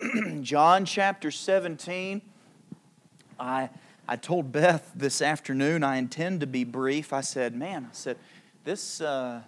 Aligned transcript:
John 0.42 0.84
chapter 0.84 1.30
17. 1.30 2.20
I, 3.38 3.70
I 4.06 4.16
told 4.16 4.52
Beth 4.52 4.92
this 4.94 5.22
afternoon 5.22 5.82
I 5.82 5.96
intend 5.96 6.40
to 6.40 6.46
be 6.46 6.64
brief. 6.64 7.12
I 7.12 7.20
said, 7.22 7.54
Man, 7.54 7.86
I 7.90 7.94
said, 7.94 8.18
this, 8.64 9.00
uh, 9.00 9.40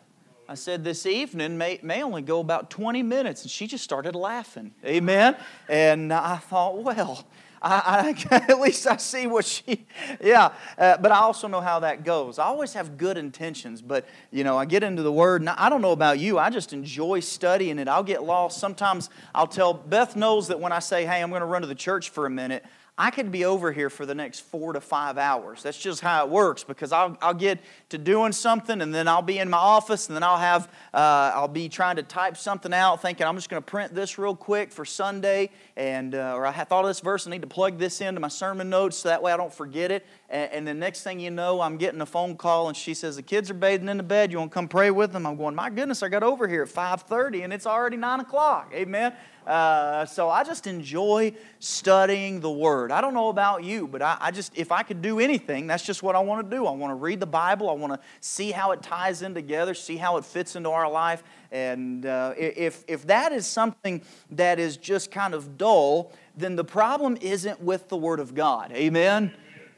I 0.48 0.54
said, 0.54 0.84
this 0.84 1.04
evening 1.04 1.58
may, 1.58 1.80
may 1.82 2.02
only 2.02 2.22
go 2.22 2.40
about 2.40 2.70
20 2.70 3.02
minutes. 3.02 3.42
And 3.42 3.50
she 3.50 3.66
just 3.66 3.84
started 3.84 4.14
laughing. 4.14 4.72
Amen. 4.84 5.36
And 5.68 6.12
I 6.12 6.36
thought, 6.36 6.82
well, 6.82 7.26
I, 7.60 8.14
I, 8.30 8.36
at 8.48 8.60
least 8.60 8.86
I 8.86 8.96
see 8.96 9.26
what 9.26 9.44
she, 9.44 9.86
yeah. 10.20 10.52
Uh, 10.76 10.96
but 10.98 11.12
I 11.12 11.18
also 11.18 11.48
know 11.48 11.60
how 11.60 11.80
that 11.80 12.04
goes. 12.04 12.38
I 12.38 12.44
always 12.44 12.72
have 12.74 12.96
good 12.96 13.16
intentions, 13.16 13.82
but 13.82 14.06
you 14.30 14.44
know, 14.44 14.56
I 14.56 14.64
get 14.64 14.82
into 14.82 15.02
the 15.02 15.12
Word, 15.12 15.42
and 15.42 15.50
I 15.50 15.68
don't 15.68 15.82
know 15.82 15.92
about 15.92 16.18
you. 16.18 16.38
I 16.38 16.50
just 16.50 16.72
enjoy 16.72 17.20
studying 17.20 17.78
it. 17.78 17.88
I'll 17.88 18.02
get 18.02 18.22
lost. 18.22 18.58
Sometimes 18.58 19.10
I'll 19.34 19.46
tell 19.46 19.74
Beth 19.74 20.16
knows 20.16 20.48
that 20.48 20.60
when 20.60 20.72
I 20.72 20.78
say, 20.78 21.04
"Hey, 21.04 21.22
I'm 21.22 21.30
going 21.30 21.40
to 21.40 21.46
run 21.46 21.62
to 21.62 21.68
the 21.68 21.74
church 21.74 22.10
for 22.10 22.26
a 22.26 22.30
minute," 22.30 22.64
I 23.00 23.12
could 23.12 23.30
be 23.30 23.44
over 23.44 23.70
here 23.70 23.90
for 23.90 24.04
the 24.04 24.14
next 24.14 24.40
four 24.40 24.72
to 24.72 24.80
five 24.80 25.18
hours. 25.18 25.62
That's 25.62 25.78
just 25.78 26.00
how 26.00 26.24
it 26.24 26.30
works 26.30 26.64
because 26.64 26.90
I'll, 26.90 27.16
I'll 27.22 27.32
get 27.32 27.60
to 27.90 27.96
doing 27.96 28.32
something 28.32 28.82
and 28.82 28.94
then 28.94 29.08
I'll 29.08 29.22
be 29.22 29.38
in 29.38 29.48
my 29.48 29.56
office 29.56 30.08
and 30.08 30.16
then 30.16 30.22
I'll 30.22 30.36
have, 30.36 30.68
uh, 30.92 31.32
I'll 31.34 31.48
be 31.48 31.70
trying 31.70 31.96
to 31.96 32.02
type 32.02 32.36
something 32.36 32.74
out 32.74 33.00
thinking 33.00 33.26
I'm 33.26 33.34
just 33.36 33.48
going 33.48 33.62
to 33.62 33.66
print 33.66 33.94
this 33.94 34.18
real 34.18 34.36
quick 34.36 34.72
for 34.72 34.84
Sunday 34.84 35.50
and, 35.74 36.14
uh, 36.14 36.34
or 36.34 36.44
I 36.44 36.52
thought 36.52 36.84
of 36.84 36.90
this 36.90 37.00
verse, 37.00 37.26
I 37.26 37.30
need 37.30 37.40
to 37.42 37.48
plug 37.48 37.78
this 37.78 38.02
into 38.02 38.20
my 38.20 38.28
sermon 38.28 38.68
notes 38.68 38.98
so 38.98 39.08
that 39.08 39.22
way 39.22 39.32
I 39.32 39.38
don't 39.38 39.52
forget 39.52 39.90
it. 39.90 40.06
And, 40.28 40.52
and 40.52 40.68
the 40.68 40.74
next 40.74 41.02
thing 41.02 41.18
you 41.18 41.30
know, 41.30 41.62
I'm 41.62 41.78
getting 41.78 42.00
a 42.02 42.06
phone 42.06 42.36
call 42.36 42.68
and 42.68 42.76
she 42.76 42.92
says, 42.92 43.16
the 43.16 43.22
kids 43.22 43.50
are 43.50 43.54
bathing 43.54 43.88
in 43.88 43.96
the 43.96 44.02
bed. 44.02 44.32
You 44.32 44.38
want 44.38 44.50
to 44.50 44.54
come 44.54 44.68
pray 44.68 44.90
with 44.90 45.12
them? 45.12 45.26
I'm 45.26 45.36
going, 45.36 45.54
my 45.54 45.70
goodness, 45.70 46.02
I 46.02 46.10
got 46.10 46.22
over 46.22 46.46
here 46.46 46.64
at 46.64 46.68
5.30 46.68 47.44
and 47.44 47.52
it's 47.54 47.66
already 47.66 47.96
9 47.96 48.20
o'clock. 48.20 48.70
Amen. 48.74 49.14
Uh, 49.48 50.04
so 50.04 50.28
I 50.28 50.44
just 50.44 50.66
enjoy 50.66 51.32
studying 51.58 52.40
the 52.40 52.50
Word. 52.50 52.92
I 52.92 53.00
don't 53.00 53.14
know 53.14 53.30
about 53.30 53.64
you, 53.64 53.88
but 53.88 54.02
I, 54.02 54.18
I, 54.20 54.30
just, 54.30 54.52
if 54.58 54.70
I 54.70 54.82
could 54.82 55.00
do 55.00 55.20
anything, 55.20 55.66
that's 55.66 55.86
just 55.86 56.02
what 56.02 56.14
I 56.14 56.18
want 56.18 56.48
to 56.48 56.54
do. 56.54 56.66
I 56.66 56.70
want 56.72 56.90
to 56.90 56.96
read 56.96 57.18
the 57.18 57.26
Bible. 57.26 57.70
I 57.70 57.72
want 57.78 57.94
to 57.94 58.00
see 58.20 58.50
how 58.50 58.72
it 58.72 58.82
ties 58.82 59.22
in 59.22 59.34
together, 59.34 59.74
see 59.74 59.96
how 59.96 60.16
it 60.16 60.24
fits 60.24 60.56
into 60.56 60.70
our 60.70 60.90
life. 60.90 61.22
And 61.50 62.04
uh, 62.06 62.34
if, 62.36 62.84
if 62.88 63.06
that 63.06 63.32
is 63.32 63.46
something 63.46 64.02
that 64.32 64.58
is 64.58 64.76
just 64.76 65.10
kind 65.10 65.34
of 65.34 65.56
dull, 65.56 66.12
then 66.36 66.56
the 66.56 66.64
problem 66.64 67.16
isn't 67.20 67.60
with 67.60 67.88
the 67.88 67.96
Word 67.96 68.20
of 68.20 68.34
God. 68.34 68.72
Amen? 68.72 69.32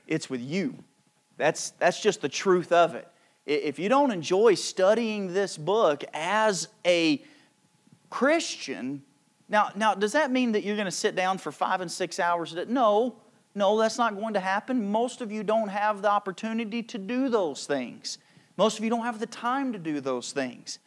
It's 0.06 0.28
with 0.28 0.40
you. 0.40 0.76
That's, 1.36 1.70
that's 1.70 2.00
just 2.00 2.20
the 2.20 2.28
truth 2.28 2.72
of 2.72 2.94
it. 2.94 3.08
If 3.46 3.78
you 3.78 3.88
don't 3.88 4.10
enjoy 4.10 4.54
studying 4.54 5.32
this 5.32 5.56
book 5.56 6.04
as 6.12 6.68
a 6.84 7.22
Christian, 8.10 9.02
now, 9.48 9.70
now, 9.74 9.94
does 9.94 10.12
that 10.12 10.30
mean 10.30 10.52
that 10.52 10.62
you're 10.62 10.76
going 10.76 10.86
to 10.86 10.92
sit 10.92 11.16
down 11.16 11.38
for 11.38 11.50
five 11.50 11.80
and 11.80 11.90
six 11.90 12.20
hours? 12.20 12.56
No, 12.68 13.16
no, 13.54 13.78
that's 13.78 13.98
not 13.98 14.16
going 14.16 14.34
to 14.34 14.40
happen. 14.40 14.90
Most 14.90 15.20
of 15.20 15.32
you 15.32 15.42
don't 15.42 15.68
have 15.68 16.02
the 16.02 16.10
opportunity 16.10 16.82
to 16.84 16.98
do 16.98 17.28
those 17.28 17.66
things. 17.66 18.18
Most 18.56 18.78
of 18.78 18.84
you 18.84 18.90
don't 18.90 19.04
have 19.04 19.18
the 19.18 19.26
time 19.26 19.72
to 19.72 19.78
do 19.78 20.00
those 20.00 20.32
things. 20.32 20.78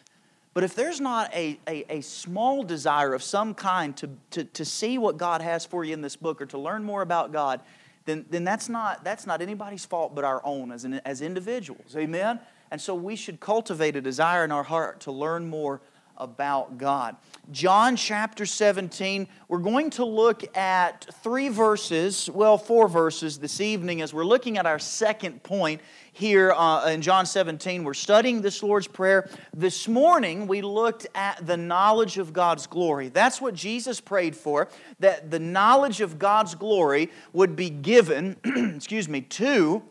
But 0.54 0.64
if 0.64 0.76
there's 0.76 1.02
not 1.02 1.34
a, 1.34 1.60
a, 1.68 1.98
a, 1.98 2.02
small 2.02 2.64
desire 2.64 3.14
of 3.14 3.24
some 3.24 3.56
kind 3.56 3.98
to, 3.98 4.10
to, 4.32 4.44
to 4.44 4.64
see 4.64 5.00
what 5.00 5.18
God 5.18 5.42
has 5.42 5.66
for 5.66 5.84
you 5.84 5.94
in 5.94 6.02
this 6.02 6.16
book 6.16 6.42
or 6.42 6.46
to 6.48 6.60
learn 6.60 6.84
more 6.84 7.02
about 7.02 7.32
God, 7.32 7.62
then, 8.06 8.26
then 8.30 8.44
that's, 8.44 8.70
not, 8.70 9.04
that's 9.04 9.26
not 9.26 9.42
anybody's 9.42 9.86
fault 9.86 10.14
but 10.14 10.24
our 10.24 10.46
own 10.46 10.72
as, 10.72 10.86
an, 10.86 11.02
as 11.06 11.22
individuals. 11.22 11.96
Amen? 11.96 12.40
And 12.70 12.80
so 12.80 12.94
we 12.94 13.16
should 13.16 13.40
cultivate 13.40 13.96
a 13.96 14.02
desire 14.02 14.44
in 14.44 14.52
our 14.52 14.64
heart 14.64 15.00
to 15.02 15.12
learn 15.12 15.50
more 15.50 15.82
about 16.18 16.78
God. 16.78 17.16
John 17.52 17.96
chapter 17.96 18.46
17, 18.46 19.28
we're 19.48 19.58
going 19.58 19.90
to 19.92 20.06
look 20.06 20.56
at 20.56 21.08
three 21.22 21.50
verses, 21.50 22.30
well, 22.30 22.58
four 22.58 22.88
verses 22.88 23.38
this 23.40 23.60
evening 23.60 24.02
as 24.02 24.14
we're 24.14 24.26
looking 24.26 24.58
at 24.58 24.66
our 24.66 24.80
second 24.80 25.44
point 25.44 25.82
here 26.14 26.52
uh, 26.52 26.88
in 26.88 27.02
John 27.02 27.26
17. 27.26 27.84
We're 27.84 27.94
studying 27.94 28.42
this 28.42 28.64
Lord's 28.64 28.88
Prayer. 28.88 29.30
This 29.54 29.88
morning, 29.88 30.48
we 30.48 30.62
looked 30.62 31.08
at 31.16 31.46
the 31.46 31.58
knowledge 31.58 32.18
of 32.18 32.32
God's 32.32 32.68
glory. 32.68 33.10
That's 33.10 33.42
what 33.42 33.56
Jesus 33.56 34.00
prayed 34.00 34.36
for, 34.36 34.70
that 35.00 35.32
the 35.32 35.40
knowledge 35.40 36.02
of 36.02 36.20
God's 36.20 36.56
glory 36.56 37.10
would 37.34 37.56
be 37.56 37.70
given, 37.70 38.38
excuse 38.76 39.10
me, 39.10 39.22
to 39.22 39.84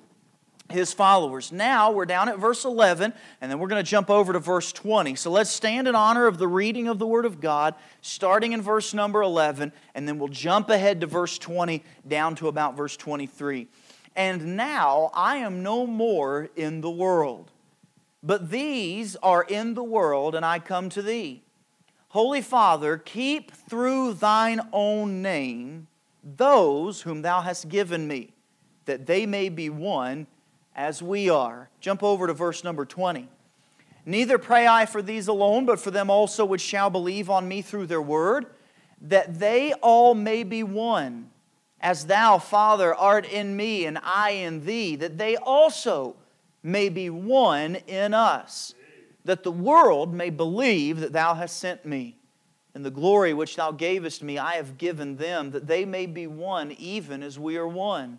his 0.70 0.92
followers. 0.92 1.52
Now 1.52 1.90
we're 1.90 2.06
down 2.06 2.28
at 2.28 2.38
verse 2.38 2.64
11, 2.64 3.12
and 3.40 3.50
then 3.50 3.58
we're 3.58 3.68
going 3.68 3.84
to 3.84 3.90
jump 3.90 4.10
over 4.10 4.32
to 4.32 4.38
verse 4.38 4.72
20. 4.72 5.14
So 5.16 5.30
let's 5.30 5.50
stand 5.50 5.88
in 5.88 5.94
honor 5.94 6.26
of 6.26 6.38
the 6.38 6.48
reading 6.48 6.88
of 6.88 6.98
the 6.98 7.06
Word 7.06 7.24
of 7.24 7.40
God, 7.40 7.74
starting 8.00 8.52
in 8.52 8.62
verse 8.62 8.94
number 8.94 9.22
11, 9.22 9.72
and 9.94 10.08
then 10.08 10.18
we'll 10.18 10.28
jump 10.28 10.70
ahead 10.70 11.00
to 11.00 11.06
verse 11.06 11.38
20 11.38 11.84
down 12.06 12.34
to 12.36 12.48
about 12.48 12.76
verse 12.76 12.96
23. 12.96 13.68
And 14.14 14.56
now 14.56 15.10
I 15.14 15.36
am 15.38 15.62
no 15.62 15.86
more 15.86 16.48
in 16.56 16.80
the 16.80 16.90
world, 16.90 17.50
but 18.22 18.50
these 18.50 19.16
are 19.16 19.42
in 19.42 19.74
the 19.74 19.84
world, 19.84 20.34
and 20.34 20.44
I 20.44 20.58
come 20.58 20.88
to 20.90 21.02
thee. 21.02 21.42
Holy 22.08 22.42
Father, 22.42 22.98
keep 22.98 23.50
through 23.50 24.14
thine 24.14 24.60
own 24.72 25.22
name 25.22 25.88
those 26.22 27.02
whom 27.02 27.22
thou 27.22 27.40
hast 27.40 27.68
given 27.68 28.06
me, 28.06 28.32
that 28.84 29.06
they 29.06 29.26
may 29.26 29.48
be 29.48 29.68
one 29.68 30.26
as 30.74 31.02
we 31.02 31.28
are. 31.28 31.68
Jump 31.80 32.02
over 32.02 32.26
to 32.26 32.34
verse 32.34 32.64
number 32.64 32.84
20. 32.84 33.28
Neither 34.04 34.38
pray 34.38 34.66
I 34.66 34.86
for 34.86 35.00
these 35.00 35.28
alone, 35.28 35.64
but 35.64 35.78
for 35.78 35.90
them 35.90 36.10
also 36.10 36.44
which 36.44 36.60
shall 36.60 36.90
believe 36.90 37.30
on 37.30 37.46
me 37.46 37.62
through 37.62 37.86
their 37.86 38.02
word, 38.02 38.46
that 39.00 39.38
they 39.38 39.72
all 39.74 40.14
may 40.14 40.42
be 40.42 40.62
one, 40.62 41.30
as 41.80 42.06
thou, 42.06 42.38
Father, 42.38 42.94
art 42.94 43.26
in 43.26 43.56
me 43.56 43.84
and 43.84 43.98
I 44.02 44.30
in 44.30 44.64
thee, 44.64 44.96
that 44.96 45.18
they 45.18 45.36
also 45.36 46.16
may 46.62 46.88
be 46.88 47.10
one 47.10 47.76
in 47.86 48.14
us, 48.14 48.74
that 49.24 49.42
the 49.42 49.52
world 49.52 50.14
may 50.14 50.30
believe 50.30 51.00
that 51.00 51.12
thou 51.12 51.34
hast 51.34 51.58
sent 51.58 51.84
me. 51.84 52.16
And 52.74 52.84
the 52.84 52.90
glory 52.90 53.34
which 53.34 53.56
thou 53.56 53.70
gavest 53.72 54.22
me, 54.22 54.38
I 54.38 54.54
have 54.54 54.78
given 54.78 55.16
them, 55.16 55.50
that 55.50 55.66
they 55.66 55.84
may 55.84 56.06
be 56.06 56.26
one, 56.26 56.72
even 56.72 57.22
as 57.22 57.38
we 57.38 57.56
are 57.56 57.68
one. 57.68 58.18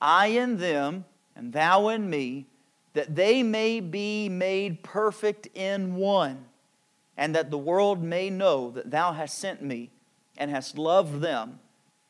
I 0.00 0.28
in 0.28 0.56
them 0.56 1.04
and 1.36 1.52
thou 1.52 1.88
in 1.88 2.08
me, 2.08 2.46
that 2.94 3.14
they 3.14 3.42
may 3.42 3.80
be 3.80 4.28
made 4.28 4.82
perfect 4.82 5.48
in 5.54 5.94
one, 5.96 6.44
and 7.16 7.34
that 7.34 7.50
the 7.50 7.58
world 7.58 8.02
may 8.02 8.30
know 8.30 8.70
that 8.70 8.90
thou 8.90 9.12
hast 9.12 9.38
sent 9.38 9.62
me 9.62 9.90
and 10.36 10.50
hast 10.50 10.78
loved 10.78 11.20
them 11.20 11.60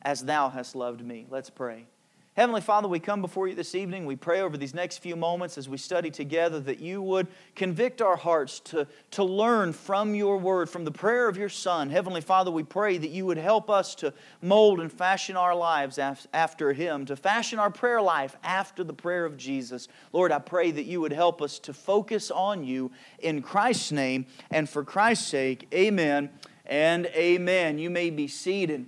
as 0.02 0.24
thou 0.24 0.48
hast 0.48 0.74
loved 0.74 1.04
me. 1.04 1.26
Let's 1.30 1.50
pray. 1.50 1.86
Heavenly 2.34 2.62
Father, 2.62 2.88
we 2.88 2.98
come 2.98 3.20
before 3.20 3.46
you 3.46 3.54
this 3.54 3.74
evening. 3.74 4.06
We 4.06 4.16
pray 4.16 4.40
over 4.40 4.56
these 4.56 4.72
next 4.72 4.98
few 4.98 5.16
moments 5.16 5.58
as 5.58 5.68
we 5.68 5.76
study 5.76 6.10
together 6.10 6.60
that 6.60 6.80
you 6.80 7.02
would 7.02 7.26
convict 7.54 8.00
our 8.00 8.16
hearts 8.16 8.58
to, 8.60 8.86
to 9.10 9.22
learn 9.22 9.74
from 9.74 10.14
your 10.14 10.38
word, 10.38 10.70
from 10.70 10.86
the 10.86 10.90
prayer 10.90 11.28
of 11.28 11.36
your 11.36 11.50
Son. 11.50 11.90
Heavenly 11.90 12.22
Father, 12.22 12.50
we 12.50 12.62
pray 12.62 12.96
that 12.96 13.10
you 13.10 13.26
would 13.26 13.36
help 13.36 13.68
us 13.68 13.94
to 13.96 14.14
mold 14.40 14.80
and 14.80 14.90
fashion 14.90 15.36
our 15.36 15.54
lives 15.54 15.98
after 15.98 16.72
him, 16.72 17.04
to 17.04 17.16
fashion 17.16 17.58
our 17.58 17.70
prayer 17.70 18.00
life 18.00 18.34
after 18.42 18.82
the 18.82 18.94
prayer 18.94 19.26
of 19.26 19.36
Jesus. 19.36 19.88
Lord, 20.14 20.32
I 20.32 20.38
pray 20.38 20.70
that 20.70 20.86
you 20.86 21.02
would 21.02 21.12
help 21.12 21.42
us 21.42 21.58
to 21.58 21.74
focus 21.74 22.30
on 22.30 22.64
you 22.64 22.92
in 23.18 23.42
Christ's 23.42 23.92
name 23.92 24.24
and 24.50 24.66
for 24.66 24.84
Christ's 24.84 25.26
sake. 25.26 25.68
Amen 25.74 26.30
and 26.64 27.04
amen. 27.08 27.78
You 27.78 27.90
may 27.90 28.08
be 28.08 28.26
seated. 28.26 28.86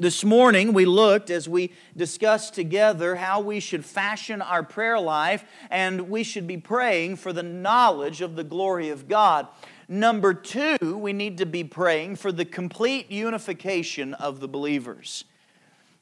This 0.00 0.22
morning, 0.22 0.74
we 0.74 0.84
looked 0.84 1.28
as 1.28 1.48
we 1.48 1.72
discussed 1.96 2.54
together 2.54 3.16
how 3.16 3.40
we 3.40 3.58
should 3.58 3.84
fashion 3.84 4.40
our 4.40 4.62
prayer 4.62 5.00
life, 5.00 5.44
and 5.70 6.08
we 6.08 6.22
should 6.22 6.46
be 6.46 6.56
praying 6.56 7.16
for 7.16 7.32
the 7.32 7.42
knowledge 7.42 8.20
of 8.20 8.36
the 8.36 8.44
glory 8.44 8.90
of 8.90 9.08
God. 9.08 9.48
Number 9.88 10.34
two, 10.34 10.76
we 10.80 11.12
need 11.12 11.36
to 11.38 11.46
be 11.46 11.64
praying 11.64 12.14
for 12.14 12.30
the 12.30 12.44
complete 12.44 13.10
unification 13.10 14.14
of 14.14 14.38
the 14.38 14.46
believers. 14.46 15.24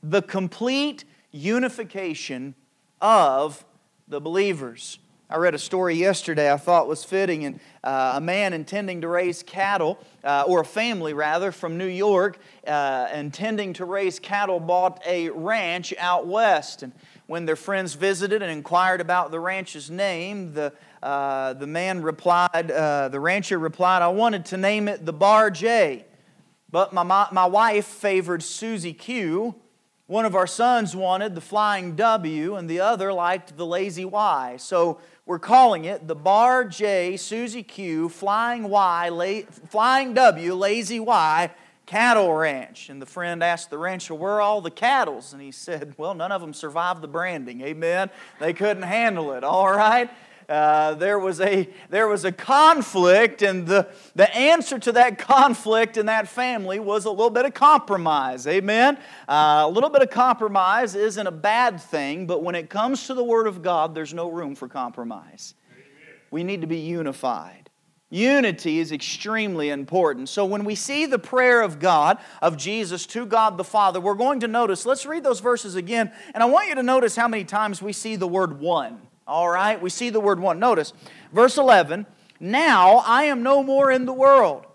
The 0.03 0.21
complete 0.21 1.05
unification 1.33 2.55
of 3.01 3.65
the 4.09 4.21
believers. 4.21 4.99
I 5.29 5.39
read 5.39 5.57
a 5.57 5.59
story 5.59 5.97
yesterday 5.97 6.53
I 6.53 6.57
thought 6.57 6.87
was 6.87 7.03
fitting, 7.03 7.45
and 7.45 7.59
uh, 7.83 8.13
a 8.15 8.21
man 8.21 8.53
intending 8.53 9.01
to 9.01 9.09
raise 9.09 9.43
cattle, 9.43 9.99
uh, 10.23 10.45
or 10.47 10.61
a 10.61 10.65
family 10.65 11.15
rather, 11.15 11.51
from 11.51 11.77
New 11.77 11.89
York, 11.89 12.39
uh, 12.65 13.09
intending 13.13 13.73
to 13.73 13.85
raise 13.85 14.21
cattle, 14.21 14.61
bought 14.61 15.03
a 15.05 15.31
ranch 15.31 15.93
out 15.99 16.29
west. 16.29 16.85
And 16.85 16.93
when 17.27 17.45
their 17.45 17.57
friends 17.57 17.95
visited 17.95 18.41
and 18.41 18.53
inquired 18.53 19.01
about 19.01 19.33
the 19.33 19.41
ranch's 19.41 19.91
name, 19.91 20.55
the, 20.55 20.73
uh, 21.03 21.55
the 21.55 21.67
man 21.67 22.03
replied, 22.03 22.71
uh, 22.71 23.09
the 23.09 23.19
rancher 23.19 23.59
replied, 23.59 24.03
I 24.03 24.09
wanted 24.09 24.45
to 24.47 24.57
name 24.57 24.87
it 24.87 25.05
the 25.05 25.13
Bar 25.13 25.51
J, 25.51 26.05
but 26.71 26.93
my, 26.93 27.03
my, 27.03 27.27
my 27.33 27.47
wife 27.47 27.87
favored 27.87 28.45
Susie 28.45 28.95
Q. 28.95 29.57
One 30.09 30.25
of 30.25 30.37
our 30.37 30.47
sons 30.47 30.95
wanted 30.95 31.35
the 31.35 31.41
Flying 31.41 31.97
W, 31.97 32.55
and 32.55 32.71
the 32.71 32.79
other 32.79 33.13
liked 33.13 33.57
the 33.57 33.67
Lazy 33.67 34.05
Y. 34.05 34.57
So 34.57 35.01
we're 35.27 35.41
calling 35.41 35.85
it 35.85 36.07
the 36.07 36.15
Bar 36.15 36.65
J, 36.65 37.17
Susie 37.17 37.65
Q, 37.65 38.09
Flying 38.09 38.69
Y, 38.69 39.09
La- 39.09 39.51
Flying 39.69 40.15
W, 40.15 40.55
Lazy 40.55 41.01
Y 41.01 41.51
cattle 41.87 42.33
ranch. 42.33 42.89
And 42.89 43.03
the 43.03 43.07
friend 43.07 43.43
asked 43.43 43.71
the 43.71 43.79
rancher, 43.79 44.15
Where 44.15 44.35
are 44.35 44.41
all 44.41 44.61
the 44.61 44.71
cattle? 44.71 45.25
And 45.33 45.43
he 45.43 45.51
said, 45.51 45.95
Well, 45.97 46.15
none 46.15 46.31
of 46.31 46.41
them 46.41 46.55
survived 46.55 47.01
the 47.01 47.09
branding. 47.09 47.63
Amen. 47.63 48.09
They 48.39 48.53
couldn't 48.53 48.85
handle 48.85 49.33
it. 49.33 49.43
All 49.43 49.73
right. 49.73 50.09
Uh, 50.49 50.95
there, 50.95 51.19
was 51.19 51.41
a, 51.41 51.69
there 51.91 52.07
was 52.07 52.25
a 52.25 52.31
conflict, 52.31 53.43
and 53.43 53.67
the, 53.67 53.89
the 54.15 54.33
answer 54.37 54.79
to 54.79 54.93
that 54.93 55.19
conflict 55.19 55.97
in 55.97 56.07
that 56.07 56.29
family 56.29 56.79
was 56.79 57.05
a 57.05 57.11
little 57.11 57.31
bit 57.31 57.45
of 57.45 57.53
compromise. 57.53 58.47
Amen? 58.47 58.97
Uh, 59.29 59.65
a 59.67 59.69
little 59.69 59.91
bit 59.91 60.03
of 60.03 60.11
compromise 60.11 60.95
isn't 60.95 61.27
a 61.27 61.33
bad 61.33 61.81
thing, 61.81 62.27
but 62.27 62.45
when 62.45 62.55
it 62.55 62.71
comes 62.71 63.09
to 63.09 63.15
the 63.15 63.25
Word 63.25 63.49
of 63.49 63.61
God, 63.61 63.93
there's 63.93 64.15
no 64.15 64.29
room 64.29 64.55
for 64.55 64.69
compromise. 64.69 65.55
Amen. 65.73 66.21
We 66.31 66.45
need 66.45 66.61
to 66.61 66.69
be 66.69 66.79
unified. 66.79 67.67
Unity 68.09 68.79
is 68.79 68.93
extremely 68.93 69.71
important. 69.71 70.29
So 70.29 70.45
when 70.45 70.65
we 70.65 70.77
see 70.77 71.07
the 71.07 71.19
prayer 71.19 71.61
of 71.61 71.81
God, 71.81 72.19
of 72.41 72.57
Jesus 72.57 73.05
to 73.07 73.27
God 73.27 73.57
the 73.57 73.65
Father, 73.65 74.01
we're 74.01 74.15
going 74.15 74.39
to 74.41 74.49
notice, 74.49 74.87
let's 74.87 75.07
read 75.07 75.25
those 75.25 75.41
verses 75.41 75.75
again, 75.75 76.13
and 76.35 76.41
I 76.41 76.47
want 76.47 76.69
you 76.69 76.77
to 76.77 76.85
notice 76.85 77.17
how 77.17 77.27
many 77.27 77.43
times 77.43 77.83
we 77.83 77.93
see 77.93 78.15
the 78.15 78.29
word 78.29 78.61
one. 78.61 79.09
All 79.27 79.49
right, 79.49 79.81
we 79.83 79.91
see 79.91 80.11
the 80.11 80.21
word 80.21 80.39
one. 80.39 80.61
Notice 80.61 80.93
verse 81.33 81.59
11 81.59 82.07
Now 82.39 82.99
I 82.99 83.25
am 83.25 83.43
no 83.43 83.63
more 83.63 83.91
in 83.91 84.07
the 84.07 84.13
world, 84.13 84.67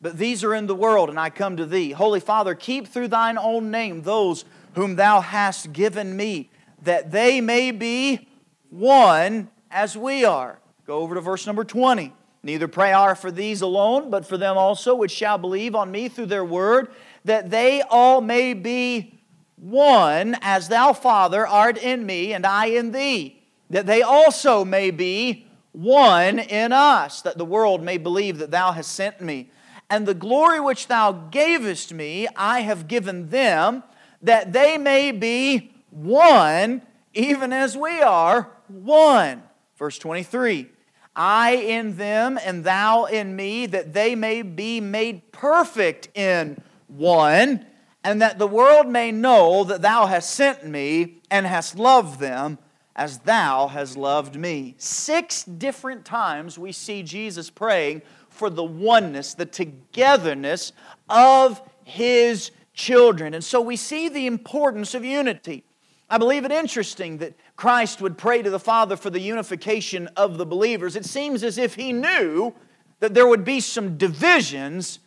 but 0.00 0.16
these 0.16 0.44
are 0.44 0.54
in 0.54 0.68
the 0.68 0.76
world, 0.76 1.10
and 1.10 1.18
I 1.18 1.28
come 1.30 1.56
to 1.56 1.66
thee. 1.66 1.90
Holy 1.90 2.20
Father, 2.20 2.54
keep 2.54 2.86
through 2.86 3.08
thine 3.08 3.36
own 3.36 3.70
name 3.72 4.02
those 4.02 4.44
whom 4.74 4.94
thou 4.94 5.20
hast 5.20 5.72
given 5.72 6.16
me, 6.16 6.50
that 6.82 7.10
they 7.10 7.40
may 7.40 7.72
be 7.72 8.28
one 8.70 9.50
as 9.72 9.96
we 9.96 10.24
are. 10.24 10.60
Go 10.86 10.98
over 10.98 11.16
to 11.16 11.20
verse 11.20 11.44
number 11.44 11.64
20. 11.64 12.12
Neither 12.44 12.68
pray 12.68 12.92
I 12.92 13.14
for 13.14 13.32
these 13.32 13.60
alone, 13.60 14.08
but 14.08 14.24
for 14.24 14.36
them 14.38 14.56
also 14.56 14.94
which 14.94 15.10
shall 15.10 15.36
believe 15.36 15.74
on 15.74 15.90
me 15.90 16.08
through 16.08 16.26
their 16.26 16.44
word, 16.44 16.92
that 17.24 17.50
they 17.50 17.82
all 17.82 18.20
may 18.20 18.54
be 18.54 19.18
one, 19.56 20.36
as 20.42 20.68
thou, 20.68 20.92
Father, 20.92 21.44
art 21.44 21.76
in 21.76 22.06
me, 22.06 22.32
and 22.32 22.46
I 22.46 22.66
in 22.66 22.92
thee 22.92 23.42
that 23.70 23.86
they 23.86 24.02
also 24.02 24.64
may 24.64 24.90
be 24.90 25.46
one 25.72 26.38
in 26.38 26.72
us, 26.72 27.20
that 27.22 27.38
the 27.38 27.44
world 27.44 27.82
may 27.82 27.98
believe 27.98 28.38
that 28.38 28.50
thou 28.50 28.72
hast 28.72 28.92
sent 28.92 29.20
me. 29.20 29.50
And 29.90 30.06
the 30.06 30.14
glory 30.14 30.58
which 30.58 30.88
thou 30.88 31.12
gavest 31.12 31.92
me, 31.92 32.26
I 32.34 32.60
have 32.60 32.88
given 32.88 33.28
them, 33.28 33.82
that 34.22 34.52
they 34.52 34.78
may 34.78 35.12
be 35.12 35.74
one, 35.90 36.82
even 37.14 37.52
as 37.52 37.76
we 37.76 38.00
are 38.00 38.48
one. 38.68 39.42
Verse 39.76 39.98
23 39.98 40.70
I 41.14 41.52
in 41.52 41.96
them, 41.96 42.38
and 42.42 42.62
thou 42.62 43.04
in 43.04 43.34
me, 43.34 43.66
that 43.66 43.94
they 43.94 44.14
may 44.14 44.42
be 44.42 44.80
made 44.80 45.32
perfect 45.32 46.08
in 46.14 46.62
one, 46.88 47.64
and 48.04 48.20
that 48.20 48.38
the 48.38 48.46
world 48.46 48.86
may 48.86 49.12
know 49.12 49.64
that 49.64 49.82
thou 49.82 50.06
hast 50.06 50.30
sent 50.30 50.66
me 50.66 51.22
and 51.30 51.46
hast 51.46 51.78
loved 51.78 52.20
them 52.20 52.58
as 52.96 53.18
thou 53.18 53.68
hast 53.68 53.96
loved 53.96 54.36
me. 54.36 54.74
Six 54.78 55.44
different 55.44 56.04
times 56.04 56.58
we 56.58 56.72
see 56.72 57.02
Jesus 57.02 57.50
praying 57.50 58.02
for 58.30 58.48
the 58.50 58.64
oneness, 58.64 59.34
the 59.34 59.46
togetherness 59.46 60.72
of 61.08 61.62
his 61.84 62.50
children. 62.72 63.34
And 63.34 63.44
so 63.44 63.60
we 63.60 63.76
see 63.76 64.08
the 64.08 64.26
importance 64.26 64.94
of 64.94 65.04
unity. 65.04 65.62
I 66.08 66.18
believe 66.18 66.44
it 66.44 66.52
interesting 66.52 67.18
that 67.18 67.34
Christ 67.56 68.00
would 68.00 68.16
pray 68.16 68.40
to 68.40 68.50
the 68.50 68.58
Father 68.58 68.96
for 68.96 69.10
the 69.10 69.20
unification 69.20 70.08
of 70.16 70.38
the 70.38 70.46
believers. 70.46 70.96
It 70.96 71.04
seems 71.04 71.42
as 71.42 71.58
if 71.58 71.74
he 71.74 71.92
knew 71.92 72.54
that 73.00 73.12
there 73.12 73.26
would 73.26 73.44
be 73.44 73.60
some 73.60 73.98
divisions 73.98 75.00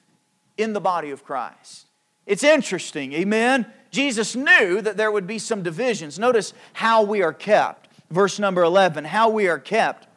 in 0.57 0.73
the 0.73 0.81
body 0.81 1.09
of 1.09 1.23
Christ. 1.23 1.87
It's 2.25 2.43
interesting, 2.43 3.13
amen? 3.13 3.65
Jesus 3.91 4.35
knew 4.35 4.81
that 4.81 4.97
there 4.97 5.11
would 5.11 5.25
be 5.25 5.39
some 5.39 5.63
divisions. 5.63 6.19
Notice 6.19 6.53
how 6.73 7.01
we 7.01 7.23
are 7.23 7.33
kept. 7.33 7.78
Verse 8.09 8.39
number 8.39 8.63
11 8.63 9.05
how 9.05 9.29
we 9.29 9.47
are 9.47 9.59
kept. 9.59 10.07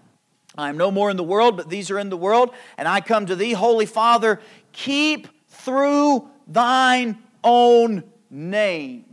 I 0.56 0.68
am 0.68 0.76
no 0.76 0.90
more 0.90 1.10
in 1.10 1.16
the 1.16 1.24
world, 1.24 1.56
but 1.56 1.70
these 1.70 1.90
are 1.90 1.98
in 1.98 2.10
the 2.10 2.16
world, 2.16 2.54
and 2.76 2.86
I 2.86 3.00
come 3.00 3.24
to 3.26 3.36
thee, 3.36 3.52
Holy 3.52 3.86
Father, 3.86 4.38
keep 4.72 5.28
through 5.48 6.28
thine 6.46 7.18
own 7.42 8.04
name 8.30 9.06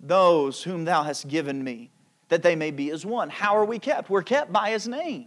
those 0.00 0.62
whom 0.62 0.84
thou 0.84 1.02
hast 1.02 1.28
given 1.28 1.62
me, 1.62 1.90
that 2.28 2.42
they 2.42 2.56
may 2.56 2.70
be 2.70 2.90
as 2.90 3.04
one. 3.04 3.30
How 3.30 3.56
are 3.56 3.64
we 3.64 3.78
kept? 3.78 4.10
We're 4.10 4.22
kept 4.22 4.52
by 4.52 4.70
his 4.70 4.86
name. 4.86 5.26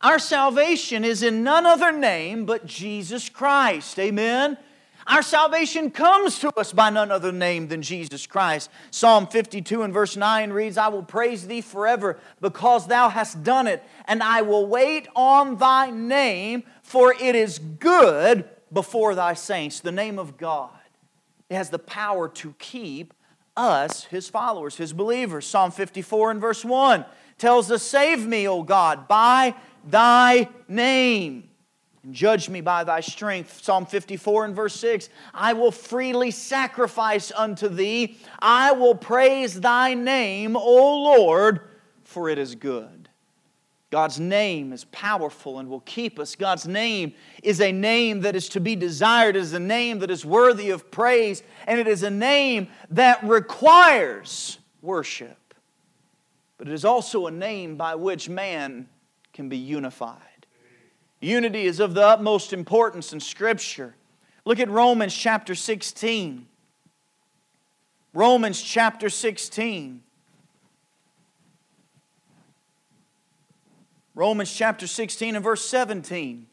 Our 0.00 0.18
salvation 0.18 1.04
is 1.04 1.22
in 1.22 1.42
none 1.42 1.64
other 1.64 1.92
name 1.92 2.44
but 2.44 2.66
Jesus 2.66 3.28
Christ. 3.28 3.98
Amen. 3.98 4.58
Our 5.06 5.22
salvation 5.22 5.90
comes 5.90 6.38
to 6.38 6.48
us 6.58 6.72
by 6.72 6.88
none 6.88 7.10
other 7.10 7.32
name 7.32 7.68
than 7.68 7.82
Jesus 7.82 8.26
Christ. 8.26 8.70
Psalm 8.90 9.26
52 9.26 9.82
and 9.82 9.92
verse 9.92 10.16
9 10.16 10.50
reads, 10.50 10.78
I 10.78 10.88
will 10.88 11.02
praise 11.02 11.46
thee 11.46 11.60
forever 11.60 12.18
because 12.40 12.86
thou 12.86 13.10
hast 13.10 13.42
done 13.42 13.66
it, 13.66 13.82
and 14.06 14.22
I 14.22 14.42
will 14.42 14.66
wait 14.66 15.06
on 15.14 15.56
thy 15.56 15.90
name, 15.90 16.64
for 16.82 17.12
it 17.12 17.34
is 17.34 17.58
good 17.58 18.48
before 18.72 19.14
thy 19.14 19.34
saints. 19.34 19.80
The 19.80 19.92
name 19.92 20.18
of 20.18 20.38
God. 20.38 20.70
It 21.50 21.56
has 21.56 21.68
the 21.68 21.78
power 21.78 22.28
to 22.30 22.54
keep 22.58 23.12
us, 23.56 24.04
his 24.04 24.30
followers, 24.30 24.76
his 24.76 24.94
believers. 24.94 25.46
Psalm 25.46 25.70
54 25.70 26.30
and 26.30 26.40
verse 26.40 26.64
1 26.64 27.04
tells 27.36 27.70
us, 27.70 27.82
Save 27.82 28.26
me, 28.26 28.48
O 28.48 28.62
God, 28.62 29.06
by 29.06 29.54
thy 29.86 30.48
name 30.66 31.50
and 32.04 32.14
judge 32.14 32.48
me 32.48 32.60
by 32.60 32.84
thy 32.84 33.00
strength. 33.00 33.64
Psalm 33.64 33.86
54 33.86 34.44
and 34.44 34.54
verse 34.54 34.74
6 34.74 35.08
I 35.32 35.54
will 35.54 35.72
freely 35.72 36.30
sacrifice 36.30 37.32
unto 37.34 37.68
thee. 37.68 38.18
I 38.38 38.72
will 38.72 38.94
praise 38.94 39.60
thy 39.60 39.94
name, 39.94 40.56
O 40.56 41.02
Lord, 41.02 41.60
for 42.04 42.28
it 42.28 42.38
is 42.38 42.54
good. 42.54 43.08
God's 43.90 44.18
name 44.18 44.72
is 44.72 44.84
powerful 44.86 45.60
and 45.60 45.68
will 45.68 45.80
keep 45.80 46.18
us. 46.18 46.34
God's 46.34 46.66
name 46.66 47.14
is 47.44 47.60
a 47.60 47.70
name 47.70 48.22
that 48.22 48.34
is 48.34 48.48
to 48.50 48.60
be 48.60 48.74
desired, 48.74 49.36
it 49.36 49.40
is 49.40 49.52
a 49.52 49.60
name 49.60 50.00
that 50.00 50.10
is 50.10 50.24
worthy 50.24 50.70
of 50.70 50.90
praise, 50.90 51.44
and 51.66 51.78
it 51.78 51.86
is 51.86 52.02
a 52.02 52.10
name 52.10 52.68
that 52.90 53.22
requires 53.22 54.58
worship. 54.82 55.54
But 56.58 56.68
it 56.68 56.74
is 56.74 56.84
also 56.84 57.28
a 57.28 57.30
name 57.30 57.76
by 57.76 57.94
which 57.94 58.28
man 58.28 58.88
can 59.32 59.48
be 59.48 59.58
unified. 59.58 60.33
Unity 61.20 61.64
is 61.66 61.80
of 61.80 61.94
the 61.94 62.06
utmost 62.06 62.52
importance 62.52 63.12
in 63.12 63.20
Scripture. 63.20 63.94
Look 64.44 64.60
at 64.60 64.68
Romans 64.68 65.14
chapter 65.14 65.54
16. 65.54 66.46
Romans 68.12 68.60
chapter 68.60 69.08
16. 69.08 70.02
Romans 74.14 74.52
chapter 74.52 74.86
16 74.86 75.34
and 75.34 75.42
verse 75.42 75.64
17. 75.64 76.46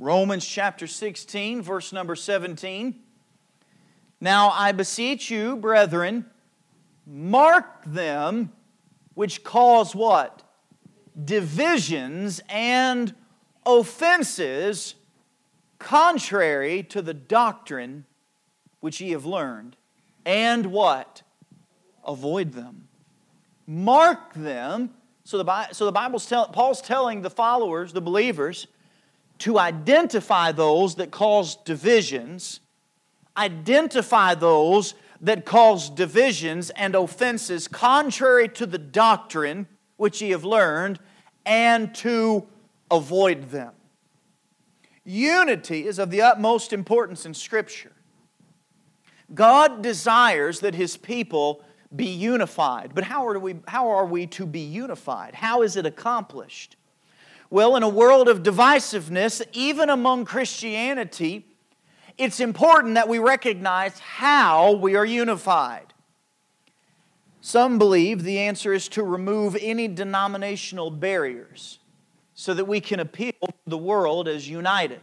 Romans 0.00 0.46
chapter 0.46 0.86
16, 0.86 1.60
verse 1.60 1.92
number 1.92 2.14
17. 2.14 3.00
Now 4.20 4.50
I 4.50 4.72
beseech 4.72 5.30
you, 5.30 5.56
brethren, 5.56 6.26
mark 7.06 7.84
them 7.84 8.52
which 9.14 9.42
cause 9.42 9.94
what? 9.94 10.42
Divisions 11.24 12.40
and 12.48 13.14
offenses 13.66 14.94
contrary 15.78 16.82
to 16.84 17.02
the 17.02 17.14
doctrine 17.14 18.04
which 18.80 19.00
ye 19.00 19.10
have 19.10 19.26
learned. 19.26 19.76
And 20.24 20.66
what? 20.66 21.22
Avoid 22.06 22.52
them. 22.52 22.88
Mark 23.66 24.34
them. 24.34 24.90
So 25.24 25.42
the, 25.42 25.72
so 25.72 25.84
the 25.84 25.92
Bible's 25.92 26.26
tell, 26.26 26.48
Paul's 26.48 26.80
telling 26.80 27.22
the 27.22 27.30
followers, 27.30 27.92
the 27.92 28.00
believers, 28.00 28.66
to 29.38 29.58
identify 29.58 30.52
those 30.52 30.96
that 30.96 31.10
cause 31.10 31.56
divisions 31.56 32.60
identify 33.38 34.34
those 34.34 34.94
that 35.20 35.44
cause 35.44 35.88
divisions 35.90 36.70
and 36.70 36.94
offenses 36.94 37.68
contrary 37.68 38.48
to 38.50 38.66
the 38.66 38.78
doctrine 38.78 39.66
which 39.98 40.22
ye 40.22 40.30
have 40.30 40.44
learned, 40.44 40.98
and 41.44 41.94
to 41.94 42.46
avoid 42.90 43.50
them. 43.50 43.72
Unity 45.04 45.86
is 45.86 45.98
of 45.98 46.10
the 46.10 46.22
utmost 46.22 46.72
importance 46.72 47.26
in 47.26 47.34
Scripture. 47.34 47.92
God 49.34 49.82
desires 49.82 50.60
that 50.60 50.74
His 50.74 50.96
people 50.96 51.64
be 51.94 52.06
unified. 52.06 52.92
But 52.94 53.04
how 53.04 53.26
are, 53.26 53.38
we, 53.38 53.56
how 53.66 53.88
are 53.88 54.06
we 54.06 54.26
to 54.28 54.46
be 54.46 54.60
unified? 54.60 55.34
How 55.34 55.62
is 55.62 55.76
it 55.76 55.84
accomplished? 55.84 56.76
Well, 57.50 57.76
in 57.76 57.82
a 57.82 57.88
world 57.88 58.28
of 58.28 58.42
divisiveness, 58.42 59.42
even 59.52 59.90
among 59.90 60.26
Christianity, 60.26 61.46
it's 62.18 62.40
important 62.40 62.96
that 62.96 63.08
we 63.08 63.18
recognize 63.18 63.98
how 64.00 64.72
we 64.72 64.96
are 64.96 65.04
unified. 65.04 65.94
Some 67.40 67.78
believe 67.78 68.24
the 68.24 68.40
answer 68.40 68.74
is 68.74 68.88
to 68.88 69.02
remove 69.02 69.56
any 69.60 69.88
denominational 69.88 70.90
barriers 70.90 71.78
so 72.34 72.52
that 72.52 72.66
we 72.66 72.80
can 72.80 73.00
appeal 73.00 73.32
to 73.42 73.54
the 73.66 73.78
world 73.78 74.28
as 74.28 74.48
united. 74.48 75.00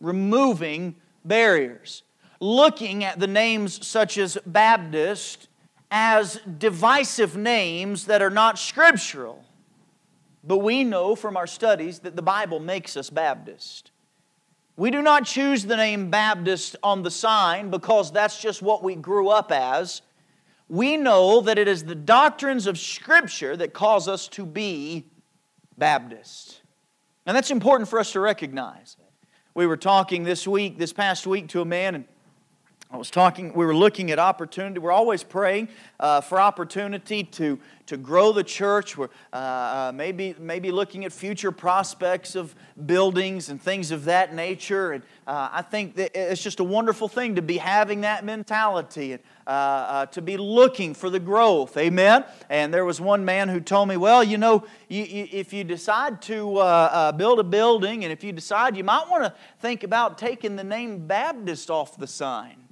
Removing 0.00 0.96
barriers. 1.24 2.02
Looking 2.40 3.04
at 3.04 3.20
the 3.20 3.26
names 3.26 3.86
such 3.86 4.18
as 4.18 4.38
Baptist 4.44 5.48
as 5.90 6.40
divisive 6.58 7.36
names 7.36 8.06
that 8.06 8.20
are 8.20 8.30
not 8.30 8.58
scriptural. 8.58 9.44
But 10.42 10.58
we 10.58 10.84
know 10.84 11.14
from 11.14 11.36
our 11.36 11.46
studies 11.46 12.00
that 12.00 12.16
the 12.16 12.22
Bible 12.22 12.60
makes 12.60 12.96
us 12.96 13.10
Baptist. 13.10 13.90
We 14.76 14.90
do 14.90 15.02
not 15.02 15.24
choose 15.24 15.64
the 15.64 15.76
name 15.76 16.10
Baptist 16.10 16.76
on 16.82 17.02
the 17.02 17.10
sign 17.10 17.70
because 17.70 18.10
that's 18.10 18.40
just 18.40 18.60
what 18.60 18.82
we 18.82 18.96
grew 18.96 19.28
up 19.28 19.52
as. 19.52 20.02
We 20.68 20.96
know 20.96 21.40
that 21.42 21.58
it 21.58 21.68
is 21.68 21.84
the 21.84 21.94
doctrines 21.94 22.66
of 22.66 22.78
Scripture 22.78 23.56
that 23.56 23.72
cause 23.72 24.08
us 24.08 24.26
to 24.28 24.44
be 24.44 25.06
Baptist. 25.78 26.62
And 27.26 27.36
that's 27.36 27.50
important 27.50 27.88
for 27.88 28.00
us 28.00 28.12
to 28.12 28.20
recognize. 28.20 28.96
We 29.54 29.66
were 29.66 29.76
talking 29.76 30.24
this 30.24 30.48
week, 30.48 30.78
this 30.78 30.92
past 30.92 31.26
week, 31.26 31.48
to 31.48 31.60
a 31.60 31.64
man, 31.64 31.94
and 31.94 32.04
I 32.94 32.96
was 32.96 33.10
talking, 33.10 33.52
we 33.54 33.66
were 33.66 33.74
looking 33.74 34.12
at 34.12 34.20
opportunity. 34.20 34.78
We're 34.78 34.92
always 34.92 35.24
praying 35.24 35.66
uh, 35.98 36.20
for 36.20 36.38
opportunity 36.38 37.24
to, 37.24 37.58
to 37.86 37.96
grow 37.96 38.30
the 38.30 38.44
church. 38.44 38.96
We're 38.96 39.08
uh, 39.32 39.36
uh, 39.36 39.92
maybe, 39.92 40.36
maybe 40.38 40.70
looking 40.70 41.04
at 41.04 41.12
future 41.12 41.50
prospects 41.50 42.36
of 42.36 42.54
buildings 42.86 43.48
and 43.48 43.60
things 43.60 43.90
of 43.90 44.04
that 44.04 44.32
nature. 44.32 44.92
And 44.92 45.02
uh, 45.26 45.48
I 45.50 45.62
think 45.62 45.96
that 45.96 46.12
it's 46.14 46.40
just 46.40 46.60
a 46.60 46.64
wonderful 46.64 47.08
thing 47.08 47.34
to 47.34 47.42
be 47.42 47.56
having 47.56 48.02
that 48.02 48.24
mentality 48.24 49.14
and 49.14 49.22
uh, 49.48 49.50
uh, 49.50 50.06
to 50.06 50.22
be 50.22 50.36
looking 50.36 50.94
for 50.94 51.10
the 51.10 51.18
growth. 51.18 51.76
Amen? 51.76 52.24
And 52.48 52.72
there 52.72 52.84
was 52.84 53.00
one 53.00 53.24
man 53.24 53.48
who 53.48 53.58
told 53.58 53.88
me, 53.88 53.96
well, 53.96 54.22
you 54.22 54.38
know, 54.38 54.68
you, 54.88 55.02
you, 55.02 55.28
if 55.32 55.52
you 55.52 55.64
decide 55.64 56.22
to 56.22 57.12
build 57.16 57.40
a 57.40 57.44
building 57.44 58.04
and 58.04 58.12
if 58.12 58.22
you 58.22 58.30
decide 58.30 58.76
you 58.76 58.84
might 58.84 59.10
want 59.10 59.24
to 59.24 59.34
think 59.58 59.82
about 59.82 60.16
taking 60.16 60.54
the 60.54 60.62
name 60.62 61.08
Baptist 61.08 61.70
off 61.70 61.96
the 61.96 62.06
sign. 62.06 62.63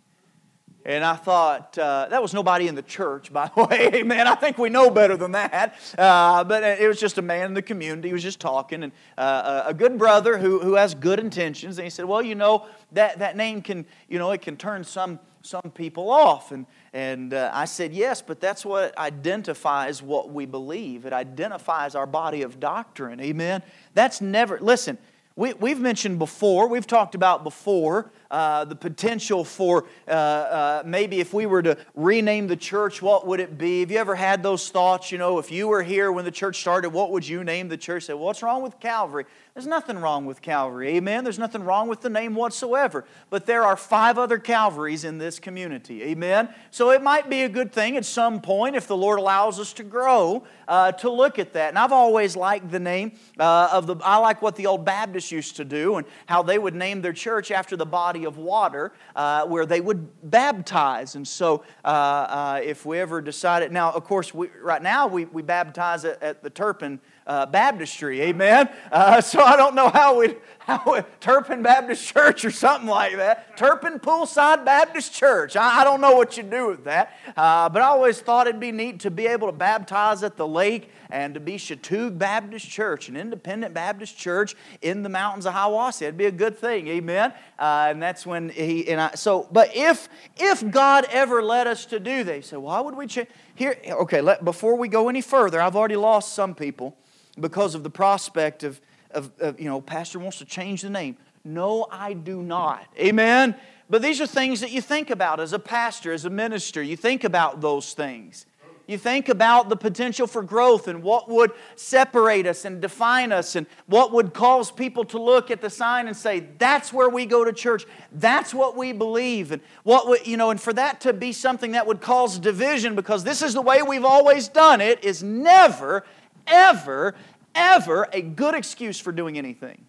And 0.84 1.04
I 1.04 1.14
thought, 1.14 1.78
uh, 1.78 2.08
that 2.10 2.20
was 2.20 2.34
nobody 2.34 2.66
in 2.66 2.74
the 2.74 2.82
church, 2.82 3.32
by 3.32 3.50
the 3.54 3.64
way. 3.70 3.90
Amen. 3.94 4.26
I 4.26 4.34
think 4.34 4.58
we 4.58 4.68
know 4.68 4.90
better 4.90 5.16
than 5.16 5.32
that. 5.32 5.76
Uh, 5.96 6.42
but 6.42 6.64
it 6.64 6.88
was 6.88 6.98
just 6.98 7.18
a 7.18 7.22
man 7.22 7.46
in 7.46 7.54
the 7.54 7.62
community. 7.62 8.08
He 8.08 8.12
was 8.12 8.22
just 8.22 8.40
talking. 8.40 8.82
And 8.82 8.92
uh, 9.16 9.62
a 9.66 9.74
good 9.74 9.96
brother 9.96 10.38
who, 10.38 10.58
who 10.58 10.74
has 10.74 10.94
good 10.94 11.20
intentions. 11.20 11.78
And 11.78 11.84
he 11.84 11.90
said, 11.90 12.04
well, 12.04 12.22
you 12.22 12.34
know, 12.34 12.66
that, 12.92 13.20
that 13.20 13.36
name 13.36 13.62
can, 13.62 13.86
you 14.08 14.18
know, 14.18 14.32
it 14.32 14.42
can 14.42 14.56
turn 14.56 14.82
some, 14.82 15.20
some 15.42 15.70
people 15.74 16.10
off. 16.10 16.50
And, 16.50 16.66
and 16.92 17.32
uh, 17.32 17.50
I 17.54 17.66
said, 17.66 17.92
yes, 17.92 18.20
but 18.20 18.40
that's 18.40 18.64
what 18.64 18.96
identifies 18.98 20.02
what 20.02 20.32
we 20.32 20.46
believe. 20.46 21.06
It 21.06 21.12
identifies 21.12 21.94
our 21.94 22.06
body 22.06 22.42
of 22.42 22.58
doctrine. 22.58 23.20
Amen. 23.20 23.62
That's 23.94 24.20
never, 24.20 24.58
listen, 24.60 24.98
we, 25.34 25.54
we've 25.54 25.80
mentioned 25.80 26.18
before, 26.18 26.68
we've 26.68 26.86
talked 26.86 27.14
about 27.14 27.42
before 27.44 28.10
uh, 28.32 28.64
the 28.64 28.74
potential 28.74 29.44
for 29.44 29.84
uh, 30.08 30.10
uh, 30.10 30.82
maybe 30.84 31.20
if 31.20 31.34
we 31.34 31.44
were 31.44 31.62
to 31.62 31.76
rename 31.94 32.46
the 32.48 32.56
church, 32.56 33.02
what 33.02 33.26
would 33.26 33.40
it 33.40 33.58
be? 33.58 33.80
Have 33.80 33.90
you 33.90 33.98
ever 33.98 34.14
had 34.14 34.42
those 34.42 34.70
thoughts? 34.70 35.12
You 35.12 35.18
know, 35.18 35.38
if 35.38 35.52
you 35.52 35.68
were 35.68 35.82
here 35.82 36.10
when 36.10 36.24
the 36.24 36.30
church 36.30 36.58
started, 36.58 36.90
what 36.90 37.10
would 37.12 37.28
you 37.28 37.44
name 37.44 37.68
the 37.68 37.76
church? 37.76 38.04
Say, 38.04 38.14
well, 38.14 38.24
what's 38.24 38.42
wrong 38.42 38.62
with 38.62 38.80
Calvary? 38.80 39.26
There's 39.54 39.66
nothing 39.66 39.98
wrong 39.98 40.24
with 40.24 40.40
Calvary. 40.40 40.96
Amen. 40.96 41.24
There's 41.24 41.38
nothing 41.38 41.62
wrong 41.62 41.86
with 41.86 42.00
the 42.00 42.08
name 42.08 42.34
whatsoever. 42.34 43.04
But 43.28 43.44
there 43.44 43.64
are 43.64 43.76
five 43.76 44.16
other 44.16 44.38
Calvaries 44.38 45.04
in 45.04 45.18
this 45.18 45.38
community. 45.38 46.02
Amen. 46.04 46.48
So 46.70 46.90
it 46.90 47.02
might 47.02 47.28
be 47.28 47.42
a 47.42 47.50
good 47.50 47.70
thing 47.70 47.98
at 47.98 48.06
some 48.06 48.40
point, 48.40 48.76
if 48.76 48.86
the 48.86 48.96
Lord 48.96 49.18
allows 49.18 49.60
us 49.60 49.74
to 49.74 49.82
grow, 49.82 50.44
uh, 50.66 50.92
to 50.92 51.10
look 51.10 51.38
at 51.38 51.52
that. 51.52 51.68
And 51.68 51.78
I've 51.78 51.92
always 51.92 52.34
liked 52.34 52.70
the 52.70 52.80
name 52.80 53.12
uh, 53.38 53.68
of 53.72 53.86
the, 53.86 53.96
I 54.02 54.16
like 54.16 54.40
what 54.40 54.56
the 54.56 54.66
old 54.66 54.86
Baptists 54.86 55.30
used 55.30 55.56
to 55.56 55.66
do 55.66 55.96
and 55.96 56.06
how 56.24 56.42
they 56.42 56.58
would 56.58 56.74
name 56.74 57.02
their 57.02 57.12
church 57.12 57.50
after 57.50 57.76
the 57.76 57.84
body 57.84 58.21
of 58.24 58.38
water 58.38 58.92
uh, 59.16 59.46
where 59.46 59.66
they 59.66 59.80
would 59.80 60.08
baptize. 60.30 61.14
And 61.14 61.26
so 61.26 61.64
uh, 61.84 61.88
uh, 61.88 62.60
if 62.62 62.86
we 62.86 62.98
ever 62.98 63.20
decided, 63.20 63.72
now, 63.72 63.92
of 63.92 64.04
course, 64.04 64.34
we, 64.34 64.48
right 64.60 64.82
now 64.82 65.06
we, 65.06 65.24
we 65.26 65.42
baptize 65.42 66.04
at, 66.04 66.22
at 66.22 66.42
the 66.42 66.50
Turpin 66.50 67.00
uh, 67.26 67.46
baptistry. 67.46 68.20
Amen. 68.22 68.68
Uh, 68.90 69.20
so 69.20 69.40
I 69.40 69.56
don't 69.56 69.74
know 69.74 69.88
how 69.88 70.18
we 70.18 70.36
how 70.58 71.04
Turpin 71.20 71.62
Baptist 71.62 72.06
Church 72.12 72.44
or 72.44 72.50
something 72.50 72.88
like 72.88 73.16
that. 73.16 73.56
Turpin 73.56 73.98
Poolside 73.98 74.64
Baptist 74.64 75.12
Church. 75.12 75.56
I, 75.56 75.80
I 75.80 75.84
don't 75.84 76.00
know 76.00 76.12
what 76.12 76.36
you 76.36 76.44
do 76.44 76.68
with 76.68 76.84
that, 76.84 77.16
uh, 77.36 77.68
but 77.68 77.82
I 77.82 77.86
always 77.86 78.20
thought 78.20 78.46
it'd 78.46 78.60
be 78.60 78.70
neat 78.72 79.00
to 79.00 79.10
be 79.10 79.26
able 79.26 79.48
to 79.48 79.52
baptize 79.52 80.22
at 80.22 80.36
the 80.36 80.46
lake 80.46 80.90
and 81.10 81.34
to 81.34 81.40
be 81.40 81.56
Chatuge 81.56 82.16
Baptist 82.16 82.68
Church, 82.68 83.08
an 83.08 83.16
independent 83.16 83.74
Baptist 83.74 84.16
church 84.16 84.54
in 84.80 85.02
the 85.02 85.08
mountains 85.08 85.46
of 85.46 85.52
Hiawassee. 85.52 86.02
It'd 86.02 86.16
be 86.16 86.26
a 86.26 86.30
good 86.30 86.56
thing, 86.56 86.86
amen. 86.88 87.32
Uh, 87.58 87.88
and 87.90 88.02
that's 88.02 88.24
when 88.24 88.48
he 88.48 88.88
and 88.88 89.00
I. 89.00 89.14
So, 89.14 89.48
but 89.50 89.76
if 89.76 90.08
if 90.38 90.68
God 90.70 91.06
ever 91.10 91.42
led 91.42 91.66
us 91.66 91.86
to 91.86 92.00
do, 92.00 92.24
they 92.24 92.40
say, 92.40 92.56
why 92.56 92.80
would 92.80 92.96
we 92.96 93.06
change? 93.06 93.28
Here, 93.54 93.76
okay. 93.86 94.20
Let, 94.20 94.44
before 94.44 94.76
we 94.76 94.88
go 94.88 95.08
any 95.08 95.20
further, 95.20 95.60
I've 95.60 95.76
already 95.76 95.96
lost 95.96 96.34
some 96.34 96.54
people 96.54 96.96
because 97.40 97.74
of 97.74 97.82
the 97.82 97.90
prospect 97.90 98.62
of, 98.62 98.80
of, 99.10 99.30
of, 99.40 99.60
you 99.60 99.66
know, 99.66 99.80
pastor 99.80 100.18
wants 100.18 100.38
to 100.38 100.44
change 100.44 100.82
the 100.82 100.90
name. 100.90 101.16
No, 101.44 101.86
I 101.90 102.12
do 102.12 102.42
not. 102.42 102.86
Amen? 102.98 103.54
But 103.90 104.02
these 104.02 104.20
are 104.20 104.26
things 104.26 104.60
that 104.60 104.70
you 104.70 104.80
think 104.80 105.10
about 105.10 105.40
as 105.40 105.52
a 105.52 105.58
pastor, 105.58 106.12
as 106.12 106.24
a 106.24 106.30
minister. 106.30 106.82
You 106.82 106.96
think 106.96 107.24
about 107.24 107.60
those 107.60 107.94
things. 107.94 108.46
You 108.86 108.98
think 108.98 109.28
about 109.28 109.68
the 109.68 109.76
potential 109.76 110.26
for 110.26 110.42
growth 110.42 110.88
and 110.88 111.02
what 111.02 111.28
would 111.28 111.52
separate 111.76 112.46
us 112.46 112.64
and 112.64 112.80
define 112.80 113.30
us 113.30 113.54
and 113.54 113.66
what 113.86 114.12
would 114.12 114.34
cause 114.34 114.72
people 114.72 115.04
to 115.06 115.22
look 115.22 115.50
at 115.50 115.60
the 115.60 115.70
sign 115.70 116.08
and 116.08 116.16
say, 116.16 116.40
that's 116.58 116.92
where 116.92 117.08
we 117.08 117.24
go 117.24 117.44
to 117.44 117.52
church. 117.52 117.84
That's 118.10 118.52
what 118.52 118.76
we 118.76 118.92
believe. 118.92 119.52
And 119.52 119.62
what 119.84 120.08
would, 120.08 120.26
you 120.26 120.36
know, 120.36 120.50
and 120.50 120.60
for 120.60 120.72
that 120.72 121.00
to 121.02 121.12
be 121.12 121.32
something 121.32 121.72
that 121.72 121.86
would 121.86 122.00
cause 122.00 122.38
division 122.38 122.96
because 122.96 123.22
this 123.24 123.40
is 123.40 123.54
the 123.54 123.62
way 123.62 123.82
we've 123.82 124.04
always 124.04 124.48
done 124.48 124.80
it 124.80 125.04
is 125.04 125.22
never 125.22 126.04
ever, 126.46 127.14
ever 127.54 128.08
a 128.12 128.22
good 128.22 128.54
excuse 128.54 128.98
for 128.98 129.12
doing 129.12 129.38
anything. 129.38 129.84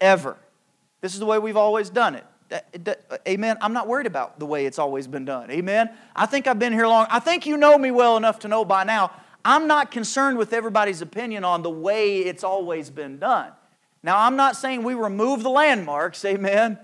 Ever. 0.00 0.36
This 1.00 1.14
is 1.14 1.20
the 1.20 1.26
way 1.26 1.38
we've 1.38 1.56
always 1.56 1.90
done 1.90 2.14
it. 2.14 2.26
Amen. 3.28 3.56
I'm 3.60 3.72
not 3.72 3.86
worried 3.86 4.06
about 4.06 4.38
the 4.38 4.46
way 4.46 4.66
it's 4.66 4.78
always 4.78 5.06
been 5.06 5.24
done. 5.24 5.50
Amen. 5.50 5.90
I 6.16 6.26
think 6.26 6.46
I've 6.46 6.58
been 6.58 6.72
here 6.72 6.86
long. 6.86 7.06
I 7.10 7.20
think 7.20 7.46
you 7.46 7.56
know 7.56 7.78
me 7.78 7.90
well 7.90 8.16
enough 8.16 8.40
to 8.40 8.48
know 8.48 8.64
by 8.64 8.84
now. 8.84 9.12
I'm 9.44 9.66
not 9.66 9.90
concerned 9.90 10.36
with 10.36 10.52
everybody's 10.52 11.00
opinion 11.00 11.44
on 11.44 11.62
the 11.62 11.70
way 11.70 12.18
it's 12.18 12.44
always 12.44 12.90
been 12.90 13.18
done. 13.18 13.52
Now, 14.02 14.18
I'm 14.18 14.36
not 14.36 14.56
saying 14.56 14.82
we 14.82 14.94
remove 14.94 15.42
the 15.42 15.50
landmarks, 15.50 16.24
amen, 16.24 16.78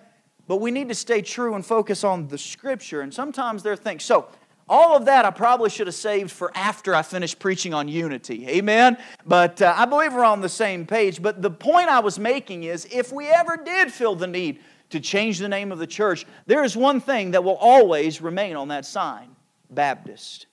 but 0.47 0.57
we 0.59 0.71
need 0.71 0.89
to 0.89 0.95
stay 0.95 1.23
true 1.23 1.55
and 1.55 1.65
focus 1.65 2.05
on 2.05 2.29
the 2.29 2.39
scripture. 2.39 3.01
And 3.01 3.13
sometimes 3.13 3.63
there 3.63 3.73
are 3.73 3.77
things. 3.77 4.05
So, 4.05 4.29
all 4.69 4.97
of 4.97 5.05
that 5.05 5.25
I 5.25 5.31
probably 5.31 5.71
should 5.71 5.87
have 5.87 5.95
saved 5.95 6.31
for 6.31 6.51
after 6.55 6.95
I 6.95 7.03
finished 7.03 7.39
preaching 7.39 7.73
on 7.73 7.87
unity. 7.87 8.49
Amen? 8.49 8.99
But 9.25 9.63
uh, 9.63 9.75
I 9.77 9.85
believe 9.85 10.13
we're 10.13 10.25
on 10.25 10.41
the 10.41 10.49
same 10.49 10.87
page. 10.87 11.23
But 11.23 11.41
the 11.41 11.51
point 11.51 11.89
I 11.89 12.01
was 12.01 12.19
making 12.19 12.65
is 12.65 12.87
if 12.91 13.13
we 13.13 13.29
ever 13.29 13.57
did 13.57 13.93
feel 13.93 14.17
the 14.17 14.27
need 14.27 14.61
to 14.91 15.01
change 15.01 15.39
the 15.39 15.49
name 15.49 15.71
of 15.71 15.79
the 15.79 15.87
church, 15.87 16.27
there 16.47 16.65
is 16.65 16.77
one 16.77 17.01
thing 17.01 17.33
that 17.33 17.45
will 17.45 17.57
always 17.57 18.21
remain 18.21 18.57
on 18.57 18.69
that 18.69 18.85
sign 18.85 19.37
Baptist. 19.71 20.47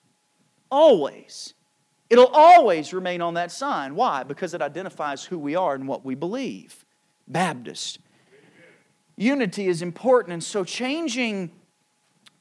Always. 0.72 1.54
It'll 2.10 2.32
always 2.34 2.94
remain 2.94 3.22
on 3.22 3.36
that 3.36 3.52
sign. 3.52 3.96
Why? 3.96 4.24
Because 4.24 4.54
it 4.54 4.62
identifies 4.62 5.24
who 5.24 5.40
we 5.40 5.56
are 5.56 5.74
and 5.74 5.88
what 5.88 6.06
we 6.06 6.16
believe. 6.16 6.86
Baptist. 7.28 8.00
Unity 9.16 9.68
is 9.68 9.82
important, 9.82 10.34
and 10.34 10.44
so 10.44 10.64
changing 10.64 11.52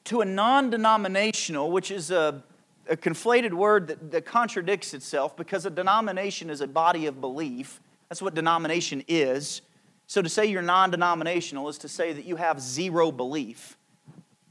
to 0.05 0.21
a 0.21 0.25
non 0.25 0.69
denominational, 0.69 1.71
which 1.71 1.91
is 1.91 2.11
a, 2.11 2.43
a 2.89 2.97
conflated 2.97 3.53
word 3.53 3.87
that, 3.87 4.11
that 4.11 4.25
contradicts 4.25 4.93
itself 4.93 5.35
because 5.37 5.65
a 5.65 5.69
denomination 5.69 6.49
is 6.49 6.61
a 6.61 6.67
body 6.67 7.05
of 7.05 7.21
belief. 7.21 7.79
That's 8.09 8.21
what 8.21 8.35
denomination 8.35 9.03
is. 9.07 9.61
So 10.07 10.21
to 10.21 10.29
say 10.29 10.45
you're 10.45 10.61
non 10.61 10.91
denominational 10.91 11.69
is 11.69 11.77
to 11.79 11.87
say 11.87 12.13
that 12.13 12.25
you 12.25 12.35
have 12.35 12.59
zero 12.59 13.11
belief. 13.11 13.77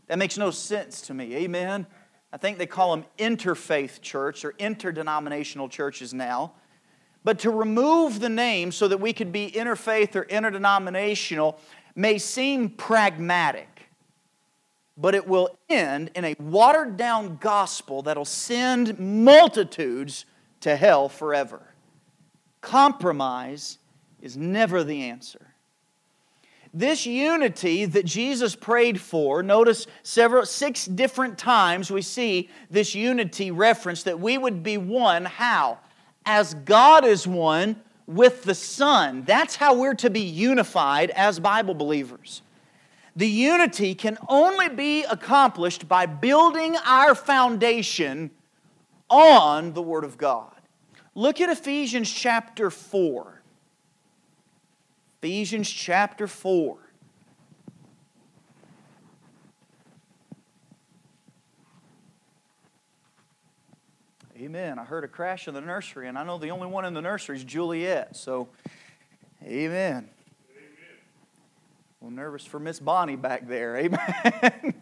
That 0.08 0.18
makes 0.18 0.36
no 0.36 0.50
sense 0.50 1.02
to 1.02 1.14
me. 1.14 1.36
Amen? 1.36 1.86
I 2.32 2.38
think 2.38 2.58
they 2.58 2.66
call 2.66 2.96
them 2.96 3.04
interfaith 3.18 4.00
church 4.00 4.44
or 4.44 4.54
interdenominational 4.58 5.68
churches 5.68 6.14
now. 6.14 6.52
But 7.24 7.38
to 7.40 7.50
remove 7.50 8.20
the 8.20 8.28
name 8.28 8.72
so 8.72 8.88
that 8.88 8.98
we 8.98 9.12
could 9.12 9.30
be 9.32 9.50
interfaith 9.50 10.16
or 10.16 10.22
interdenominational 10.22 11.58
may 11.94 12.18
seem 12.18 12.70
pragmatic 12.70 13.71
but 14.96 15.14
it 15.14 15.26
will 15.26 15.56
end 15.68 16.10
in 16.14 16.24
a 16.24 16.36
watered 16.38 16.96
down 16.96 17.38
gospel 17.40 18.02
that'll 18.02 18.24
send 18.24 18.98
multitudes 18.98 20.24
to 20.60 20.76
hell 20.76 21.08
forever. 21.08 21.74
Compromise 22.60 23.78
is 24.20 24.36
never 24.36 24.84
the 24.84 25.02
answer. 25.02 25.48
This 26.74 27.04
unity 27.04 27.84
that 27.84 28.06
Jesus 28.06 28.54
prayed 28.54 28.98
for, 28.98 29.42
notice 29.42 29.86
several, 30.02 30.46
six 30.46 30.86
different 30.86 31.36
times 31.36 31.90
we 31.90 32.00
see 32.00 32.48
this 32.70 32.94
unity 32.94 33.50
reference 33.50 34.04
that 34.04 34.20
we 34.20 34.38
would 34.38 34.62
be 34.62 34.78
one. 34.78 35.26
How? 35.26 35.80
As 36.24 36.54
God 36.54 37.04
is 37.04 37.26
one 37.26 37.76
with 38.06 38.44
the 38.44 38.54
Son. 38.54 39.24
That's 39.24 39.56
how 39.56 39.74
we're 39.74 39.94
to 39.94 40.08
be 40.08 40.20
unified 40.20 41.10
as 41.10 41.38
Bible 41.38 41.74
believers. 41.74 42.42
The 43.14 43.28
unity 43.28 43.94
can 43.94 44.16
only 44.28 44.68
be 44.68 45.04
accomplished 45.04 45.86
by 45.86 46.06
building 46.06 46.76
our 46.86 47.14
foundation 47.14 48.30
on 49.10 49.74
the 49.74 49.82
Word 49.82 50.04
of 50.04 50.16
God. 50.16 50.54
Look 51.14 51.40
at 51.40 51.50
Ephesians 51.50 52.10
chapter 52.10 52.70
4. 52.70 53.42
Ephesians 55.22 55.70
chapter 55.70 56.26
4. 56.26 56.78
Amen. 64.38 64.78
I 64.78 64.84
heard 64.84 65.04
a 65.04 65.08
crash 65.08 65.46
in 65.46 65.54
the 65.54 65.60
nursery, 65.60 66.08
and 66.08 66.18
I 66.18 66.24
know 66.24 66.36
the 66.36 66.48
only 66.48 66.66
one 66.66 66.84
in 66.84 66.94
the 66.94 67.02
nursery 67.02 67.36
is 67.36 67.44
Juliet. 67.44 68.16
So, 68.16 68.48
amen. 69.44 70.08
Little 72.02 72.16
nervous 72.16 72.44
for 72.44 72.58
Miss 72.58 72.80
Bonnie 72.80 73.14
back 73.14 73.46
there. 73.46 73.76
Amen. 73.78 74.74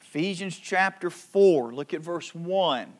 Ephesians 0.00 0.56
chapter 0.56 1.10
4, 1.10 1.74
look 1.74 1.92
at 1.92 2.00
verse 2.00 2.34
1. 2.34 2.90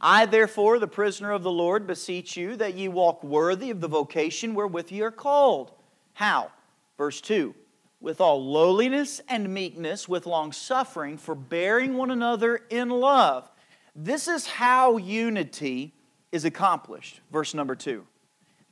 I, 0.00 0.24
therefore, 0.24 0.78
the 0.78 0.86
prisoner 0.86 1.32
of 1.32 1.42
the 1.42 1.50
Lord, 1.50 1.86
beseech 1.86 2.34
you 2.34 2.56
that 2.56 2.76
ye 2.76 2.88
walk 2.88 3.22
worthy 3.22 3.68
of 3.68 3.82
the 3.82 3.88
vocation 3.88 4.54
wherewith 4.54 4.90
ye 4.90 5.02
are 5.02 5.10
called. 5.10 5.72
How? 6.14 6.50
Verse 6.96 7.20
2 7.20 7.54
With 8.00 8.22
all 8.22 8.42
lowliness 8.42 9.20
and 9.28 9.52
meekness, 9.52 10.08
with 10.08 10.24
long 10.24 10.52
suffering, 10.52 11.18
forbearing 11.18 11.94
one 11.94 12.10
another 12.10 12.62
in 12.70 12.88
love. 12.88 13.50
This 13.94 14.28
is 14.28 14.46
how 14.46 14.96
unity 14.96 15.92
is 16.32 16.46
accomplished. 16.46 17.20
Verse 17.30 17.52
number 17.52 17.74
2. 17.74 18.02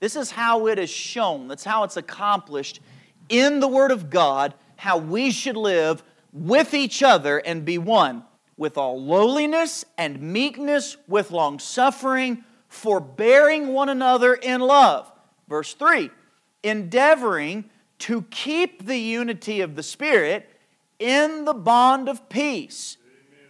This 0.00 0.16
is 0.16 0.30
how 0.30 0.68
it 0.68 0.78
is 0.78 0.88
shown. 0.88 1.48
That's 1.48 1.64
how 1.64 1.84
it's 1.84 1.98
accomplished 1.98 2.80
in 3.32 3.60
the 3.60 3.68
Word 3.68 3.90
of 3.90 4.10
God 4.10 4.54
how 4.76 4.98
we 4.98 5.30
should 5.30 5.56
live 5.56 6.02
with 6.32 6.74
each 6.74 7.02
other 7.02 7.38
and 7.38 7.64
be 7.64 7.78
one, 7.78 8.24
with 8.56 8.76
all 8.76 9.02
lowliness 9.02 9.84
and 9.96 10.20
meekness, 10.20 10.96
with 11.08 11.30
long 11.30 11.58
suffering, 11.58 12.44
forbearing 12.68 13.68
one 13.68 13.88
another 13.88 14.34
in 14.34 14.60
love. 14.60 15.10
Verse 15.48 15.74
3 15.74 16.10
endeavoring 16.64 17.64
to 17.98 18.22
keep 18.30 18.86
the 18.86 18.98
unity 18.98 19.60
of 19.60 19.74
the 19.74 19.82
Spirit 19.82 20.48
in 20.98 21.44
the 21.44 21.54
bond 21.54 22.08
of 22.08 22.28
peace. 22.28 22.96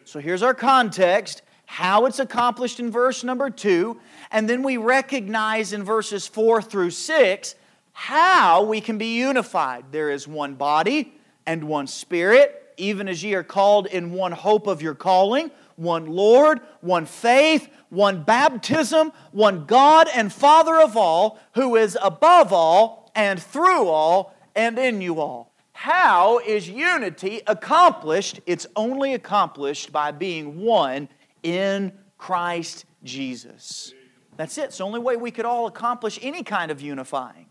So 0.04 0.18
here's 0.18 0.42
our 0.42 0.54
context 0.54 1.42
how 1.66 2.04
it's 2.04 2.18
accomplished 2.18 2.78
in 2.80 2.90
verse 2.90 3.24
number 3.24 3.48
2, 3.48 3.98
and 4.30 4.48
then 4.48 4.62
we 4.62 4.76
recognize 4.76 5.72
in 5.72 5.82
verses 5.82 6.26
4 6.26 6.60
through 6.60 6.90
6 6.90 7.54
how 7.92 8.64
we 8.64 8.80
can 8.80 8.99
be 8.99 9.18
unified. 9.18 9.87
There 9.92 10.11
is 10.11 10.26
one 10.26 10.54
body 10.54 11.14
and 11.46 11.64
one 11.64 11.87
spirit, 11.87 12.75
even 12.76 13.08
as 13.08 13.22
ye 13.22 13.34
are 13.34 13.42
called 13.42 13.87
in 13.87 14.12
one 14.12 14.32
hope 14.32 14.66
of 14.66 14.82
your 14.82 14.94
calling, 14.94 15.50
one 15.76 16.06
Lord, 16.06 16.61
one 16.80 17.06
faith, 17.06 17.68
one 17.90 18.22
baptism, 18.22 19.12
one 19.32 19.66
God 19.66 20.08
and 20.14 20.32
Father 20.32 20.80
of 20.80 20.96
all, 20.96 21.38
who 21.54 21.76
is 21.76 21.96
above 22.00 22.52
all 22.52 23.11
and 23.14 23.40
through 23.40 23.88
all 23.88 24.34
and 24.54 24.78
in 24.78 25.00
you 25.00 25.20
all. 25.20 25.52
How 25.72 26.38
is 26.38 26.68
unity 26.68 27.42
accomplished? 27.46 28.40
It's 28.46 28.66
only 28.76 29.14
accomplished 29.14 29.92
by 29.92 30.12
being 30.12 30.61
one 30.61 31.08
in 31.42 31.92
Christ 32.18 32.84
Jesus. 33.02 33.92
That's 34.37 34.56
it. 34.58 34.66
It's 34.66 34.78
the 34.78 34.84
only 34.84 35.00
way 35.00 35.16
we 35.16 35.30
could 35.30 35.44
all 35.44 35.66
accomplish 35.66 36.18
any 36.22 36.42
kind 36.42 36.70
of 36.70 36.80
unifying. 36.80 37.46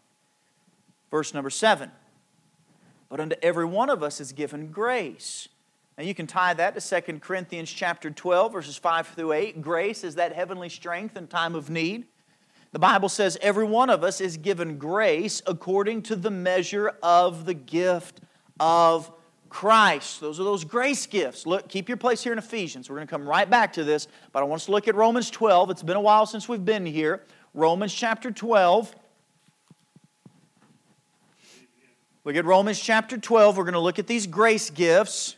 Verse 1.11 1.33
number 1.33 1.49
seven. 1.49 1.91
But 3.09 3.19
unto 3.19 3.35
every 3.41 3.65
one 3.65 3.89
of 3.89 4.01
us 4.01 4.21
is 4.21 4.31
given 4.31 4.71
grace. 4.71 5.49
Now 5.97 6.05
you 6.05 6.15
can 6.15 6.25
tie 6.25 6.53
that 6.53 6.79
to 6.79 7.01
2 7.01 7.19
Corinthians 7.19 7.69
chapter 7.69 8.09
12, 8.09 8.53
verses 8.53 8.77
5 8.77 9.09
through 9.09 9.33
8. 9.33 9.61
Grace 9.61 10.03
is 10.03 10.15
that 10.15 10.33
heavenly 10.33 10.69
strength 10.69 11.17
in 11.17 11.27
time 11.27 11.53
of 11.53 11.69
need. 11.69 12.05
The 12.71 12.79
Bible 12.79 13.09
says 13.09 13.37
every 13.41 13.65
one 13.65 13.89
of 13.89 14.01
us 14.03 14.21
is 14.21 14.37
given 14.37 14.77
grace 14.77 15.41
according 15.45 16.03
to 16.03 16.15
the 16.15 16.31
measure 16.31 16.93
of 17.03 17.45
the 17.45 17.53
gift 17.53 18.21
of 18.61 19.11
Christ. 19.49 20.21
Those 20.21 20.39
are 20.39 20.45
those 20.45 20.63
grace 20.63 21.05
gifts. 21.05 21.45
Look, 21.45 21.67
keep 21.67 21.89
your 21.89 21.97
place 21.97 22.23
here 22.23 22.31
in 22.31 22.39
Ephesians. 22.39 22.89
We're 22.89 22.95
going 22.95 23.07
to 23.07 23.11
come 23.11 23.27
right 23.27 23.49
back 23.49 23.73
to 23.73 23.83
this, 23.83 24.07
but 24.31 24.39
I 24.39 24.43
want 24.43 24.61
us 24.61 24.65
to 24.67 24.71
look 24.71 24.87
at 24.87 24.95
Romans 24.95 25.29
12. 25.29 25.69
It's 25.71 25.83
been 25.83 25.97
a 25.97 26.01
while 26.01 26.25
since 26.25 26.47
we've 26.47 26.63
been 26.63 26.85
here. 26.85 27.25
Romans 27.53 27.93
chapter 27.93 28.31
12. 28.31 28.95
Look 32.23 32.35
at 32.35 32.45
Romans 32.45 32.79
chapter 32.79 33.17
12. 33.17 33.57
We're 33.57 33.63
going 33.63 33.73
to 33.73 33.79
look 33.79 33.97
at 33.97 34.05
these 34.05 34.27
grace 34.27 34.69
gifts. 34.69 35.37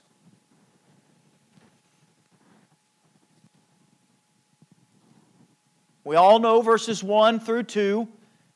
We 6.04 6.18
all 6.18 6.40
know 6.40 6.62
verses 6.62 7.02
1 7.02 7.40
through 7.40 7.64
2. 7.64 8.08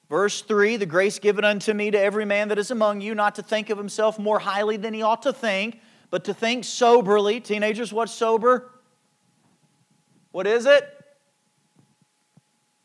Verse 0.09 0.41
3 0.41 0.75
The 0.75 0.85
grace 0.85 1.19
given 1.19 1.45
unto 1.45 1.73
me 1.73 1.89
to 1.89 1.99
every 1.99 2.25
man 2.25 2.49
that 2.49 2.57
is 2.57 2.69
among 2.69 2.99
you, 2.99 3.15
not 3.15 3.35
to 3.35 3.43
think 3.43 3.69
of 3.69 3.77
himself 3.77 4.19
more 4.19 4.39
highly 4.39 4.75
than 4.75 4.93
he 4.93 5.01
ought 5.01 5.21
to 5.21 5.31
think, 5.31 5.79
but 6.09 6.25
to 6.25 6.33
think 6.33 6.65
soberly. 6.65 7.39
Teenagers, 7.39 7.93
what's 7.93 8.11
sober? 8.11 8.71
What 10.31 10.47
is 10.47 10.65
it? 10.65 10.93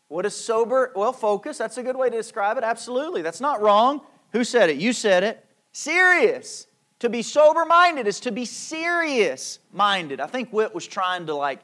What 0.07 0.25
is 0.25 0.37
sober? 0.37 0.93
Well, 0.95 1.13
focus. 1.13 1.59
That's 1.59 1.79
a 1.79 1.83
good 1.83 1.97
way 1.97 2.11
to 2.11 2.17
describe 2.17 2.59
it. 2.59 2.65
Absolutely. 2.65 3.23
That's 3.23 3.41
not 3.41 3.61
wrong. 3.61 4.03
Who 4.33 4.45
said 4.45 4.71
it? 4.71 4.77
You 4.77 4.93
said 4.93 5.23
it. 5.23 5.45
Serious. 5.73 6.67
To 7.01 7.09
be 7.09 7.23
sober 7.23 7.65
minded 7.65 8.07
is 8.07 8.21
to 8.21 8.33
be 8.33 8.45
serious 8.45 9.59
minded. 9.73 10.21
I 10.21 10.27
think 10.27 10.51
Whit 10.51 10.75
was 10.75 10.87
trying 10.87 11.27
to 11.27 11.35
like 11.35 11.61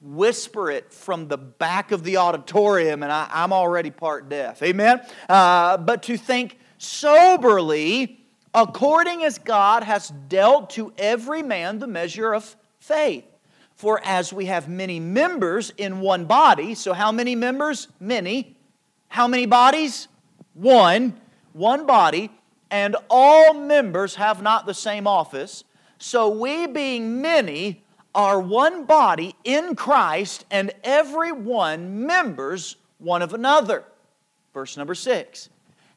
whisper 0.00 0.70
it 0.70 0.92
from 0.92 1.28
the 1.28 1.38
back 1.38 1.92
of 1.92 2.02
the 2.02 2.16
auditorium, 2.16 3.02
and 3.02 3.12
I, 3.12 3.28
am 3.32 3.52
already 3.52 3.90
part 3.90 4.28
deaf. 4.28 4.62
Amen? 4.62 5.00
Uh, 5.28 5.76
but 5.76 6.02
to 6.04 6.16
think 6.16 6.58
soberly, 6.78 8.20
according 8.52 9.22
as 9.22 9.38
God 9.38 9.84
has 9.84 10.08
dealt 10.28 10.70
to 10.70 10.92
every 10.98 11.42
man 11.42 11.78
the 11.78 11.86
measure 11.86 12.34
of 12.34 12.56
faith. 12.80 13.24
For 13.74 14.00
as 14.04 14.32
we 14.32 14.46
have 14.46 14.68
many 14.68 15.00
members 15.00 15.72
in 15.76 16.00
one 16.00 16.24
body, 16.26 16.74
so 16.74 16.92
how 16.92 17.12
many 17.12 17.34
members? 17.34 17.88
Many. 18.00 18.56
How 19.08 19.28
many 19.28 19.46
bodies? 19.46 20.08
One 20.54 21.20
one 21.52 21.86
body, 21.86 22.30
and 22.70 22.96
all 23.10 23.54
members 23.54 24.14
have 24.16 24.42
not 24.42 24.66
the 24.66 24.74
same 24.74 25.06
office. 25.06 25.64
So 25.98 26.28
we, 26.28 26.66
being 26.66 27.20
many, 27.20 27.82
are 28.14 28.40
one 28.40 28.84
body 28.84 29.34
in 29.44 29.74
Christ, 29.76 30.44
and 30.50 30.72
every 30.84 31.32
one 31.32 32.06
members 32.06 32.76
one 32.98 33.22
of 33.22 33.34
another. 33.34 33.84
Verse 34.52 34.76
number 34.76 34.94
six. 34.94 35.48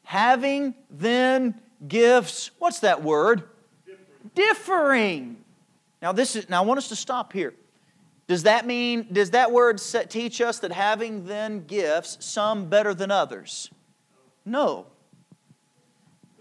Having 0.04 0.74
then 0.90 1.60
gifts, 1.86 2.50
what's 2.58 2.80
that 2.80 3.02
word? 3.02 3.42
Differing. 3.84 4.34
Differing. 4.34 5.36
Now 6.00 6.12
this 6.12 6.36
is 6.36 6.48
now 6.48 6.62
I 6.62 6.66
want 6.66 6.78
us 6.78 6.88
to 6.88 6.96
stop 6.96 7.32
here. 7.32 7.54
Does 8.28 8.42
that 8.42 8.66
mean, 8.66 9.06
does 9.12 9.30
that 9.30 9.52
word 9.52 9.80
teach 10.08 10.40
us 10.40 10.58
that 10.60 10.72
having 10.72 11.26
then 11.26 11.64
gifts, 11.66 12.24
some 12.24 12.68
better 12.68 12.92
than 12.92 13.10
others? 13.10 13.70
No. 14.44 14.86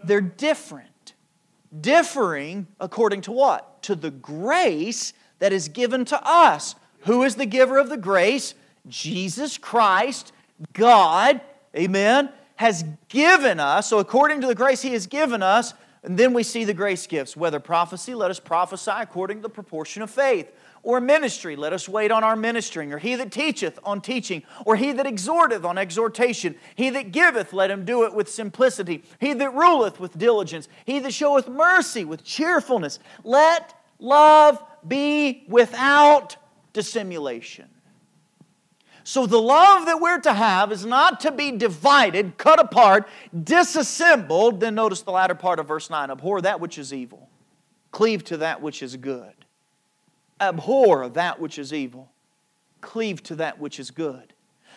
They're 0.07 0.21
different. 0.21 1.13
Differing 1.79 2.67
according 2.79 3.21
to 3.21 3.31
what? 3.31 3.83
To 3.83 3.95
the 3.95 4.11
grace 4.11 5.13
that 5.39 5.51
is 5.51 5.67
given 5.67 6.05
to 6.05 6.21
us. 6.23 6.75
Who 7.01 7.23
is 7.23 7.35
the 7.35 7.45
giver 7.45 7.77
of 7.77 7.89
the 7.89 7.97
grace? 7.97 8.55
Jesus 8.87 9.57
Christ, 9.57 10.31
God, 10.73 11.41
amen, 11.75 12.29
has 12.55 12.85
given 13.09 13.59
us. 13.59 13.89
So, 13.89 13.99
according 13.99 14.41
to 14.41 14.47
the 14.47 14.55
grace 14.55 14.81
He 14.81 14.93
has 14.93 15.07
given 15.07 15.43
us, 15.43 15.73
and 16.03 16.17
then 16.17 16.33
we 16.33 16.43
see 16.43 16.65
the 16.65 16.73
grace 16.73 17.07
gifts. 17.07 17.35
Whether 17.35 17.59
prophecy, 17.59 18.13
let 18.13 18.31
us 18.31 18.39
prophesy 18.39 18.91
according 18.95 19.37
to 19.37 19.43
the 19.43 19.49
proportion 19.49 20.01
of 20.03 20.09
faith 20.09 20.51
or 20.85 21.01
ministry, 21.01 21.55
let 21.55 21.73
us 21.73 21.89
wait 21.89 22.11
on 22.11 22.23
our 22.23 22.35
ministering, 22.35 22.93
or 22.93 22.99
he 22.99 23.15
that 23.15 23.31
teacheth 23.31 23.79
on 23.83 23.99
teaching, 23.99 24.43
or 24.67 24.75
he 24.75 24.91
that 24.91 25.07
exhorteth 25.07 25.65
on 25.65 25.79
exhortation, 25.79 26.55
he 26.75 26.91
that 26.91 27.11
giveth, 27.11 27.53
let 27.53 27.71
him 27.71 27.85
do 27.85 28.03
it 28.03 28.13
with 28.13 28.29
simplicity, 28.29 29.03
he 29.19 29.33
that 29.33 29.51
ruleth 29.55 29.99
with 29.99 30.15
diligence, 30.15 30.67
he 30.85 30.99
that 30.99 31.11
showeth 31.11 31.49
mercy 31.49 32.05
with 32.05 32.23
cheerfulness. 32.23 32.99
Let 33.23 33.73
love 33.97 34.63
be 34.87 35.43
without 35.49 36.37
dissimulation. 36.71 37.67
So 39.03 39.25
the 39.25 39.41
love 39.41 39.87
that 39.87 39.99
we're 39.99 40.19
to 40.19 40.33
have 40.33 40.71
is 40.71 40.85
not 40.85 41.19
to 41.21 41.31
be 41.31 41.51
divided, 41.51 42.37
cut 42.37 42.59
apart, 42.59 43.07
disassembled. 43.43 44.59
Then 44.59 44.75
notice 44.75 45.01
the 45.01 45.11
latter 45.11 45.35
part 45.35 45.57
of 45.57 45.67
verse 45.67 45.89
9 45.89 46.11
abhor 46.11 46.41
that 46.41 46.59
which 46.59 46.77
is 46.77 46.93
evil, 46.93 47.27
cleave 47.91 48.23
to 48.25 48.37
that 48.37 48.61
which 48.61 48.83
is 48.83 48.95
good. 48.97 49.44
Abhor 50.39 51.09
that 51.09 51.39
which 51.39 51.57
is 51.57 51.73
evil, 51.73 52.11
cleave 52.81 53.23
to 53.23 53.35
that 53.35 53.59
which 53.59 53.79
is 53.79 53.91
good. 53.91 54.33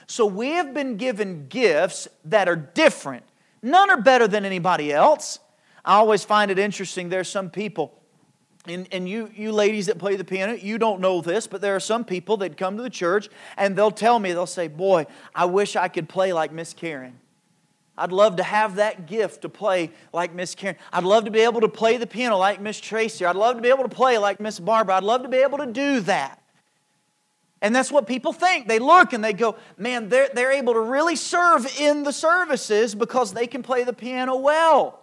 So 0.06 0.24
we 0.24 0.50
have 0.52 0.72
been 0.72 0.96
given 0.96 1.48
gifts 1.48 2.08
that 2.24 2.48
are 2.48 2.56
different. 2.56 3.24
None 3.62 3.90
are 3.90 4.00
better 4.00 4.26
than 4.26 4.44
anybody 4.44 4.92
else. 4.92 5.38
I 5.84 5.96
always 5.96 6.24
find 6.24 6.50
it 6.50 6.58
interesting. 6.58 7.08
There's 7.08 7.28
some 7.28 7.50
people, 7.50 8.00
and, 8.66 8.88
and 8.92 9.08
you, 9.08 9.30
you 9.34 9.52
ladies 9.52 9.86
that 9.86 9.98
play 9.98 10.16
the 10.16 10.24
piano, 10.24 10.54
you 10.54 10.78
don't 10.78 11.00
know 11.00 11.20
this, 11.20 11.46
but 11.46 11.60
there 11.60 11.74
are 11.76 11.80
some 11.80 12.04
people 12.04 12.38
that 12.38 12.56
come 12.56 12.76
to 12.76 12.82
the 12.82 12.90
church 12.90 13.28
and 13.56 13.76
they'll 13.76 13.90
tell 13.90 14.18
me, 14.18 14.32
they'll 14.32 14.46
say, 14.46 14.68
Boy, 14.68 15.06
I 15.34 15.44
wish 15.46 15.76
I 15.76 15.88
could 15.88 16.08
play 16.08 16.32
like 16.32 16.52
Miss 16.52 16.72
Karen. 16.72 17.18
I'd 17.98 18.12
love 18.12 18.36
to 18.36 18.42
have 18.42 18.76
that 18.76 19.06
gift 19.06 19.42
to 19.42 19.48
play 19.48 19.90
like 20.12 20.34
Miss 20.34 20.54
Karen. 20.54 20.76
I'd 20.92 21.04
love 21.04 21.24
to 21.24 21.30
be 21.30 21.40
able 21.40 21.60
to 21.62 21.68
play 21.68 21.96
the 21.96 22.06
piano 22.06 22.38
like 22.38 22.60
Miss 22.60 22.80
Tracy. 22.80 23.24
I'd 23.24 23.36
love 23.36 23.56
to 23.56 23.62
be 23.62 23.68
able 23.68 23.82
to 23.82 23.94
play 23.94 24.18
like 24.18 24.40
Miss 24.40 24.60
Barbara. 24.60 24.96
I'd 24.96 25.04
love 25.04 25.22
to 25.22 25.28
be 25.28 25.38
able 25.38 25.58
to 25.58 25.66
do 25.66 26.00
that. 26.00 26.40
And 27.60 27.74
that's 27.74 27.90
what 27.90 28.06
people 28.06 28.32
think. 28.32 28.68
They 28.68 28.78
look 28.78 29.12
and 29.12 29.22
they 29.22 29.32
go, 29.32 29.56
man, 29.76 30.08
they're, 30.08 30.28
they're 30.32 30.52
able 30.52 30.74
to 30.74 30.80
really 30.80 31.16
serve 31.16 31.66
in 31.78 32.04
the 32.04 32.12
services 32.12 32.94
because 32.94 33.32
they 33.32 33.46
can 33.46 33.62
play 33.62 33.82
the 33.82 33.92
piano 33.92 34.36
well. 34.36 34.97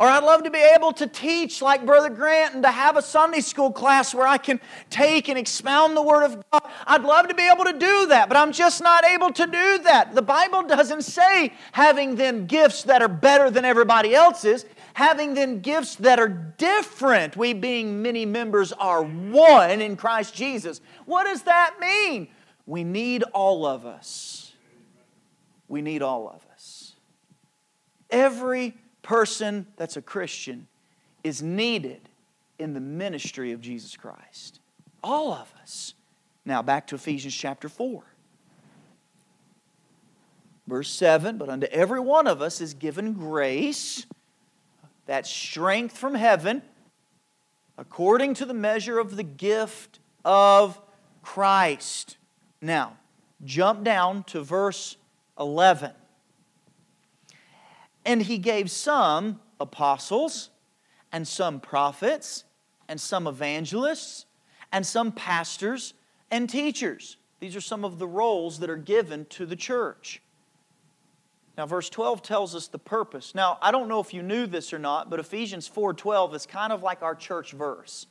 Or 0.00 0.06
I'd 0.06 0.24
love 0.24 0.44
to 0.44 0.50
be 0.50 0.62
able 0.74 0.92
to 0.94 1.06
teach 1.06 1.62
like 1.62 1.86
Brother 1.86 2.08
Grant 2.08 2.54
and 2.54 2.62
to 2.64 2.70
have 2.70 2.96
a 2.96 3.02
Sunday 3.02 3.40
school 3.40 3.70
class 3.70 4.14
where 4.14 4.26
I 4.26 4.38
can 4.38 4.60
take 4.90 5.28
and 5.28 5.38
expound 5.38 5.96
the 5.96 6.02
Word 6.02 6.24
of 6.24 6.42
God. 6.50 6.62
I'd 6.86 7.02
love 7.02 7.28
to 7.28 7.34
be 7.34 7.48
able 7.48 7.64
to 7.64 7.72
do 7.74 8.06
that, 8.06 8.28
but 8.28 8.36
I'm 8.36 8.52
just 8.52 8.82
not 8.82 9.04
able 9.04 9.32
to 9.32 9.46
do 9.46 9.78
that. 9.84 10.14
The 10.14 10.22
Bible 10.22 10.62
doesn't 10.62 11.02
say 11.02 11.52
having 11.72 12.16
then 12.16 12.46
gifts 12.46 12.84
that 12.84 13.02
are 13.02 13.08
better 13.08 13.50
than 13.50 13.64
everybody 13.64 14.14
else's 14.14 14.64
having 14.94 15.34
then 15.34 15.60
gifts 15.60 15.96
that 15.96 16.18
are 16.18 16.28
different. 16.28 17.36
We, 17.36 17.52
being 17.52 18.02
many 18.02 18.26
members, 18.26 18.72
are 18.72 19.02
one 19.02 19.80
in 19.80 19.96
Christ 19.96 20.34
Jesus. 20.34 20.80
What 21.06 21.24
does 21.24 21.42
that 21.42 21.76
mean? 21.80 22.28
We 22.66 22.84
need 22.84 23.22
all 23.32 23.66
of 23.66 23.86
us. 23.86 24.52
We 25.68 25.82
need 25.82 26.02
all 26.02 26.28
of 26.28 26.44
us. 26.52 26.94
Every 28.10 28.74
person 29.02 29.66
that's 29.76 29.96
a 29.96 30.02
Christian 30.02 30.66
is 31.22 31.42
needed 31.42 32.08
in 32.58 32.74
the 32.74 32.80
ministry 32.80 33.52
of 33.52 33.60
Jesus 33.60 33.96
Christ. 33.96 34.60
All 35.02 35.32
of 35.32 35.52
us. 35.60 35.94
Now, 36.44 36.62
back 36.62 36.86
to 36.88 36.94
Ephesians 36.94 37.34
chapter 37.34 37.68
4. 37.68 38.02
Verse 40.66 40.90
7 40.90 41.38
But 41.38 41.48
unto 41.48 41.66
every 41.66 42.00
one 42.00 42.26
of 42.26 42.40
us 42.40 42.60
is 42.60 42.74
given 42.74 43.12
grace 43.14 44.06
that 45.06 45.26
strength 45.26 45.96
from 45.96 46.14
heaven 46.14 46.62
according 47.76 48.34
to 48.34 48.46
the 48.46 48.54
measure 48.54 48.98
of 48.98 49.16
the 49.16 49.22
gift 49.22 49.98
of 50.24 50.80
Christ. 51.22 52.16
Now, 52.60 52.96
jump 53.44 53.82
down 53.82 54.22
to 54.24 54.42
verse 54.42 54.96
11. 55.38 55.92
And 58.04 58.22
he 58.22 58.38
gave 58.38 58.70
some 58.70 59.40
apostles, 59.60 60.50
and 61.12 61.28
some 61.28 61.60
prophets, 61.60 62.44
and 62.88 63.00
some 63.00 63.26
evangelists, 63.26 64.26
and 64.72 64.84
some 64.84 65.12
pastors 65.12 65.94
and 66.30 66.48
teachers. 66.48 67.16
These 67.38 67.54
are 67.54 67.60
some 67.60 67.84
of 67.84 67.98
the 67.98 68.06
roles 68.06 68.58
that 68.60 68.70
are 68.70 68.76
given 68.76 69.26
to 69.26 69.46
the 69.46 69.56
church. 69.56 70.22
Now, 71.56 71.66
verse 71.66 71.90
12 71.90 72.22
tells 72.22 72.54
us 72.54 72.68
the 72.68 72.78
purpose. 72.78 73.34
Now, 73.34 73.58
I 73.60 73.70
don't 73.70 73.88
know 73.88 74.00
if 74.00 74.14
you 74.14 74.22
knew 74.22 74.46
this 74.46 74.72
or 74.72 74.78
not, 74.78 75.10
but 75.10 75.20
Ephesians 75.20 75.68
4:12 75.68 76.34
is 76.34 76.46
kind 76.46 76.72
of 76.72 76.82
like 76.82 77.02
our 77.02 77.14
church 77.14 77.52
verse. 77.52 78.06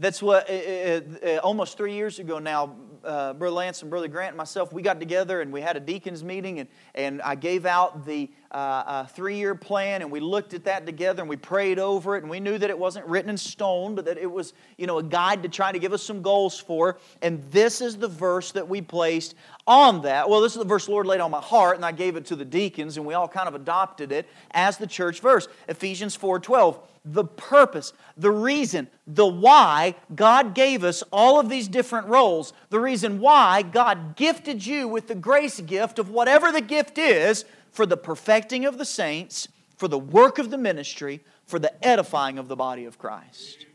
That's 0.00 0.22
what, 0.22 0.48
uh, 0.48 0.52
uh, 0.52 1.38
almost 1.42 1.76
three 1.76 1.94
years 1.94 2.20
ago 2.20 2.38
now, 2.38 2.76
uh, 3.02 3.32
Brother 3.32 3.54
Lance 3.54 3.82
and 3.82 3.90
Brother 3.90 4.06
Grant 4.06 4.28
and 4.28 4.36
myself, 4.36 4.72
we 4.72 4.80
got 4.80 5.00
together 5.00 5.40
and 5.40 5.52
we 5.52 5.60
had 5.60 5.76
a 5.76 5.80
deacons 5.80 6.22
meeting, 6.22 6.60
and, 6.60 6.68
and 6.94 7.20
I 7.22 7.34
gave 7.34 7.66
out 7.66 8.06
the 8.06 8.30
uh, 8.52 8.54
uh, 8.54 9.06
three 9.06 9.36
year 9.38 9.56
plan, 9.56 10.02
and 10.02 10.10
we 10.10 10.20
looked 10.20 10.54
at 10.54 10.64
that 10.64 10.86
together 10.86 11.22
and 11.22 11.28
we 11.28 11.36
prayed 11.36 11.80
over 11.80 12.14
it, 12.16 12.22
and 12.22 12.30
we 12.30 12.38
knew 12.38 12.56
that 12.58 12.70
it 12.70 12.78
wasn't 12.78 13.06
written 13.06 13.28
in 13.28 13.36
stone, 13.36 13.96
but 13.96 14.04
that 14.04 14.18
it 14.18 14.30
was 14.30 14.52
you 14.76 14.86
know, 14.86 14.98
a 14.98 15.02
guide 15.02 15.42
to 15.42 15.48
try 15.48 15.72
to 15.72 15.80
give 15.80 15.92
us 15.92 16.02
some 16.02 16.22
goals 16.22 16.60
for. 16.60 16.98
And 17.20 17.42
this 17.50 17.80
is 17.80 17.96
the 17.96 18.08
verse 18.08 18.52
that 18.52 18.68
we 18.68 18.80
placed 18.80 19.34
on 19.66 20.02
that. 20.02 20.30
Well, 20.30 20.40
this 20.40 20.52
is 20.52 20.58
the 20.58 20.64
verse 20.64 20.86
the 20.86 20.92
Lord 20.92 21.06
laid 21.06 21.20
on 21.20 21.32
my 21.32 21.40
heart, 21.40 21.74
and 21.74 21.84
I 21.84 21.90
gave 21.90 22.14
it 22.14 22.26
to 22.26 22.36
the 22.36 22.44
deacons, 22.44 22.98
and 22.98 23.04
we 23.04 23.14
all 23.14 23.28
kind 23.28 23.48
of 23.48 23.56
adopted 23.56 24.12
it 24.12 24.28
as 24.52 24.78
the 24.78 24.86
church 24.86 25.20
verse. 25.20 25.48
Ephesians 25.68 26.14
4 26.14 26.38
12 26.38 26.78
the 27.12 27.24
purpose, 27.24 27.92
the 28.16 28.30
reason, 28.30 28.88
the 29.06 29.26
why 29.26 29.94
God 30.14 30.54
gave 30.54 30.84
us 30.84 31.02
all 31.10 31.40
of 31.40 31.48
these 31.48 31.68
different 31.68 32.06
roles, 32.08 32.52
the 32.68 32.80
reason 32.80 33.18
why 33.18 33.62
God 33.62 34.14
gifted 34.16 34.66
you 34.66 34.86
with 34.86 35.08
the 35.08 35.14
grace 35.14 35.60
gift 35.60 35.98
of 35.98 36.10
whatever 36.10 36.52
the 36.52 36.60
gift 36.60 36.98
is 36.98 37.44
for 37.70 37.86
the 37.86 37.96
perfecting 37.96 38.64
of 38.64 38.78
the 38.78 38.84
saints, 38.84 39.48
for 39.76 39.88
the 39.88 39.98
work 39.98 40.38
of 40.38 40.50
the 40.50 40.58
ministry, 40.58 41.24
for 41.46 41.58
the 41.58 41.86
edifying 41.86 42.38
of 42.38 42.48
the 42.48 42.56
body 42.56 42.84
of 42.84 42.98
Christ. 42.98 43.66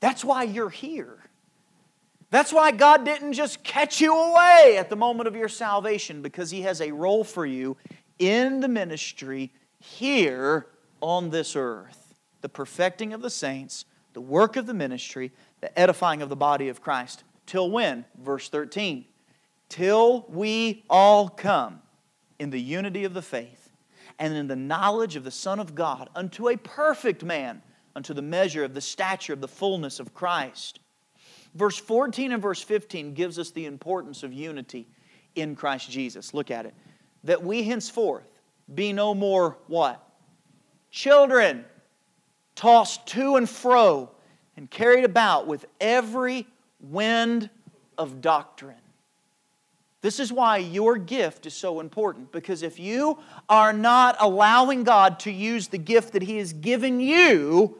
That's 0.00 0.24
why 0.24 0.44
you're 0.44 0.70
here. 0.70 1.18
That's 2.30 2.52
why 2.52 2.70
God 2.70 3.04
didn't 3.04 3.34
just 3.34 3.62
catch 3.62 4.00
you 4.00 4.16
away 4.16 4.76
at 4.78 4.88
the 4.90 4.96
moment 4.96 5.26
of 5.26 5.36
your 5.36 5.48
salvation, 5.48 6.22
because 6.22 6.50
He 6.50 6.62
has 6.62 6.80
a 6.80 6.92
role 6.92 7.24
for 7.24 7.44
you 7.44 7.76
in 8.18 8.60
the 8.60 8.68
ministry 8.68 9.52
here 9.80 10.66
on 11.00 11.30
this 11.30 11.56
earth 11.56 12.01
the 12.42 12.48
perfecting 12.48 13.12
of 13.12 13.22
the 13.22 13.30
saints, 13.30 13.86
the 14.12 14.20
work 14.20 14.56
of 14.56 14.66
the 14.66 14.74
ministry, 14.74 15.32
the 15.60 15.76
edifying 15.78 16.20
of 16.20 16.28
the 16.28 16.36
body 16.36 16.68
of 16.68 16.82
Christ. 16.82 17.24
Till 17.46 17.70
when? 17.70 18.04
Verse 18.20 18.48
13. 18.48 19.06
Till 19.68 20.26
we 20.28 20.84
all 20.90 21.28
come 21.28 21.80
in 22.38 22.50
the 22.50 22.60
unity 22.60 23.04
of 23.04 23.14
the 23.14 23.22
faith 23.22 23.70
and 24.18 24.34
in 24.34 24.46
the 24.46 24.56
knowledge 24.56 25.16
of 25.16 25.24
the 25.24 25.30
Son 25.30 25.58
of 25.58 25.74
God 25.74 26.10
unto 26.14 26.48
a 26.48 26.56
perfect 26.56 27.24
man, 27.24 27.62
unto 27.96 28.12
the 28.12 28.22
measure 28.22 28.64
of 28.64 28.74
the 28.74 28.80
stature 28.80 29.32
of 29.32 29.40
the 29.40 29.48
fullness 29.48 29.98
of 29.98 30.12
Christ. 30.12 30.80
Verse 31.54 31.76
14 31.76 32.32
and 32.32 32.42
verse 32.42 32.62
15 32.62 33.14
gives 33.14 33.38
us 33.38 33.50
the 33.50 33.66
importance 33.66 34.22
of 34.22 34.32
unity 34.32 34.88
in 35.34 35.54
Christ 35.54 35.90
Jesus. 35.90 36.34
Look 36.34 36.50
at 36.50 36.66
it. 36.66 36.74
That 37.24 37.42
we 37.42 37.62
henceforth 37.62 38.40
be 38.74 38.92
no 38.92 39.14
more 39.14 39.58
what? 39.66 40.02
Children 40.90 41.64
tossed 42.62 43.04
to 43.06 43.34
and 43.34 43.50
fro 43.50 44.08
and 44.56 44.70
carried 44.70 45.02
about 45.04 45.48
with 45.48 45.66
every 45.80 46.46
wind 46.78 47.50
of 47.98 48.20
doctrine. 48.20 48.76
This 50.00 50.20
is 50.20 50.32
why 50.32 50.58
your 50.58 50.96
gift 50.96 51.44
is 51.44 51.54
so 51.54 51.80
important 51.80 52.30
because 52.30 52.62
if 52.62 52.78
you 52.78 53.18
are 53.48 53.72
not 53.72 54.14
allowing 54.20 54.84
God 54.84 55.18
to 55.20 55.32
use 55.32 55.66
the 55.66 55.78
gift 55.78 56.12
that 56.12 56.22
He 56.22 56.36
has 56.36 56.52
given 56.52 57.00
you, 57.00 57.78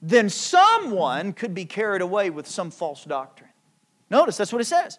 then 0.00 0.30
someone 0.30 1.34
could 1.34 1.52
be 1.52 1.66
carried 1.66 2.00
away 2.00 2.30
with 2.30 2.46
some 2.46 2.70
false 2.70 3.04
doctrine. 3.04 3.50
Notice 4.08 4.38
that's 4.38 4.54
what 4.54 4.62
it 4.62 4.66
says 4.66 4.98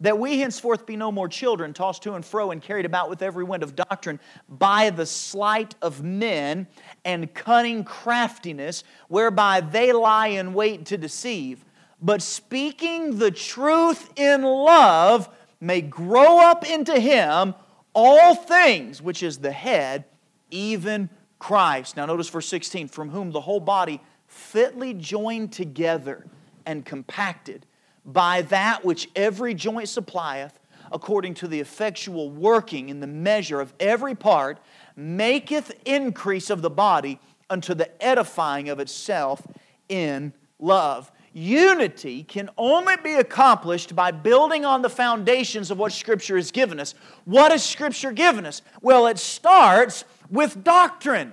that 0.00 0.18
we 0.18 0.38
henceforth 0.38 0.86
be 0.86 0.96
no 0.96 1.12
more 1.12 1.28
children, 1.28 1.72
tossed 1.72 2.02
to 2.02 2.14
and 2.14 2.24
fro 2.24 2.50
and 2.50 2.62
carried 2.62 2.86
about 2.86 3.10
with 3.10 3.22
every 3.22 3.44
wind 3.44 3.62
of 3.62 3.76
doctrine 3.76 4.18
by 4.48 4.90
the 4.90 5.06
sleight 5.06 5.74
of 5.82 6.02
men 6.02 6.66
and 7.04 7.32
cunning 7.34 7.84
craftiness, 7.84 8.82
whereby 9.08 9.60
they 9.60 9.92
lie 9.92 10.28
in 10.28 10.54
wait 10.54 10.86
to 10.86 10.96
deceive. 10.96 11.64
But 12.00 12.22
speaking 12.22 13.18
the 13.18 13.30
truth 13.30 14.10
in 14.16 14.42
love 14.42 15.28
may 15.60 15.82
grow 15.82 16.38
up 16.40 16.68
into 16.68 16.98
him 16.98 17.54
all 17.92 18.34
things, 18.34 19.02
which 19.02 19.22
is 19.22 19.38
the 19.38 19.52
head, 19.52 20.04
even 20.50 21.10
Christ. 21.38 21.96
Now, 21.96 22.06
notice 22.06 22.28
verse 22.28 22.48
16 22.48 22.88
from 22.88 23.10
whom 23.10 23.32
the 23.32 23.40
whole 23.40 23.60
body 23.60 24.00
fitly 24.26 24.94
joined 24.94 25.52
together 25.52 26.24
and 26.64 26.84
compacted 26.84 27.66
by 28.12 28.42
that 28.42 28.84
which 28.84 29.08
every 29.14 29.54
joint 29.54 29.88
supplieth, 29.88 30.58
according 30.92 31.34
to 31.34 31.48
the 31.48 31.60
effectual 31.60 32.30
working 32.30 32.88
in 32.88 33.00
the 33.00 33.06
measure 33.06 33.60
of 33.60 33.72
every 33.78 34.14
part, 34.14 34.58
maketh 34.96 35.72
increase 35.84 36.50
of 36.50 36.62
the 36.62 36.70
body 36.70 37.20
unto 37.48 37.74
the 37.74 38.02
edifying 38.02 38.68
of 38.68 38.80
itself 38.80 39.46
in 39.88 40.32
love. 40.58 41.10
Unity 41.32 42.24
can 42.24 42.50
only 42.58 42.96
be 43.04 43.14
accomplished 43.14 43.94
by 43.94 44.10
building 44.10 44.64
on 44.64 44.82
the 44.82 44.90
foundations 44.90 45.70
of 45.70 45.78
what 45.78 45.92
Scripture 45.92 46.36
has 46.36 46.50
given 46.50 46.80
us. 46.80 46.94
What 47.24 47.52
has 47.52 47.64
Scripture 47.64 48.10
given 48.10 48.46
us? 48.46 48.62
Well, 48.82 49.06
it 49.06 49.18
starts 49.18 50.04
with 50.28 50.64
doctrine. 50.64 51.32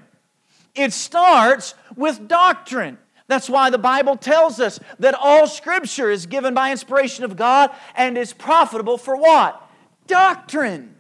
It 0.76 0.94
starts 0.94 1.74
with 1.96 2.28
doctrine. 2.28 3.00
That's 3.28 3.50
why 3.50 3.70
the 3.70 3.78
Bible 3.78 4.16
tells 4.16 4.60
us 4.60 4.80
that 5.00 5.14
all 5.14 5.48
Scripture 5.48 6.10
is 6.10 6.26
given 6.26 6.54
by 6.54 6.72
inspiration 6.72 7.26
of 7.26 7.36
God 7.36 7.72
and 7.96 8.18
is 8.18 8.34
profitable 8.34 8.98
for 8.98 9.18
what? 9.18 9.62
Doctrine. 10.08 10.96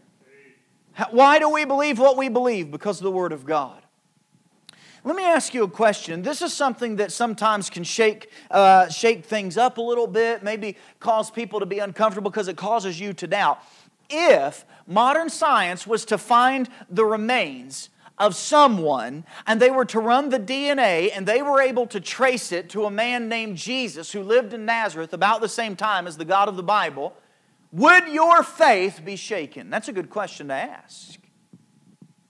Why 1.12 1.40
do 1.40 1.50
we 1.50 1.63
believe 1.63 2.00
what 2.00 2.18
we 2.18 2.28
believe? 2.28 2.72
Because 2.72 3.00
of 3.00 3.04
the 3.04 3.12
Word 3.12 3.32
of 3.32 3.46
God. 3.46 3.82
Let 5.04 5.16
me 5.16 5.24
ask 5.24 5.54
you 5.54 5.63
a 5.63 5.70
question. 5.70 6.22
This 6.22 6.42
is 6.42 6.52
something 6.52 6.98
that 6.98 7.13
sometimes 7.13 7.70
can 7.70 7.86
shake, 7.86 8.30
uh, 8.52 8.90
shake 8.90 9.24
things 9.24 9.58
up 9.58 9.78
a 9.78 9.82
little 9.82 10.08
bit, 10.08 10.44
maybe 10.44 10.76
cause 11.00 11.32
people 11.32 11.62
to 11.62 11.66
be 11.66 11.80
uncomfortable 11.80 12.30
because 12.30 12.50
it 12.50 12.58
causes 12.58 13.00
you 13.00 13.13
to 13.13 13.28
doubt. 13.28 13.60
If 14.10 14.66
modern 14.86 15.30
science 15.30 15.88
was 15.88 16.04
to 16.06 16.18
find 16.18 16.68
the 16.90 17.06
remains 17.06 17.90
of 18.18 18.36
someone 18.36 19.26
and 19.46 19.62
they 19.62 19.70
were 19.70 19.86
to 19.86 20.00
run 20.00 20.30
the 20.30 20.40
DNA 20.40 21.12
and 21.16 21.28
they 21.28 21.42
were 21.42 21.62
able 21.62 21.86
to 21.88 22.00
trace 22.00 22.52
it 22.52 22.70
to 22.70 22.86
a 22.86 22.92
man 22.92 23.30
named 23.30 23.58
Jesus 23.58 24.12
who 24.12 24.24
lived 24.24 24.54
in 24.54 24.66
Nazareth 24.66 25.14
about 25.14 25.42
the 25.42 25.50
same 25.50 25.76
time 25.76 26.08
as 26.08 26.18
the 26.18 26.26
God 26.26 26.50
of 26.50 26.56
the 26.56 26.64
Bible, 26.64 27.14
would 27.72 28.08
your 28.08 28.44
faith 28.44 29.02
be 29.04 29.16
shaken? 29.16 29.70
That's 29.70 29.88
a 29.88 29.94
good 29.94 30.10
question 30.10 30.48
to 30.48 30.54
ask. 30.54 31.20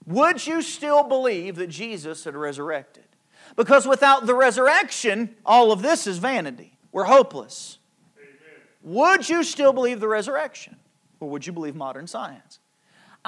Would 0.06 0.46
you 0.46 0.62
still 0.62 1.04
believe 1.04 1.56
that 1.56 1.68
Jesus 1.68 2.24
had 2.24 2.34
resurrected? 2.34 3.04
Because 3.56 3.86
without 3.86 4.26
the 4.26 4.34
resurrection, 4.34 5.36
all 5.44 5.72
of 5.72 5.82
this 5.82 6.06
is 6.06 6.18
vanity. 6.18 6.78
We're 6.92 7.04
hopeless. 7.04 7.78
Amen. 8.18 8.38
Would 8.82 9.28
you 9.28 9.42
still 9.42 9.72
believe 9.72 10.00
the 10.00 10.08
resurrection? 10.08 10.76
Or 11.20 11.28
would 11.30 11.46
you 11.46 11.52
believe 11.52 11.74
modern 11.74 12.06
science? 12.06 12.58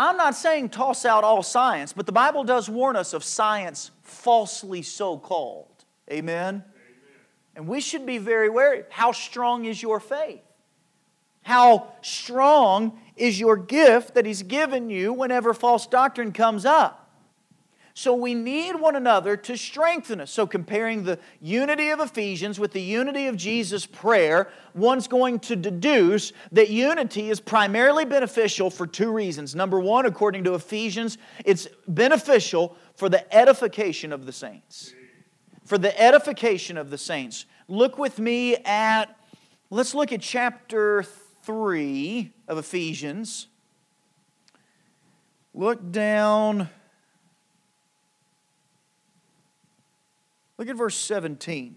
I'm 0.00 0.16
not 0.16 0.34
saying 0.34 0.70
toss 0.70 1.04
out 1.04 1.24
all 1.24 1.42
science, 1.42 1.92
but 1.92 2.06
the 2.06 2.12
Bible 2.12 2.42
does 2.42 2.70
warn 2.70 2.96
us 2.96 3.12
of 3.12 3.22
science 3.22 3.90
falsely 4.00 4.80
so 4.80 5.18
called. 5.18 5.84
Amen? 6.10 6.54
Amen? 6.54 6.64
And 7.54 7.68
we 7.68 7.82
should 7.82 8.06
be 8.06 8.16
very 8.16 8.48
wary. 8.48 8.84
How 8.88 9.12
strong 9.12 9.66
is 9.66 9.82
your 9.82 10.00
faith? 10.00 10.40
How 11.42 11.92
strong 12.00 12.98
is 13.14 13.38
your 13.38 13.58
gift 13.58 14.14
that 14.14 14.24
He's 14.24 14.42
given 14.42 14.88
you 14.88 15.12
whenever 15.12 15.52
false 15.52 15.86
doctrine 15.86 16.32
comes 16.32 16.64
up? 16.64 16.99
So 17.94 18.14
we 18.14 18.35
need 18.35 18.76
one 18.76 18.94
another 18.94 19.37
to 19.37 19.57
strengthen 19.57 20.20
us. 20.20 20.31
So, 20.31 20.46
comparing 20.46 21.03
the 21.03 21.18
unity 21.40 21.90
of 21.90 22.00
Ephesians 22.00 22.59
with 22.61 22.72
the 22.72 22.81
unity 22.81 23.26
of 23.26 23.37
Jesus' 23.37 23.85
prayer, 23.85 24.48
one's 24.74 25.09
going 25.09 25.40
to 25.40 25.57
deduce 25.57 26.33
that 26.53 26.70
unity 26.70 27.31
is 27.31 27.40
primarily 27.40 28.05
beneficial 28.05 28.70
for 28.70 28.87
two 28.87 29.12
reasons. 29.12 29.55
Number 29.55 29.81
one, 29.81 30.07
according 30.07 30.44
to 30.44 30.55
Ephesians, 30.55 31.18
it's 31.44 31.68
beneficial 31.88 32.76
for 32.94 33.09
the 33.09 33.35
edification 33.35 34.12
of 34.12 34.24
the 34.24 34.33
saints. 34.33 34.94
For 35.64 35.76
the 35.76 36.00
edification 36.00 36.76
of 36.76 36.90
the 36.90 36.98
saints. 36.98 37.44
Look 37.66 37.98
with 37.98 38.18
me 38.18 38.57
at, 38.57 39.07
let's 39.68 39.94
look 39.94 40.12
at 40.12 40.20
chapter 40.20 41.05
3 41.42 42.33
of 42.48 42.59
Ephesians. 42.59 43.48
Look 45.53 45.90
down 45.90 46.68
Look 50.61 50.68
at 50.68 50.77
verse 50.77 50.96
17. 50.96 51.75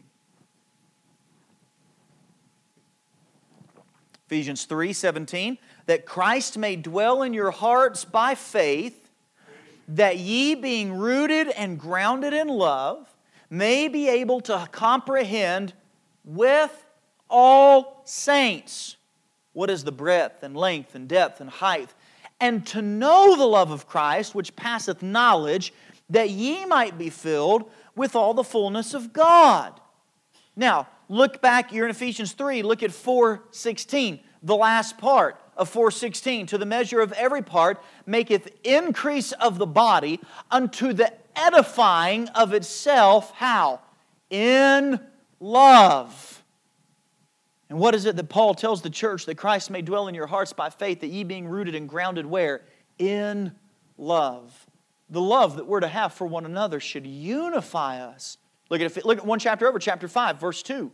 Ephesians 4.26 4.66
3 4.66 4.92
17. 4.92 5.58
That 5.86 6.06
Christ 6.06 6.58
may 6.58 6.76
dwell 6.76 7.24
in 7.24 7.34
your 7.34 7.52
hearts 7.52 8.04
by 8.04 8.36
faith, 8.36 9.10
that 9.88 10.18
ye, 10.18 10.56
being 10.56 10.92
rooted 10.92 11.48
and 11.48 11.80
grounded 11.80 12.34
in 12.34 12.50
love, 12.50 13.08
may 13.50 13.88
be 13.88 14.10
able 14.10 14.42
to 14.42 14.68
comprehend 14.74 15.72
with 16.26 16.86
all 17.30 18.02
saints 18.04 18.98
what 19.54 19.70
is 19.70 19.86
the 19.86 19.94
breadth 19.94 20.44
and 20.44 20.58
length 20.58 20.94
and 20.94 21.08
depth 21.08 21.40
and 21.40 21.50
height, 21.50 21.94
and 22.42 22.68
to 22.68 22.82
know 22.82 23.38
the 23.38 23.46
love 23.46 23.72
of 23.72 23.88
Christ, 23.88 24.36
which 24.36 24.58
passeth 24.58 25.02
knowledge, 25.02 25.74
that 26.10 26.32
ye 26.32 26.66
might 26.66 26.98
be 26.98 27.10
filled 27.10 27.72
with 27.96 28.16
all 28.16 28.34
the 28.34 28.44
fullness 28.44 28.94
of 28.94 29.14
God. 29.14 29.80
Now, 30.56 30.88
look 31.10 31.42
back, 31.42 31.72
you're 31.72 31.86
in 31.86 31.92
Ephesians 31.92 32.34
3, 32.34 32.64
look 32.64 32.84
at 32.84 32.92
4:16, 32.92 34.20
the 34.42 34.56
last 34.56 34.98
part 34.98 35.40
of 35.56 35.70
4:16, 35.70 36.48
to 36.48 36.58
the 36.58 36.66
measure 36.66 37.02
of 37.02 37.12
every 37.14 37.42
part 37.42 37.82
maketh 38.06 38.50
increase 38.64 39.32
of 39.34 39.58
the 39.58 39.66
body 39.66 40.20
unto 40.52 40.94
the 40.94 41.14
edifying 41.36 42.28
of 42.30 42.54
itself 42.54 43.32
how? 43.36 43.82
In 44.30 45.00
love. 45.40 46.44
And 47.70 47.80
what 47.80 47.96
is 47.96 48.06
it 48.06 48.16
that 48.16 48.30
Paul 48.30 48.54
tells 48.54 48.84
the 48.84 48.90
church 48.90 49.26
that 49.26 49.36
Christ 49.36 49.72
may 49.72 49.82
dwell 49.82 50.08
in 50.08 50.14
your 50.14 50.28
hearts 50.28 50.54
by 50.54 50.70
faith 50.70 51.02
that 51.02 51.08
ye 51.08 51.24
being 51.24 51.48
rooted 51.48 51.74
and 51.74 51.90
grounded 51.90 52.26
where? 52.26 52.62
In 53.00 53.56
love 53.98 54.68
the 55.10 55.22
love 55.22 55.58
that 55.58 55.68
we're 55.68 55.82
to 55.82 55.88
have 55.88 56.14
for 56.14 56.26
one 56.26 56.46
another 56.46 56.80
should 56.80 57.06
unify 57.06 58.00
us. 58.02 58.38
Look 58.70 58.82
at, 58.82 59.06
look 59.06 59.20
at 59.20 59.26
one 59.26 59.40
chapter 59.40 59.68
over, 59.68 59.80
chapter 59.80 60.08
5, 60.08 60.40
verse 60.40 60.64
2. 60.64 60.92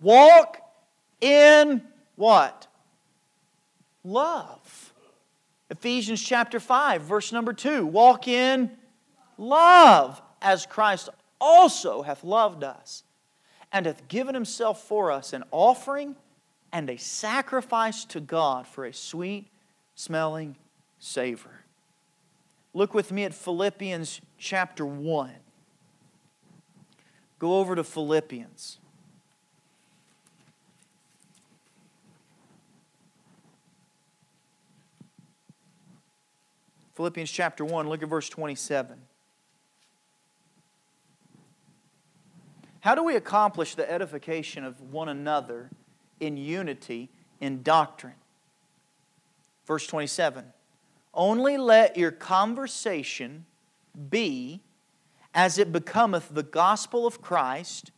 Walk 0.00 0.58
in 1.20 1.82
what? 2.16 2.66
Love. 4.04 4.92
Ephesians 5.70 6.22
chapter 6.22 6.60
5, 6.60 7.02
verse 7.02 7.32
number 7.32 7.52
2. 7.52 7.86
Walk 7.86 8.28
in 8.28 8.70
love, 9.38 10.20
as 10.40 10.66
Christ 10.66 11.08
also 11.40 12.02
hath 12.02 12.22
loved 12.24 12.62
us, 12.62 13.04
and 13.72 13.86
hath 13.86 14.06
given 14.08 14.34
himself 14.34 14.82
for 14.86 15.10
us 15.10 15.32
an 15.32 15.44
offering 15.50 16.14
and 16.72 16.90
a 16.90 16.98
sacrifice 16.98 18.04
to 18.06 18.20
God 18.20 18.66
for 18.66 18.84
a 18.84 18.92
sweet 18.92 19.48
smelling 19.94 20.56
savor. 20.98 21.61
Look 22.74 22.94
with 22.94 23.12
me 23.12 23.24
at 23.24 23.34
Philippians 23.34 24.20
chapter 24.38 24.86
1. 24.86 25.30
Go 27.38 27.58
over 27.58 27.74
to 27.74 27.84
Philippians. 27.84 28.78
Philippians 36.94 37.30
chapter 37.30 37.64
1, 37.64 37.88
look 37.88 38.02
at 38.02 38.08
verse 38.08 38.28
27. 38.28 39.00
How 42.80 42.94
do 42.94 43.02
we 43.02 43.16
accomplish 43.16 43.74
the 43.74 43.90
edification 43.90 44.64
of 44.64 44.80
one 44.80 45.08
another 45.08 45.70
in 46.20 46.36
unity 46.36 47.10
in 47.40 47.62
doctrine? 47.62 48.14
Verse 49.66 49.86
27 49.86 50.52
only 51.14 51.56
let 51.56 51.96
your 51.96 52.10
conversation 52.10 53.44
be 54.10 54.60
as 55.34 55.58
it 55.58 55.72
becometh 55.72 56.28
the 56.32 56.42
gospel 56.42 57.06
of 57.06 57.22
Christ, 57.22 57.90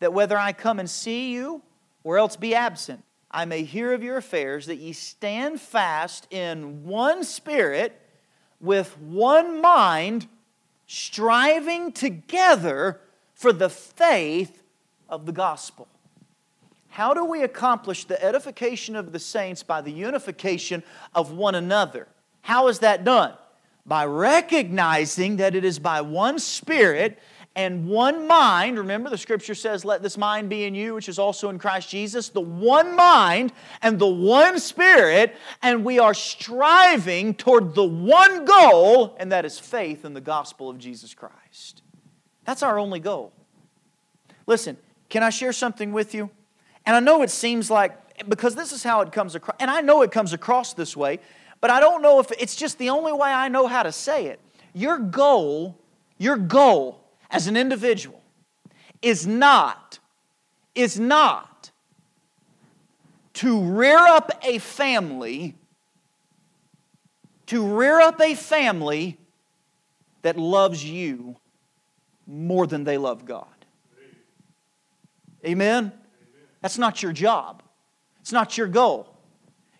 that 0.00 0.12
whether 0.12 0.36
I 0.36 0.52
come 0.52 0.78
and 0.78 0.88
see 0.88 1.32
you 1.32 1.62
or 2.04 2.18
else 2.18 2.36
be 2.36 2.54
absent, 2.54 3.04
I 3.30 3.44
may 3.44 3.62
hear 3.62 3.92
of 3.92 4.02
your 4.02 4.16
affairs, 4.16 4.66
that 4.66 4.76
ye 4.76 4.92
stand 4.92 5.60
fast 5.60 6.26
in 6.32 6.84
one 6.84 7.24
spirit, 7.24 8.00
with 8.60 8.98
one 8.98 9.60
mind, 9.60 10.26
striving 10.86 11.92
together 11.92 13.00
for 13.34 13.52
the 13.52 13.68
faith 13.68 14.62
of 15.08 15.26
the 15.26 15.32
gospel. 15.32 15.86
How 16.88 17.12
do 17.14 17.24
we 17.24 17.42
accomplish 17.42 18.04
the 18.04 18.22
edification 18.24 18.96
of 18.96 19.12
the 19.12 19.18
saints 19.18 19.62
by 19.62 19.82
the 19.82 19.92
unification 19.92 20.82
of 21.14 21.32
one 21.32 21.54
another? 21.54 22.08
How 22.48 22.68
is 22.68 22.78
that 22.78 23.04
done? 23.04 23.34
By 23.84 24.06
recognizing 24.06 25.36
that 25.36 25.54
it 25.54 25.66
is 25.66 25.78
by 25.78 26.00
one 26.00 26.38
Spirit 26.38 27.18
and 27.54 27.86
one 27.86 28.26
mind. 28.26 28.78
Remember, 28.78 29.10
the 29.10 29.18
scripture 29.18 29.54
says, 29.54 29.84
Let 29.84 30.02
this 30.02 30.16
mind 30.16 30.48
be 30.48 30.64
in 30.64 30.74
you, 30.74 30.94
which 30.94 31.10
is 31.10 31.18
also 31.18 31.50
in 31.50 31.58
Christ 31.58 31.90
Jesus. 31.90 32.30
The 32.30 32.40
one 32.40 32.96
mind 32.96 33.52
and 33.82 33.98
the 33.98 34.06
one 34.06 34.58
Spirit, 34.60 35.36
and 35.60 35.84
we 35.84 35.98
are 35.98 36.14
striving 36.14 37.34
toward 37.34 37.74
the 37.74 37.84
one 37.84 38.46
goal, 38.46 39.14
and 39.20 39.30
that 39.30 39.44
is 39.44 39.58
faith 39.58 40.06
in 40.06 40.14
the 40.14 40.20
gospel 40.22 40.70
of 40.70 40.78
Jesus 40.78 41.12
Christ. 41.12 41.82
That's 42.46 42.62
our 42.62 42.78
only 42.78 42.98
goal. 42.98 43.30
Listen, 44.46 44.78
can 45.10 45.22
I 45.22 45.28
share 45.28 45.52
something 45.52 45.92
with 45.92 46.14
you? 46.14 46.30
And 46.86 46.96
I 46.96 47.00
know 47.00 47.20
it 47.20 47.30
seems 47.30 47.70
like, 47.70 48.26
because 48.26 48.54
this 48.54 48.72
is 48.72 48.82
how 48.82 49.02
it 49.02 49.12
comes 49.12 49.34
across, 49.34 49.56
and 49.60 49.70
I 49.70 49.82
know 49.82 50.00
it 50.00 50.12
comes 50.12 50.32
across 50.32 50.72
this 50.72 50.96
way, 50.96 51.20
but 51.60 51.70
I 51.70 51.80
don't 51.80 52.02
know 52.02 52.20
if 52.20 52.30
it's 52.32 52.56
just 52.56 52.78
the 52.78 52.90
only 52.90 53.12
way 53.12 53.30
I 53.30 53.48
know 53.48 53.66
how 53.66 53.82
to 53.82 53.92
say 53.92 54.26
it. 54.26 54.40
Your 54.74 54.98
goal, 54.98 55.78
your 56.18 56.36
goal 56.36 57.04
as 57.30 57.46
an 57.46 57.56
individual 57.56 58.22
is 59.02 59.26
not, 59.26 59.98
is 60.74 60.98
not 60.98 61.70
to 63.34 63.60
rear 63.62 63.98
up 63.98 64.32
a 64.42 64.58
family, 64.58 65.54
to 67.46 67.66
rear 67.66 68.00
up 68.00 68.20
a 68.20 68.34
family 68.34 69.16
that 70.22 70.36
loves 70.36 70.84
you 70.84 71.36
more 72.26 72.66
than 72.66 72.84
they 72.84 72.98
love 72.98 73.24
God. 73.24 73.46
Amen? 75.44 75.92
That's 76.60 76.78
not 76.78 77.02
your 77.02 77.12
job. 77.12 77.62
It's 78.20 78.32
not 78.32 78.58
your 78.58 78.66
goal. 78.66 79.17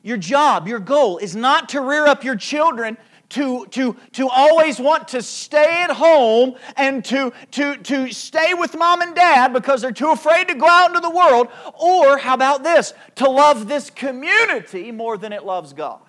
Your 0.03 0.17
job, 0.17 0.69
your 0.69 0.79
goal 0.79 1.19
is 1.19 1.35
not 1.35 1.71
to 1.71 1.81
rear 1.81 2.07
up 2.07 2.25
your 2.25 2.37
children 2.37 2.97
to, 3.31 3.67
to, 3.67 3.97
to 4.13 4.29
always 4.29 4.81
want 4.81 5.09
to 5.09 5.23
stay 5.23 5.83
at 5.83 5.91
home 5.91 6.55
and 6.77 7.05
to, 7.07 7.33
to, 7.53 7.77
to 7.77 8.11
stay 8.13 8.55
with 8.55 8.77
mom 8.77 9.03
and 9.03 9.15
dad 9.15 9.53
because 9.53 9.83
they're 9.83 9.93
too 9.93 10.11
afraid 10.11 10.49
to 10.49 10.55
go 10.55 10.67
out 10.67 10.89
into 10.89 11.01
the 11.01 11.11
world. 11.11 11.49
Or, 11.79 12.17
how 12.17 12.35
about 12.35 12.63
this? 12.63 12.95
To 13.17 13.29
love 13.29 13.69
this 13.69 13.91
community 13.91 14.93
more 14.93 15.19
than 15.19 15.33
it 15.33 15.45
loves 15.45 15.73
God. 15.73 16.01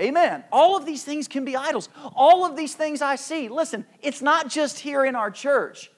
Amen. 0.00 0.42
All 0.50 0.76
of 0.76 0.86
these 0.86 1.04
things 1.04 1.28
can 1.28 1.44
be 1.44 1.54
idols. 1.54 1.88
All 2.16 2.44
of 2.44 2.56
these 2.56 2.74
things 2.74 3.00
I 3.00 3.14
see. 3.14 3.48
Listen, 3.48 3.86
it's 4.02 4.20
not 4.20 4.48
just 4.48 4.80
here 4.80 5.04
in 5.04 5.14
our 5.14 5.30
church, 5.30 5.90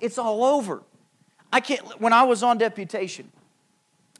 it's 0.00 0.18
all 0.18 0.44
over. 0.44 0.84
I 1.52 1.60
can't, 1.60 2.00
when 2.00 2.12
I 2.12 2.22
was 2.24 2.42
on 2.42 2.58
deputation, 2.58 3.32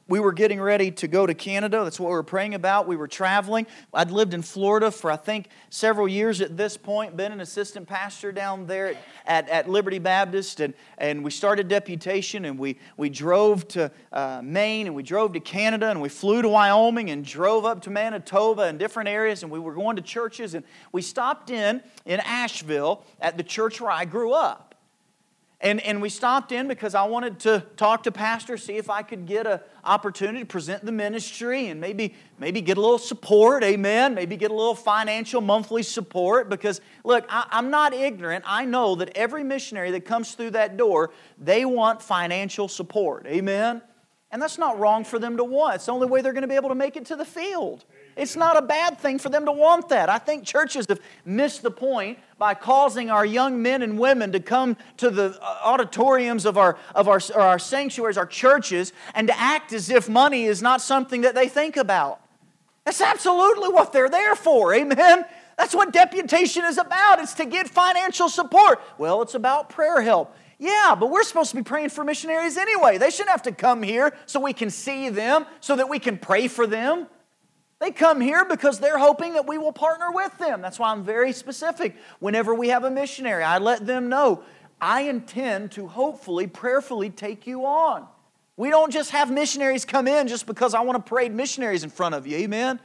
we 0.09 0.19
were 0.19 0.31
getting 0.31 0.59
ready 0.59 0.89
to 0.89 1.07
go 1.07 1.27
to 1.27 1.35
Canada. 1.35 1.83
That's 1.83 1.99
what 1.99 2.07
we 2.07 2.13
were 2.13 2.23
praying 2.23 2.55
about. 2.55 2.87
We 2.87 2.97
were 2.97 3.07
traveling. 3.07 3.67
I'd 3.93 4.09
lived 4.09 4.33
in 4.33 4.41
Florida 4.41 4.89
for, 4.89 5.11
I 5.11 5.15
think, 5.15 5.49
several 5.69 6.07
years 6.07 6.41
at 6.41 6.57
this 6.57 6.77
point, 6.77 7.15
been 7.15 7.31
an 7.31 7.39
assistant 7.39 7.87
pastor 7.87 8.31
down 8.31 8.65
there 8.65 8.95
at, 9.27 9.47
at 9.47 9.69
Liberty 9.69 9.99
Baptist. 9.99 10.61
And, 10.61 10.73
and 10.97 11.23
we 11.23 11.29
started 11.29 11.67
deputation 11.67 12.45
and 12.45 12.57
we, 12.57 12.79
we 12.97 13.09
drove 13.09 13.67
to 13.69 13.91
uh, 14.11 14.41
Maine 14.43 14.87
and 14.87 14.95
we 14.95 15.03
drove 15.03 15.33
to 15.33 15.39
Canada 15.39 15.89
and 15.89 16.01
we 16.01 16.09
flew 16.09 16.41
to 16.41 16.49
Wyoming 16.49 17.11
and 17.11 17.23
drove 17.23 17.63
up 17.63 17.83
to 17.83 17.91
Manitoba 17.91 18.63
and 18.63 18.79
different 18.79 19.09
areas. 19.09 19.43
And 19.43 19.51
we 19.51 19.59
were 19.59 19.75
going 19.75 19.95
to 19.97 20.01
churches. 20.01 20.55
And 20.55 20.65
we 20.91 21.03
stopped 21.03 21.51
in 21.51 21.83
in 22.05 22.19
Asheville 22.21 23.05
at 23.21 23.37
the 23.37 23.43
church 23.43 23.79
where 23.79 23.91
I 23.91 24.05
grew 24.05 24.33
up. 24.33 24.68
And, 25.61 25.81
and 25.81 26.01
we 26.01 26.07
stopped 26.07 26.53
in 26.53 26.69
because 26.69 26.95
I 26.95 27.03
wanted 27.03 27.39
to 27.41 27.65
talk 27.75 28.03
to 28.03 28.13
Pastor, 28.13 28.55
see 28.55 28.77
if 28.77 28.89
I 28.89 29.01
could 29.01 29.25
get 29.25 29.45
an 29.45 29.59
opportunity 29.83 30.39
to 30.39 30.45
present 30.45 30.85
the 30.85 30.93
ministry 30.93 31.67
and 31.67 31.81
maybe, 31.81 32.15
maybe 32.37 32.61
get 32.61 32.77
a 32.77 32.81
little 32.81 32.97
support, 32.97 33.61
amen. 33.63 34.15
Maybe 34.15 34.37
get 34.37 34.51
a 34.51 34.53
little 34.53 34.75
financial 34.75 35.41
monthly 35.41 35.83
support. 35.83 36.47
Because, 36.47 36.79
look, 37.03 37.25
I, 37.27 37.45
I'm 37.51 37.69
not 37.69 37.93
ignorant. 37.93 38.45
I 38.47 38.63
know 38.63 38.95
that 38.95 39.11
every 39.17 39.43
missionary 39.43 39.91
that 39.91 40.05
comes 40.05 40.33
through 40.33 40.51
that 40.51 40.77
door, 40.77 41.11
they 41.37 41.65
want 41.65 42.01
financial 42.01 42.69
support, 42.69 43.25
amen. 43.27 43.81
And 44.31 44.41
that's 44.41 44.57
not 44.57 44.79
wrong 44.79 45.03
for 45.03 45.19
them 45.19 45.35
to 45.37 45.43
want. 45.43 45.75
It's 45.75 45.87
the 45.87 45.91
only 45.91 46.07
way 46.07 46.21
they're 46.21 46.33
going 46.33 46.43
to 46.43 46.47
be 46.47 46.55
able 46.55 46.69
to 46.69 46.75
make 46.75 46.95
it 46.95 47.05
to 47.07 47.17
the 47.17 47.25
field. 47.25 47.83
It's 48.19 48.35
not 48.35 48.57
a 48.57 48.61
bad 48.61 48.99
thing 48.99 49.17
for 49.17 49.29
them 49.29 49.45
to 49.45 49.51
want 49.51 49.87
that. 49.89 50.09
I 50.09 50.17
think 50.17 50.43
churches 50.43 50.85
have 50.89 50.99
missed 51.23 51.61
the 51.61 51.71
point 51.71 52.19
by 52.37 52.53
causing 52.53 53.09
our 53.09 53.25
young 53.25 53.61
men 53.61 53.81
and 53.81 53.97
women 53.97 54.33
to 54.33 54.41
come 54.41 54.75
to 54.97 55.09
the 55.09 55.39
uh, 55.41 55.59
auditoriums 55.63 56.45
of 56.45 56.57
our, 56.57 56.77
of 56.93 57.07
our, 57.07 57.21
our 57.33 57.57
sanctuaries, 57.57 58.17
our 58.17 58.25
churches, 58.25 58.91
and 59.15 59.29
to 59.29 59.39
act 59.39 59.71
as 59.71 59.89
if 59.89 60.09
money 60.09 60.43
is 60.43 60.61
not 60.61 60.81
something 60.81 61.21
that 61.21 61.33
they 61.33 61.47
think 61.47 61.77
about. 61.77 62.19
That's 62.83 62.99
absolutely 62.99 63.69
what 63.69 63.93
they're 63.93 64.09
there 64.09 64.35
for, 64.35 64.73
amen? 64.73 65.23
That's 65.57 65.73
what 65.73 65.93
deputation 65.93 66.65
is 66.65 66.77
about. 66.77 67.19
It's 67.19 67.35
to 67.35 67.45
get 67.45 67.69
financial 67.69 68.27
support. 68.27 68.81
Well, 68.97 69.21
it's 69.21 69.35
about 69.35 69.69
prayer 69.69 70.01
help. 70.01 70.35
Yeah, 70.57 70.95
but 70.99 71.09
we're 71.09 71.23
supposed 71.23 71.51
to 71.51 71.55
be 71.55 71.63
praying 71.63 71.89
for 71.89 72.03
missionaries 72.03 72.57
anyway. 72.57 72.97
They 72.97 73.11
shouldn't 73.11 73.29
have 73.29 73.43
to 73.43 73.53
come 73.53 73.81
here 73.81 74.13
so 74.25 74.41
we 74.41 74.51
can 74.51 74.69
see 74.69 75.07
them, 75.07 75.45
so 75.61 75.77
that 75.77 75.87
we 75.87 75.99
can 75.99 76.17
pray 76.17 76.49
for 76.49 76.67
them. 76.67 77.07
They 77.79 77.91
come 77.91 78.19
here 78.19 78.43
because 78.43 78.79
they're 78.79 78.97
hoping 78.97 79.33
that 79.33 79.47
we 79.47 79.57
will 79.57 79.71
partner 79.71 80.11
with 80.11 80.37
them. 80.37 80.61
That's 80.61 80.77
why 80.77 80.91
I'm 80.91 81.03
very 81.03 81.31
specific. 81.31 81.95
Whenever 82.19 82.53
we 82.53 82.69
have 82.69 82.83
a 82.83 82.91
missionary, 82.91 83.43
I 83.43 83.57
let 83.57 83.85
them 83.85 84.09
know 84.09 84.43
I 84.81 85.01
intend 85.03 85.71
to 85.73 85.87
hopefully, 85.87 86.47
prayerfully 86.47 87.09
take 87.09 87.47
you 87.47 87.65
on. 87.65 88.07
We 88.57 88.69
don't 88.69 88.91
just 88.91 89.11
have 89.11 89.31
missionaries 89.31 89.85
come 89.85 90.07
in 90.07 90.27
just 90.27 90.45
because 90.45 90.73
I 90.73 90.81
want 90.81 91.03
to 91.03 91.09
parade 91.09 91.33
missionaries 91.33 91.83
in 91.83 91.89
front 91.89 92.15
of 92.15 92.27
you. 92.27 92.37
Amen? 92.37 92.79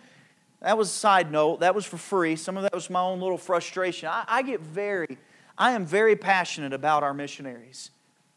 That 0.61 0.79
was 0.79 0.89
a 0.89 0.93
side 0.93 1.31
note. 1.31 1.61
That 1.61 1.75
was 1.75 1.85
for 1.85 1.97
free. 1.97 2.37
Some 2.37 2.57
of 2.57 2.63
that 2.63 2.73
was 2.75 2.89
my 2.89 3.01
own 3.01 3.21
little 3.21 3.39
frustration. 3.39 4.09
I, 4.09 4.25
I 4.29 4.43
get 4.43 4.61
very, 4.61 5.19
I 5.59 5.73
am 5.73 5.85
very 5.85 6.15
passionate 6.15 6.73
about 6.73 7.03
our 7.03 7.13
missionaries 7.13 7.91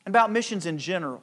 and 0.06 0.14
about 0.14 0.32
missions 0.32 0.66
in 0.66 0.80
general 0.80 1.22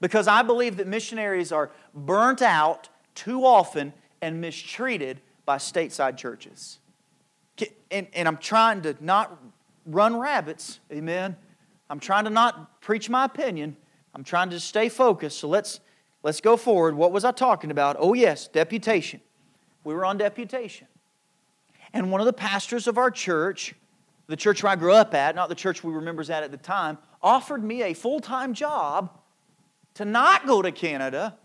because 0.00 0.28
I 0.28 0.42
believe 0.42 0.76
that 0.76 0.86
missionaries 0.86 1.52
are 1.52 1.70
burnt 1.94 2.42
out 2.42 2.90
too 3.14 3.44
often 3.44 3.94
and 4.22 4.40
mistreated 4.40 5.20
by 5.44 5.58
stateside 5.58 6.16
churches. 6.16 6.78
And, 7.90 8.06
and 8.14 8.26
I'm 8.26 8.38
trying 8.38 8.82
to 8.82 8.96
not 9.00 9.38
run 9.84 10.18
rabbits, 10.18 10.80
amen. 10.90 11.36
I'm 11.90 12.00
trying 12.00 12.24
to 12.24 12.30
not 12.30 12.80
preach 12.80 13.10
my 13.10 13.26
opinion. 13.26 13.76
I'm 14.14 14.24
trying 14.24 14.50
to 14.50 14.60
stay 14.60 14.88
focused. 14.88 15.38
So 15.38 15.48
let's, 15.48 15.80
let's 16.22 16.40
go 16.40 16.56
forward. 16.56 16.94
What 16.94 17.12
was 17.12 17.24
I 17.24 17.32
talking 17.32 17.70
about? 17.70 17.96
Oh, 17.98 18.14
yes, 18.14 18.48
deputation. 18.48 19.20
We 19.84 19.92
were 19.92 20.06
on 20.06 20.16
deputation. 20.16 20.86
And 21.92 22.10
one 22.10 22.20
of 22.20 22.26
the 22.26 22.32
pastors 22.32 22.86
of 22.86 22.96
our 22.96 23.10
church, 23.10 23.74
the 24.28 24.36
church 24.36 24.62
where 24.62 24.72
I 24.72 24.76
grew 24.76 24.94
up 24.94 25.12
at, 25.12 25.34
not 25.34 25.50
the 25.50 25.54
church 25.54 25.84
we 25.84 25.92
were 25.92 26.00
members 26.00 26.30
at 26.30 26.42
at 26.42 26.50
the 26.50 26.56
time, 26.56 26.96
offered 27.20 27.62
me 27.62 27.82
a 27.82 27.92
full 27.92 28.20
time 28.20 28.54
job 28.54 29.10
to 29.94 30.04
not 30.04 30.46
go 30.46 30.62
to 30.62 30.72
Canada, 30.72 31.36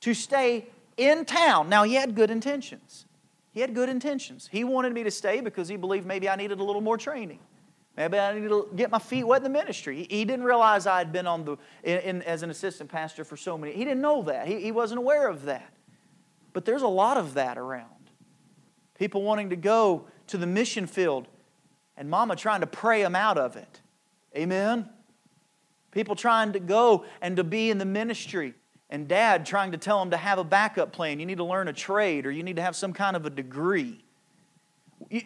to 0.00 0.14
stay 0.14 0.66
in 1.00 1.24
town. 1.24 1.68
Now, 1.70 1.82
he 1.84 1.94
had 1.94 2.14
good 2.14 2.30
intentions. 2.30 3.06
He 3.52 3.60
had 3.60 3.74
good 3.74 3.88
intentions. 3.88 4.48
He 4.52 4.64
wanted 4.64 4.92
me 4.92 5.02
to 5.02 5.10
stay 5.10 5.40
because 5.40 5.66
he 5.66 5.76
believed 5.76 6.06
maybe 6.06 6.28
I 6.28 6.36
needed 6.36 6.60
a 6.60 6.64
little 6.64 6.82
more 6.82 6.98
training. 6.98 7.40
Maybe 7.96 8.18
I 8.18 8.34
needed 8.34 8.50
to 8.50 8.68
get 8.76 8.90
my 8.90 8.98
feet 8.98 9.24
wet 9.24 9.38
in 9.38 9.44
the 9.44 9.58
ministry. 9.58 10.06
He, 10.08 10.24
didn't 10.24 10.44
realize 10.44 10.86
I 10.86 10.98
had 10.98 11.10
been 11.10 11.26
on 11.26 11.44
the, 11.44 11.56
in, 11.82 11.98
in, 11.98 12.22
as 12.22 12.42
an 12.42 12.50
assistant 12.50 12.90
pastor 12.90 13.24
for 13.24 13.36
so 13.36 13.58
many. 13.58 13.72
He 13.72 13.84
didn't 13.84 14.02
know 14.02 14.22
that. 14.22 14.46
He, 14.46 14.60
he 14.60 14.72
wasn't 14.72 14.98
aware 14.98 15.26
of 15.26 15.46
that. 15.46 15.72
But 16.52 16.64
there's 16.64 16.82
a 16.82 16.88
lot 16.88 17.16
of 17.16 17.34
that 17.34 17.58
around. 17.58 17.88
People 18.98 19.22
wanting 19.22 19.50
to 19.50 19.56
go 19.56 20.06
to 20.28 20.36
the 20.36 20.46
mission 20.46 20.86
field 20.86 21.26
and 21.96 22.08
mama 22.08 22.36
trying 22.36 22.60
to 22.60 22.66
pray 22.66 23.02
them 23.02 23.16
out 23.16 23.38
of 23.38 23.56
it. 23.56 23.80
Amen? 24.36 24.88
People 25.90 26.14
trying 26.14 26.52
to 26.52 26.60
go 26.60 27.04
and 27.20 27.36
to 27.36 27.44
be 27.44 27.70
in 27.70 27.78
the 27.78 27.84
ministry 27.84 28.54
and 28.90 29.06
dad 29.08 29.46
trying 29.46 29.72
to 29.72 29.78
tell 29.78 30.02
him 30.02 30.10
to 30.10 30.16
have 30.16 30.38
a 30.38 30.44
backup 30.44 30.92
plan. 30.92 31.20
You 31.20 31.26
need 31.26 31.38
to 31.38 31.44
learn 31.44 31.68
a 31.68 31.72
trade 31.72 32.26
or 32.26 32.30
you 32.30 32.42
need 32.42 32.56
to 32.56 32.62
have 32.62 32.76
some 32.76 32.92
kind 32.92 33.16
of 33.16 33.24
a 33.24 33.30
degree. 33.30 34.04
You, 35.08 35.22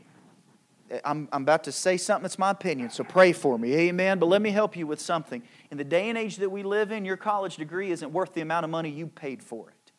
I'm, 1.04 1.28
I'm 1.32 1.42
about 1.42 1.64
to 1.64 1.72
say 1.72 1.96
something 1.96 2.22
that's 2.22 2.38
my 2.38 2.50
opinion, 2.50 2.90
so 2.90 3.02
pray 3.02 3.32
for 3.32 3.58
me. 3.58 3.72
Amen. 3.74 4.18
But 4.18 4.26
let 4.26 4.42
me 4.42 4.50
help 4.50 4.76
you 4.76 4.86
with 4.86 5.00
something. 5.00 5.42
In 5.70 5.78
the 5.78 5.84
day 5.84 6.10
and 6.10 6.18
age 6.18 6.36
that 6.36 6.50
we 6.50 6.62
live 6.62 6.92
in, 6.92 7.04
your 7.04 7.16
college 7.16 7.56
degree 7.56 7.90
isn't 7.90 8.12
worth 8.12 8.34
the 8.34 8.42
amount 8.42 8.64
of 8.64 8.70
money 8.70 8.90
you 8.90 9.06
paid 9.06 9.42
for 9.42 9.70
it. 9.70 9.92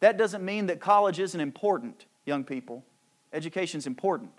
That 0.00 0.16
doesn't 0.16 0.44
mean 0.44 0.66
that 0.66 0.80
college 0.80 1.20
isn't 1.20 1.40
important, 1.40 2.06
young 2.26 2.42
people. 2.42 2.84
Education's 3.32 3.86
important. 3.86 4.32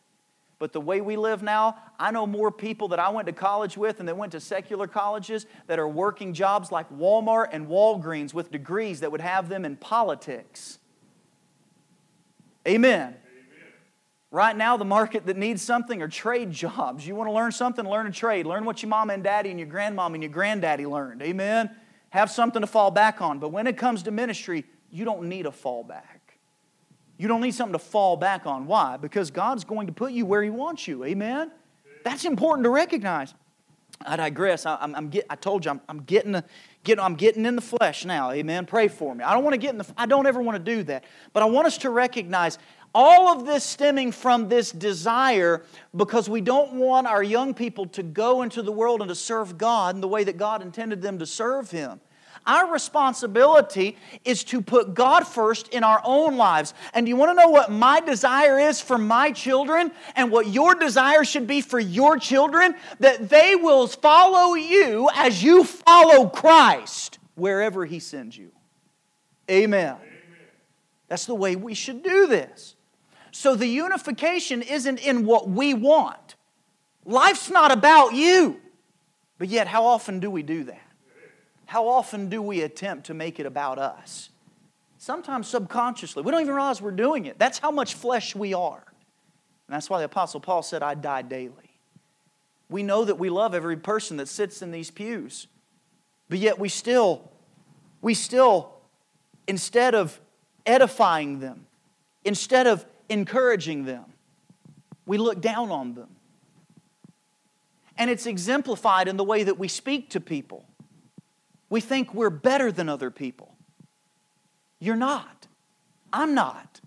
But 0.61 0.73
the 0.73 0.79
way 0.79 1.01
we 1.01 1.15
live 1.15 1.41
now, 1.41 1.75
I 1.99 2.11
know 2.11 2.27
more 2.27 2.51
people 2.51 2.89
that 2.89 2.99
I 2.99 3.09
went 3.09 3.25
to 3.25 3.33
college 3.33 3.77
with 3.77 3.99
and 3.99 4.07
that 4.07 4.15
went 4.15 4.33
to 4.33 4.39
secular 4.39 4.85
colleges 4.85 5.47
that 5.65 5.79
are 5.79 5.87
working 5.87 6.35
jobs 6.35 6.71
like 6.71 6.87
Walmart 6.91 7.47
and 7.51 7.67
Walgreens 7.67 8.31
with 8.31 8.51
degrees 8.51 8.99
that 8.99 9.11
would 9.11 9.21
have 9.21 9.49
them 9.49 9.65
in 9.65 9.75
politics. 9.75 10.77
Amen. 12.67 13.15
Right 14.29 14.55
now, 14.55 14.77
the 14.77 14.85
market 14.85 15.25
that 15.25 15.35
needs 15.35 15.63
something 15.63 15.99
are 15.99 16.07
trade 16.07 16.51
jobs. 16.51 17.07
You 17.07 17.15
want 17.15 17.27
to 17.27 17.33
learn 17.33 17.51
something, 17.51 17.83
learn 17.83 18.05
a 18.05 18.11
trade. 18.11 18.45
Learn 18.45 18.63
what 18.63 18.83
your 18.83 18.89
mom 18.89 19.09
and 19.09 19.23
daddy 19.23 19.49
and 19.49 19.57
your 19.57 19.67
grandmom 19.67 20.13
and 20.13 20.21
your 20.21 20.31
granddaddy 20.31 20.85
learned. 20.85 21.23
Amen. 21.23 21.71
Have 22.11 22.29
something 22.29 22.61
to 22.61 22.67
fall 22.67 22.91
back 22.91 23.19
on. 23.19 23.39
But 23.39 23.49
when 23.49 23.65
it 23.65 23.77
comes 23.77 24.03
to 24.03 24.11
ministry, 24.11 24.65
you 24.91 25.05
don't 25.05 25.23
need 25.23 25.47
a 25.47 25.49
fallback. 25.49 26.20
You 27.21 27.27
don't 27.27 27.41
need 27.41 27.53
something 27.53 27.73
to 27.73 27.85
fall 27.85 28.17
back 28.17 28.47
on. 28.47 28.65
Why? 28.65 28.97
Because 28.97 29.29
God's 29.29 29.63
going 29.63 29.85
to 29.85 29.93
put 29.93 30.11
you 30.11 30.25
where 30.25 30.41
He 30.41 30.49
wants 30.49 30.87
you. 30.87 31.03
Amen? 31.03 31.51
That's 32.03 32.25
important 32.25 32.63
to 32.63 32.71
recognize. 32.71 33.35
I 34.03 34.15
digress. 34.15 34.65
I, 34.65 34.79
am 34.81 35.09
get, 35.09 35.27
I 35.29 35.35
told 35.35 35.63
you 35.63 35.69
I'm, 35.69 35.81
I'm 35.87 35.99
getting, 35.99 36.41
get, 36.83 36.99
I'm 36.99 37.13
getting 37.13 37.45
in 37.45 37.55
the 37.55 37.61
flesh 37.61 38.05
now. 38.05 38.31
Amen. 38.31 38.65
Pray 38.65 38.87
for 38.87 39.13
me. 39.13 39.23
I 39.23 39.35
don't 39.35 39.43
want 39.43 39.53
to 39.53 39.59
get 39.59 39.69
in 39.69 39.77
the. 39.77 39.85
I 39.95 40.07
don't 40.07 40.25
ever 40.25 40.41
want 40.41 40.57
to 40.57 40.75
do 40.75 40.81
that. 40.85 41.03
But 41.31 41.43
I 41.43 41.45
want 41.45 41.67
us 41.67 41.77
to 41.79 41.91
recognize 41.91 42.57
all 42.95 43.27
of 43.27 43.45
this 43.45 43.63
stemming 43.63 44.13
from 44.13 44.49
this 44.49 44.71
desire 44.71 45.63
because 45.95 46.27
we 46.27 46.41
don't 46.41 46.73
want 46.73 47.05
our 47.05 47.21
young 47.21 47.53
people 47.53 47.85
to 47.89 48.01
go 48.01 48.41
into 48.41 48.63
the 48.63 48.71
world 48.71 48.99
and 48.99 49.09
to 49.09 49.15
serve 49.15 49.59
God 49.59 49.93
in 49.93 50.01
the 50.01 50.07
way 50.07 50.23
that 50.23 50.37
God 50.37 50.63
intended 50.63 51.03
them 51.03 51.19
to 51.19 51.27
serve 51.27 51.69
Him. 51.69 52.01
Our 52.45 52.71
responsibility 52.71 53.97
is 54.25 54.43
to 54.45 54.61
put 54.61 54.93
God 54.93 55.27
first 55.27 55.67
in 55.69 55.83
our 55.83 56.01
own 56.03 56.37
lives. 56.37 56.73
And 56.93 57.05
do 57.05 57.09
you 57.09 57.15
want 57.15 57.37
to 57.37 57.43
know 57.43 57.49
what 57.49 57.71
my 57.71 57.99
desire 57.99 58.59
is 58.59 58.81
for 58.81 58.97
my 58.97 59.31
children 59.31 59.91
and 60.15 60.31
what 60.31 60.47
your 60.47 60.73
desire 60.73 61.23
should 61.23 61.45
be 61.45 61.61
for 61.61 61.79
your 61.79 62.17
children? 62.17 62.75
That 62.99 63.29
they 63.29 63.55
will 63.55 63.87
follow 63.87 64.55
you 64.55 65.09
as 65.13 65.43
you 65.43 65.63
follow 65.63 66.27
Christ 66.29 67.19
wherever 67.35 67.85
He 67.85 67.99
sends 67.99 68.37
you. 68.37 68.51
Amen. 69.49 69.95
Amen. 69.95 69.99
That's 71.07 71.25
the 71.25 71.35
way 71.35 71.55
we 71.55 71.73
should 71.73 72.03
do 72.03 72.25
this. 72.25 72.75
So 73.31 73.55
the 73.55 73.67
unification 73.67 74.61
isn't 74.61 74.99
in 74.99 75.25
what 75.25 75.47
we 75.47 75.73
want. 75.73 76.35
Life's 77.05 77.49
not 77.49 77.71
about 77.71 78.13
you. 78.13 78.59
But 79.37 79.49
yet, 79.49 79.67
how 79.67 79.85
often 79.85 80.19
do 80.19 80.29
we 80.29 80.43
do 80.43 80.65
that? 80.65 80.90
How 81.71 81.87
often 81.87 82.27
do 82.27 82.41
we 82.41 82.63
attempt 82.63 83.05
to 83.05 83.13
make 83.13 83.39
it 83.39 83.45
about 83.45 83.79
us? 83.79 84.29
Sometimes 84.97 85.47
subconsciously. 85.47 86.21
We 86.21 86.29
don't 86.29 86.41
even 86.41 86.53
realize 86.53 86.81
we're 86.81 86.91
doing 86.91 87.27
it. 87.27 87.39
That's 87.39 87.59
how 87.59 87.71
much 87.71 87.93
flesh 87.93 88.35
we 88.35 88.53
are. 88.53 88.83
And 88.85 89.73
that's 89.73 89.89
why 89.89 89.99
the 89.99 90.03
Apostle 90.03 90.41
Paul 90.41 90.63
said, 90.63 90.83
I 90.83 90.95
die 90.95 91.21
daily. 91.21 91.79
We 92.69 92.83
know 92.83 93.05
that 93.05 93.15
we 93.15 93.29
love 93.29 93.55
every 93.55 93.77
person 93.77 94.17
that 94.17 94.27
sits 94.27 94.61
in 94.61 94.71
these 94.71 94.91
pews, 94.91 95.47
but 96.27 96.39
yet 96.39 96.59
we 96.59 96.67
still, 96.67 97.31
we 98.01 98.15
still, 98.15 98.73
instead 99.47 99.95
of 99.95 100.19
edifying 100.65 101.39
them, 101.39 101.67
instead 102.25 102.67
of 102.67 102.85
encouraging 103.07 103.85
them, 103.85 104.03
we 105.05 105.17
look 105.17 105.39
down 105.39 105.71
on 105.71 105.93
them. 105.93 106.09
And 107.97 108.09
it's 108.09 108.25
exemplified 108.25 109.07
in 109.07 109.15
the 109.15 109.23
way 109.23 109.43
that 109.43 109.57
we 109.57 109.69
speak 109.69 110.09
to 110.09 110.19
people. 110.19 110.65
We 111.71 111.79
think 111.79 112.13
we're 112.13 112.29
better 112.29 112.69
than 112.69 112.89
other 112.89 113.09
people. 113.09 113.55
You're 114.77 114.97
not. 114.97 115.47
I'm 116.11 116.35
not. 116.35 116.81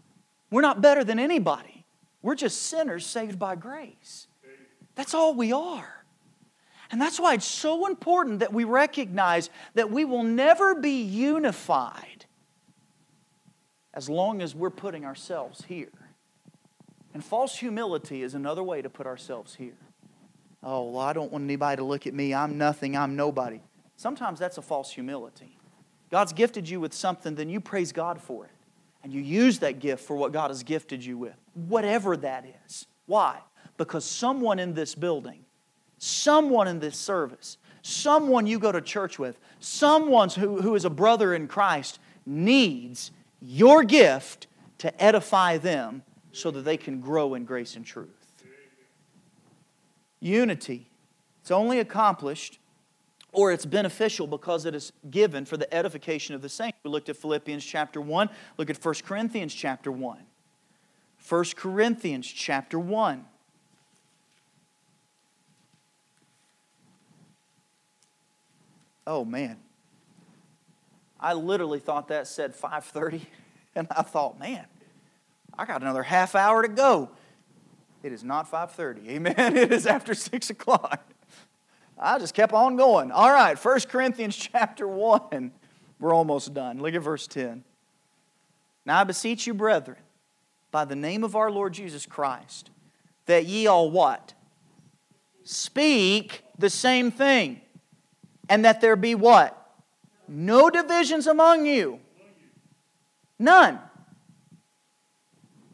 We're 0.51 0.61
not 0.61 0.82
better 0.82 1.03
than 1.03 1.18
anybody. 1.18 1.87
We're 2.20 2.35
just 2.35 2.64
sinners 2.64 3.07
saved 3.07 3.39
by 3.39 3.57
grace. 3.57 4.28
That's 4.95 5.14
all 5.14 5.35
we 5.35 5.53
are. 5.53 6.05
And 6.91 7.01
that's 7.01 7.18
why 7.18 7.32
it's 7.32 7.47
so 7.47 7.87
important 7.87 8.41
that 8.41 8.53
we 8.53 8.64
recognize 8.64 9.49
that 9.72 9.91
we 9.91 10.05
will 10.05 10.22
never 10.22 10.74
be 10.74 11.03
unified 11.03 12.26
as 13.95 14.11
long 14.11 14.43
as 14.43 14.55
we're 14.55 14.68
putting 14.68 15.07
ourselves 15.07 15.64
here. 15.64 16.11
And 17.14 17.24
false 17.24 17.57
humility 17.57 18.22
is 18.22 18.35
another 18.35 18.62
way 18.62 18.82
to 18.82 18.91
put 18.91 19.07
ourselves 19.07 19.55
here. 19.55 19.78
Oh, 20.62 20.91
well, 20.91 21.01
I 21.01 21.14
don't 21.14 21.32
want 21.32 21.45
anybody 21.45 21.76
to 21.78 21.85
look 21.85 22.07
at 22.07 22.12
me. 22.12 22.35
I'm 22.35 22.59
nothing. 22.59 22.99
I'm 22.99 23.16
nobody. 23.16 23.61
Sometimes 23.97 24.39
that's 24.39 24.59
a 24.59 24.63
false 24.63 24.91
humility. 24.91 25.59
God's 26.11 26.33
gifted 26.33 26.69
you 26.69 26.81
with 26.81 26.95
something, 26.95 27.35
then 27.35 27.49
you 27.49 27.61
praise 27.61 27.93
God 27.93 28.21
for 28.21 28.45
it. 28.45 28.51
And 29.03 29.13
you 29.13 29.21
use 29.21 29.59
that 29.59 29.81
gift 29.81 30.05
for 30.05 30.17
what 30.17 30.33
God 30.33 30.51
has 30.51 30.63
gifted 30.63 31.05
you 31.05 31.19
with, 31.19 31.37
whatever 31.55 32.17
that 32.17 32.47
is. 32.65 32.87
Why? 33.07 33.41
Because 33.77 34.05
someone 34.05 34.59
in 34.59 34.75
this 34.75 34.95
building, 34.95 35.45
someone 35.99 36.69
in 36.69 36.81
this 36.81 36.97
service, 36.97 37.59
someone 37.83 38.47
you 38.47 38.59
go 38.59 38.73
to 38.73 38.81
church 38.81 39.19
with, 39.19 39.39
someone 39.61 40.31
who, 40.31 40.63
who 40.63 40.75
is 40.75 40.85
a 40.85 40.91
brother 40.91 41.35
in 41.35 41.49
Christ 41.49 41.99
needs 42.25 43.11
your 43.41 43.85
gift 43.85 44.47
to 44.79 45.03
edify 45.03 45.59
them 45.59 46.03
so 46.33 46.51
that 46.51 46.63
they 46.63 46.77
can 46.77 47.01
grow 47.01 47.35
in 47.35 47.45
grace 47.45 47.77
and 47.77 47.85
truth. 47.85 48.09
Unity. 50.21 50.91
It's 51.43 51.51
only 51.51 51.79
accomplished 51.79 52.59
or 53.35 53.53
it's 53.53 53.66
beneficial 53.66 54.26
because 54.26 54.64
it 54.64 54.74
is 54.74 54.93
given 55.11 55.45
for 55.45 55.57
the 55.57 55.72
edification 55.74 56.35
of 56.35 56.41
the 56.41 56.49
saints. 56.49 56.78
We 56.85 56.91
looked 56.91 57.09
at 57.09 57.16
Philippians 57.16 57.64
chapter 57.64 58.01
1. 58.01 58.30
Look 58.57 58.70
at 58.70 58.82
1 58.82 58.95
Corinthians 59.05 59.53
chapter 59.53 59.91
1. 59.91 60.18
1 61.28 61.45
Corinthians 61.57 62.26
chapter 62.26 62.78
1. 62.78 63.24
Oh 69.07 69.24
man. 69.24 69.59
I 71.20 71.32
literally 71.35 71.80
thought 71.80 72.09
that 72.09 72.26
said 72.26 72.55
5:30 72.55 73.22
and 73.74 73.89
I 73.91 74.03
thought, 74.03 74.39
man, 74.39 74.66
I 75.59 75.64
got 75.64 75.82
another 75.82 76.03
half 76.03 76.35
hour 76.35 76.62
to 76.62 76.68
go. 76.68 77.11
It 78.03 78.12
is 78.12 78.22
not 78.22 78.51
5:30. 78.51 79.09
Amen. 79.09 79.35
It 79.57 79.72
is 79.72 79.87
after 79.87 80.14
6 80.14 80.51
o'clock. 80.51 81.14
I 82.05 82.19
just 82.19 82.35
kept 82.35 82.53
on 82.53 82.77
going. 82.77 83.11
All 83.11 83.31
right, 83.31 83.59
1 83.59 83.81
Corinthians 83.89 84.37
chapter 84.53 84.87
1. 84.87 85.53
We're 85.99 86.15
almost 86.15 86.55
done. 86.55 86.81
Look 86.81 86.95
at 86.95 87.03
verse 87.03 87.27
10. 87.27 87.65
Now 88.85 89.01
I 89.01 89.05
beseech 89.05 89.47
you, 89.47 89.55
brethren, 89.55 89.97
by 90.71 90.85
the 90.85 90.97
name 90.97 91.25
of 91.25 91.35
our 91.35 91.51
Lord 91.51 91.73
Jesus 91.73 92.05
Christ, 92.05 92.71
that 93.27 93.47
ye 93.47 93.67
all 93.67 93.91
what? 93.91 94.35
Speak 95.45 96.43
the 96.59 96.71
same 96.71 97.11
thing. 97.11 97.61
And 98.49 98.65
that 98.67 98.83
there 98.83 98.97
be 98.97 99.15
what? 99.15 99.59
No 100.29 100.69
divisions 100.69 101.27
among 101.27 101.65
you. 101.65 102.01
None 103.39 103.81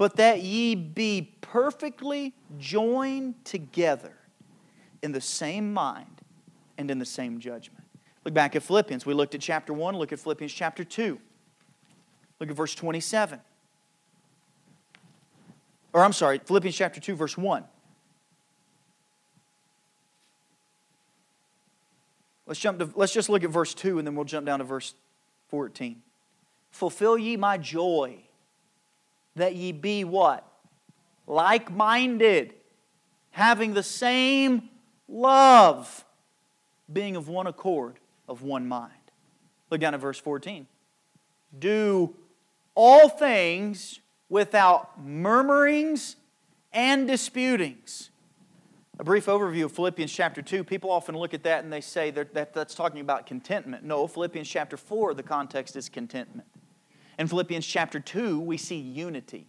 but 0.01 0.17
that 0.17 0.41
ye 0.41 0.75
be 0.75 1.37
perfectly 1.43 2.33
joined 2.59 3.35
together 3.45 4.17
in 5.03 5.13
the 5.13 5.21
same 5.21 5.75
mind 5.75 6.20
and 6.81 6.91
in 6.91 6.99
the 6.99 7.05
same 7.05 7.39
judgment. 7.39 7.85
Look 8.25 8.33
back 8.33 8.57
at 8.57 8.63
Philippians. 8.63 9.05
We 9.05 9.15
looked 9.15 9.35
at 9.35 9.41
chapter 9.41 9.73
1, 9.73 9.97
look 9.97 10.13
at 10.13 10.19
Philippians 10.19 10.53
chapter 10.53 10.83
2. 10.83 11.21
Look 12.41 12.51
at 12.51 12.57
verse 12.57 12.75
27. 12.75 13.39
Or 15.93 16.03
I'm 16.03 16.13
sorry, 16.13 16.39
Philippians 16.39 16.77
chapter 16.77 17.01
2, 17.01 17.15
verse 17.15 17.37
1. 17.37 17.65
Let's 22.47 22.59
jump 22.59 22.79
to, 22.79 22.91
let's 22.97 23.13
just 23.13 23.29
look 23.29 23.45
at 23.45 23.51
verse 23.51 23.75
2 23.75 23.99
and 23.99 24.07
then 24.07 24.15
we'll 24.15 24.25
jump 24.25 24.47
down 24.47 24.59
to 24.61 24.65
verse 24.65 24.95
14. 25.49 26.01
Fulfill 26.71 27.19
ye 27.19 27.37
my 27.37 27.59
joy 27.59 28.17
that 29.37 29.55
ye 29.55 29.73
be 29.73 30.03
what? 30.05 30.47
Like 31.27 31.71
minded, 31.71 32.55
having 33.33 33.75
the 33.75 33.83
same 33.83 34.69
love, 35.09 36.05
being 36.93 37.17
of 37.17 37.29
one 37.29 37.47
accord, 37.47 37.99
of 38.29 38.43
one 38.43 38.67
mind. 38.67 38.93
Look 39.71 39.81
down 39.81 39.95
at 39.95 40.01
verse 40.01 40.19
14. 40.19 40.67
Do 41.59 42.15
all 42.75 43.09
things 43.09 44.01
without 44.29 45.03
murmurings 45.03 46.17
and 46.73 47.07
disputings. 47.07 48.11
A 48.99 49.05
brief 49.05 49.27
overview 49.27 49.65
of 49.65 49.73
Philippians 49.73 50.13
chapter 50.13 50.43
2. 50.43 50.63
People 50.63 50.91
often 50.91 51.17
look 51.17 51.33
at 51.33 51.43
that 51.45 51.65
and 51.65 51.73
they 51.73 51.81
say 51.81 52.11
that, 52.11 52.35
that 52.35 52.53
that's 52.53 52.75
talking 52.75 53.01
about 53.01 53.27
contentment. 53.27 53.83
No, 53.83 54.07
Philippians 54.07 54.49
chapter 54.49 54.77
4, 54.77 55.15
the 55.15 55.23
context 55.23 55.75
is 55.75 55.89
contentment. 55.89 56.47
In 57.19 57.27
Philippians 57.27 57.67
chapter 57.67 57.99
2, 57.99 58.41
we 58.41 58.57
see 58.57 58.77
unity. 58.77 59.47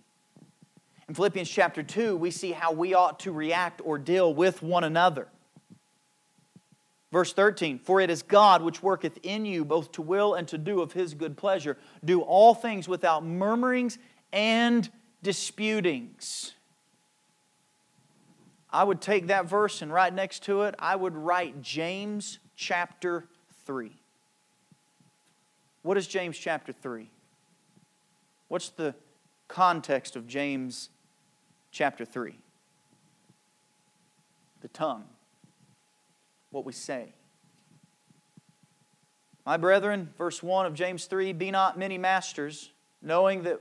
In 1.08 1.16
Philippians 1.16 1.50
chapter 1.50 1.84
2, 1.84 2.16
we 2.16 2.32
see 2.32 2.54
how 2.54 2.72
we 2.72 2.94
ought 2.94 3.20
to 3.22 3.32
react 3.34 3.82
or 3.84 3.98
deal 3.98 4.34
with 4.34 4.64
one 4.64 4.86
another. 4.86 5.28
Verse 7.12 7.34
13, 7.34 7.80
for 7.80 8.00
it 8.00 8.10
is 8.10 8.24
God 8.24 8.62
which 8.62 8.82
worketh 8.82 9.20
in 9.24 9.46
you 9.46 9.66
both 9.66 9.92
to 9.94 10.02
will 10.02 10.34
and 10.34 10.48
to 10.48 10.58
do 10.58 10.82
of 10.82 10.94
his 10.94 11.14
good 11.14 11.36
pleasure. 11.36 11.78
Do 12.06 12.22
all 12.22 12.54
things 12.54 12.88
without 12.88 13.26
murmurings 13.26 13.98
and 14.32 14.90
disputings. 15.22 16.54
I 18.70 18.86
would 18.86 19.02
take 19.02 19.28
that 19.28 19.46
verse 19.50 19.82
and 19.82 19.92
right 19.92 20.14
next 20.14 20.44
to 20.44 20.62
it, 20.62 20.76
I 20.80 20.96
would 20.96 21.16
write 21.16 21.62
James 21.62 22.40
chapter 22.56 23.26
3. 23.66 23.92
What 25.84 25.98
is 25.98 26.08
James 26.08 26.38
chapter 26.38 26.72
3? 26.72 27.10
What's 28.48 28.70
the 28.70 28.96
context 29.48 30.16
of 30.16 30.28
James 30.28 30.90
chapter 31.72 32.06
3? 32.06 32.36
The 34.62 34.68
tongue, 34.70 35.04
what 36.52 36.66
we 36.66 36.74
say. 36.74 37.14
My 39.46 39.58
brethren, 39.58 40.14
verse 40.18 40.44
1 40.44 40.66
of 40.66 40.74
James 40.74 41.06
3 41.06 41.34
Be 41.34 41.52
not 41.52 41.80
many 41.80 41.98
masters, 41.98 42.72
knowing 43.02 43.44
that 43.44 43.60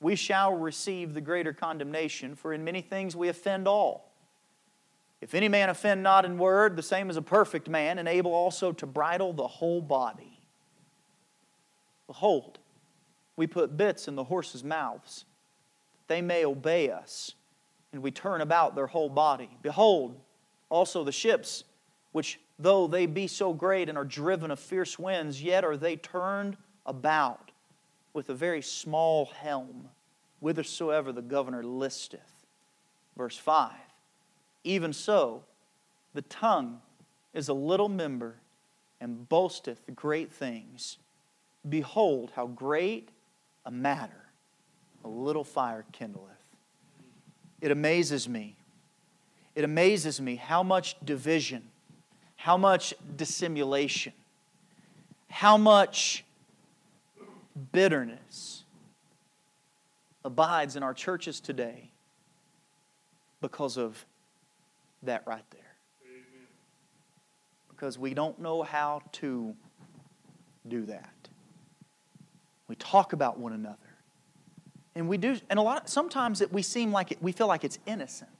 we 0.00 0.16
shall 0.16 0.54
receive 0.54 1.14
the 1.14 1.20
greater 1.20 1.52
condemnation, 1.52 2.34
for 2.34 2.52
in 2.52 2.64
many 2.64 2.80
things 2.80 3.14
we 3.14 3.28
offend 3.28 3.68
all. 3.68 4.10
If 5.20 5.34
any 5.34 5.48
man 5.48 5.68
offend 5.68 6.02
not 6.02 6.24
in 6.24 6.36
word, 6.36 6.74
the 6.74 6.82
same 6.82 7.08
as 7.08 7.16
a 7.16 7.22
perfect 7.22 7.68
man, 7.68 7.98
and 7.98 8.08
able 8.08 8.34
also 8.34 8.72
to 8.72 8.86
bridle 8.86 9.32
the 9.32 9.46
whole 9.46 9.80
body. 9.80 10.40
Behold, 12.08 12.58
we 13.36 13.46
put 13.46 13.76
bits 13.76 14.08
in 14.08 14.16
the 14.16 14.24
horses' 14.24 14.64
mouths, 14.64 15.24
that 15.96 16.12
they 16.12 16.20
may 16.20 16.44
obey 16.44 16.90
us, 16.90 17.34
and 17.92 18.02
we 18.02 18.10
turn 18.10 18.40
about 18.40 18.74
their 18.74 18.88
whole 18.88 19.08
body. 19.08 19.50
Behold, 19.62 20.18
also 20.68 21.04
the 21.04 21.12
ships, 21.12 21.62
which 22.12 22.38
though 22.58 22.86
they 22.86 23.06
be 23.06 23.26
so 23.26 23.52
great 23.52 23.88
and 23.88 23.98
are 23.98 24.04
driven 24.04 24.50
of 24.50 24.60
fierce 24.60 24.98
winds, 24.98 25.42
yet 25.42 25.64
are 25.64 25.76
they 25.76 25.96
turned 25.96 26.56
about 26.86 27.50
with 28.12 28.28
a 28.28 28.34
very 28.34 28.62
small 28.62 29.26
helm, 29.26 29.88
whithersoever 30.40 31.12
the 31.12 31.22
governor 31.22 31.62
listeth. 31.62 32.46
Verse 33.16 33.36
5 33.36 33.72
Even 34.64 34.92
so, 34.92 35.44
the 36.14 36.22
tongue 36.22 36.80
is 37.32 37.48
a 37.48 37.54
little 37.54 37.88
member 37.88 38.36
and 39.00 39.28
boasteth 39.28 39.80
great 39.94 40.30
things. 40.30 40.98
Behold, 41.68 42.32
how 42.34 42.46
great 42.46 43.10
a 43.64 43.70
matter 43.70 44.22
a 45.04 45.08
little 45.08 45.44
fire 45.44 45.84
kindleth. 45.92 46.28
It 47.60 47.70
amazes 47.70 48.28
me. 48.28 48.56
It 49.54 49.64
amazes 49.64 50.20
me 50.20 50.36
how 50.36 50.62
much 50.62 50.96
division, 51.04 51.62
how 52.42 52.56
much 52.56 52.92
dissimulation, 53.16 54.12
how 55.28 55.56
much 55.56 56.24
bitterness 57.70 58.64
abides 60.24 60.74
in 60.74 60.82
our 60.82 60.92
churches 60.92 61.38
today 61.38 61.92
because 63.40 63.76
of 63.76 64.04
that 65.04 65.22
right 65.24 65.44
there. 65.52 65.60
Because 67.68 67.96
we 67.96 68.12
don't 68.12 68.40
know 68.40 68.64
how 68.64 69.02
to 69.12 69.54
do 70.66 70.84
that. 70.86 71.14
We 72.66 72.74
talk 72.74 73.12
about 73.12 73.38
one 73.38 73.52
another. 73.52 73.76
And 74.96 75.06
we 75.06 75.16
do, 75.16 75.38
and 75.48 75.60
a 75.60 75.62
lot, 75.62 75.88
sometimes 75.88 76.40
it, 76.40 76.52
we 76.52 76.62
seem 76.62 76.90
like 76.90 77.12
it, 77.12 77.22
we 77.22 77.30
feel 77.30 77.46
like 77.46 77.62
it's 77.62 77.78
innocent. 77.86 78.30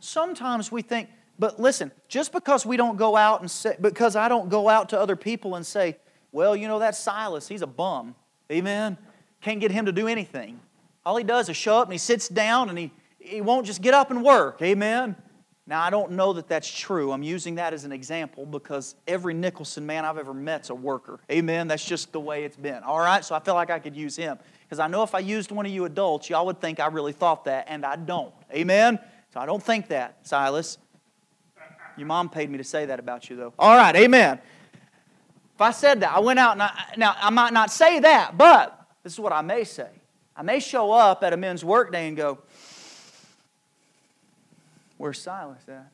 Sometimes 0.00 0.70
we 0.70 0.82
think, 0.82 1.08
but 1.42 1.58
listen, 1.58 1.90
just 2.06 2.30
because 2.30 2.64
we 2.64 2.76
don't 2.76 2.96
go 2.96 3.16
out 3.16 3.40
and 3.40 3.50
say, 3.50 3.74
because 3.80 4.14
I 4.14 4.28
don't 4.28 4.48
go 4.48 4.68
out 4.68 4.90
to 4.90 5.00
other 5.00 5.16
people 5.16 5.56
and 5.56 5.66
say, 5.66 5.96
well, 6.30 6.54
you 6.54 6.68
know, 6.68 6.78
that 6.78 6.94
Silas, 6.94 7.48
he's 7.48 7.62
a 7.62 7.66
bum. 7.66 8.14
Amen? 8.52 8.96
Can't 9.40 9.58
get 9.58 9.72
him 9.72 9.86
to 9.86 9.92
do 9.92 10.06
anything. 10.06 10.60
All 11.04 11.16
he 11.16 11.24
does 11.24 11.48
is 11.48 11.56
show 11.56 11.78
up 11.78 11.88
and 11.88 11.92
he 11.92 11.98
sits 11.98 12.28
down 12.28 12.68
and 12.68 12.78
he, 12.78 12.92
he 13.18 13.40
won't 13.40 13.66
just 13.66 13.82
get 13.82 13.92
up 13.92 14.12
and 14.12 14.22
work. 14.22 14.62
Amen? 14.62 15.16
Now, 15.66 15.82
I 15.82 15.90
don't 15.90 16.12
know 16.12 16.32
that 16.34 16.46
that's 16.46 16.70
true. 16.72 17.10
I'm 17.10 17.24
using 17.24 17.56
that 17.56 17.74
as 17.74 17.84
an 17.84 17.90
example 17.90 18.46
because 18.46 18.94
every 19.08 19.34
Nicholson 19.34 19.84
man 19.84 20.04
I've 20.04 20.18
ever 20.18 20.32
met's 20.32 20.70
a 20.70 20.76
worker. 20.76 21.18
Amen? 21.28 21.66
That's 21.66 21.84
just 21.84 22.12
the 22.12 22.20
way 22.20 22.44
it's 22.44 22.56
been. 22.56 22.84
All 22.84 23.00
right? 23.00 23.24
So 23.24 23.34
I 23.34 23.40
feel 23.40 23.54
like 23.54 23.68
I 23.68 23.80
could 23.80 23.96
use 23.96 24.14
him. 24.14 24.38
Because 24.62 24.78
I 24.78 24.86
know 24.86 25.02
if 25.02 25.12
I 25.12 25.18
used 25.18 25.50
one 25.50 25.66
of 25.66 25.72
you 25.72 25.86
adults, 25.86 26.30
y'all 26.30 26.46
would 26.46 26.60
think 26.60 26.78
I 26.78 26.86
really 26.86 27.12
thought 27.12 27.46
that, 27.46 27.66
and 27.68 27.84
I 27.84 27.96
don't. 27.96 28.32
Amen? 28.54 29.00
So 29.34 29.40
I 29.40 29.46
don't 29.46 29.60
think 29.60 29.88
that, 29.88 30.24
Silas. 30.24 30.78
Your 32.02 32.08
mom 32.08 32.30
paid 32.30 32.50
me 32.50 32.58
to 32.58 32.64
say 32.64 32.86
that 32.86 32.98
about 32.98 33.30
you, 33.30 33.36
though. 33.36 33.54
All 33.60 33.76
right, 33.76 33.94
amen. 33.94 34.40
If 35.54 35.60
I 35.60 35.70
said 35.70 36.00
that, 36.00 36.12
I 36.12 36.18
went 36.18 36.40
out 36.40 36.54
and 36.54 36.62
I, 36.62 36.72
now 36.96 37.14
I 37.16 37.30
might 37.30 37.52
not 37.52 37.70
say 37.70 38.00
that, 38.00 38.36
but 38.36 38.88
this 39.04 39.12
is 39.12 39.20
what 39.20 39.32
I 39.32 39.40
may 39.40 39.62
say. 39.62 39.88
I 40.34 40.42
may 40.42 40.58
show 40.58 40.90
up 40.90 41.22
at 41.22 41.32
a 41.32 41.36
men's 41.36 41.64
work 41.64 41.92
day 41.92 42.08
and 42.08 42.16
go, 42.16 42.40
Where's 44.96 45.20
Silas 45.20 45.60
at? 45.68 45.92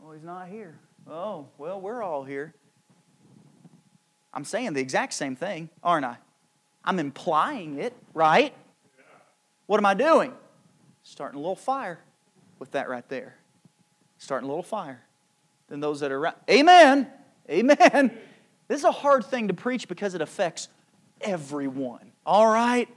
Well, 0.00 0.10
he's 0.10 0.24
not 0.24 0.48
here. 0.48 0.74
Oh, 1.08 1.46
well, 1.56 1.80
we're 1.80 2.02
all 2.02 2.24
here. 2.24 2.52
I'm 4.32 4.44
saying 4.44 4.72
the 4.72 4.80
exact 4.80 5.12
same 5.14 5.36
thing, 5.36 5.70
aren't 5.84 6.04
I? 6.04 6.16
I'm 6.84 6.98
implying 6.98 7.78
it, 7.78 7.94
right? 8.12 8.52
What 9.66 9.78
am 9.78 9.86
I 9.86 9.94
doing? 9.94 10.32
Starting 11.04 11.38
a 11.38 11.40
little 11.40 11.54
fire 11.54 12.00
with 12.58 12.72
that 12.72 12.88
right 12.88 13.08
there. 13.08 13.36
Starting 14.18 14.46
a 14.46 14.48
little 14.48 14.64
fire. 14.64 15.03
Then 15.74 15.80
those 15.80 15.98
that 15.98 16.12
are 16.12 16.18
around. 16.18 16.36
Amen. 16.48 17.08
Amen. 17.50 18.16
This 18.68 18.78
is 18.78 18.84
a 18.84 18.92
hard 18.92 19.24
thing 19.24 19.48
to 19.48 19.54
preach 19.54 19.88
because 19.88 20.14
it 20.14 20.20
affects 20.20 20.68
everyone. 21.20 22.12
All 22.24 22.46
right? 22.46 22.88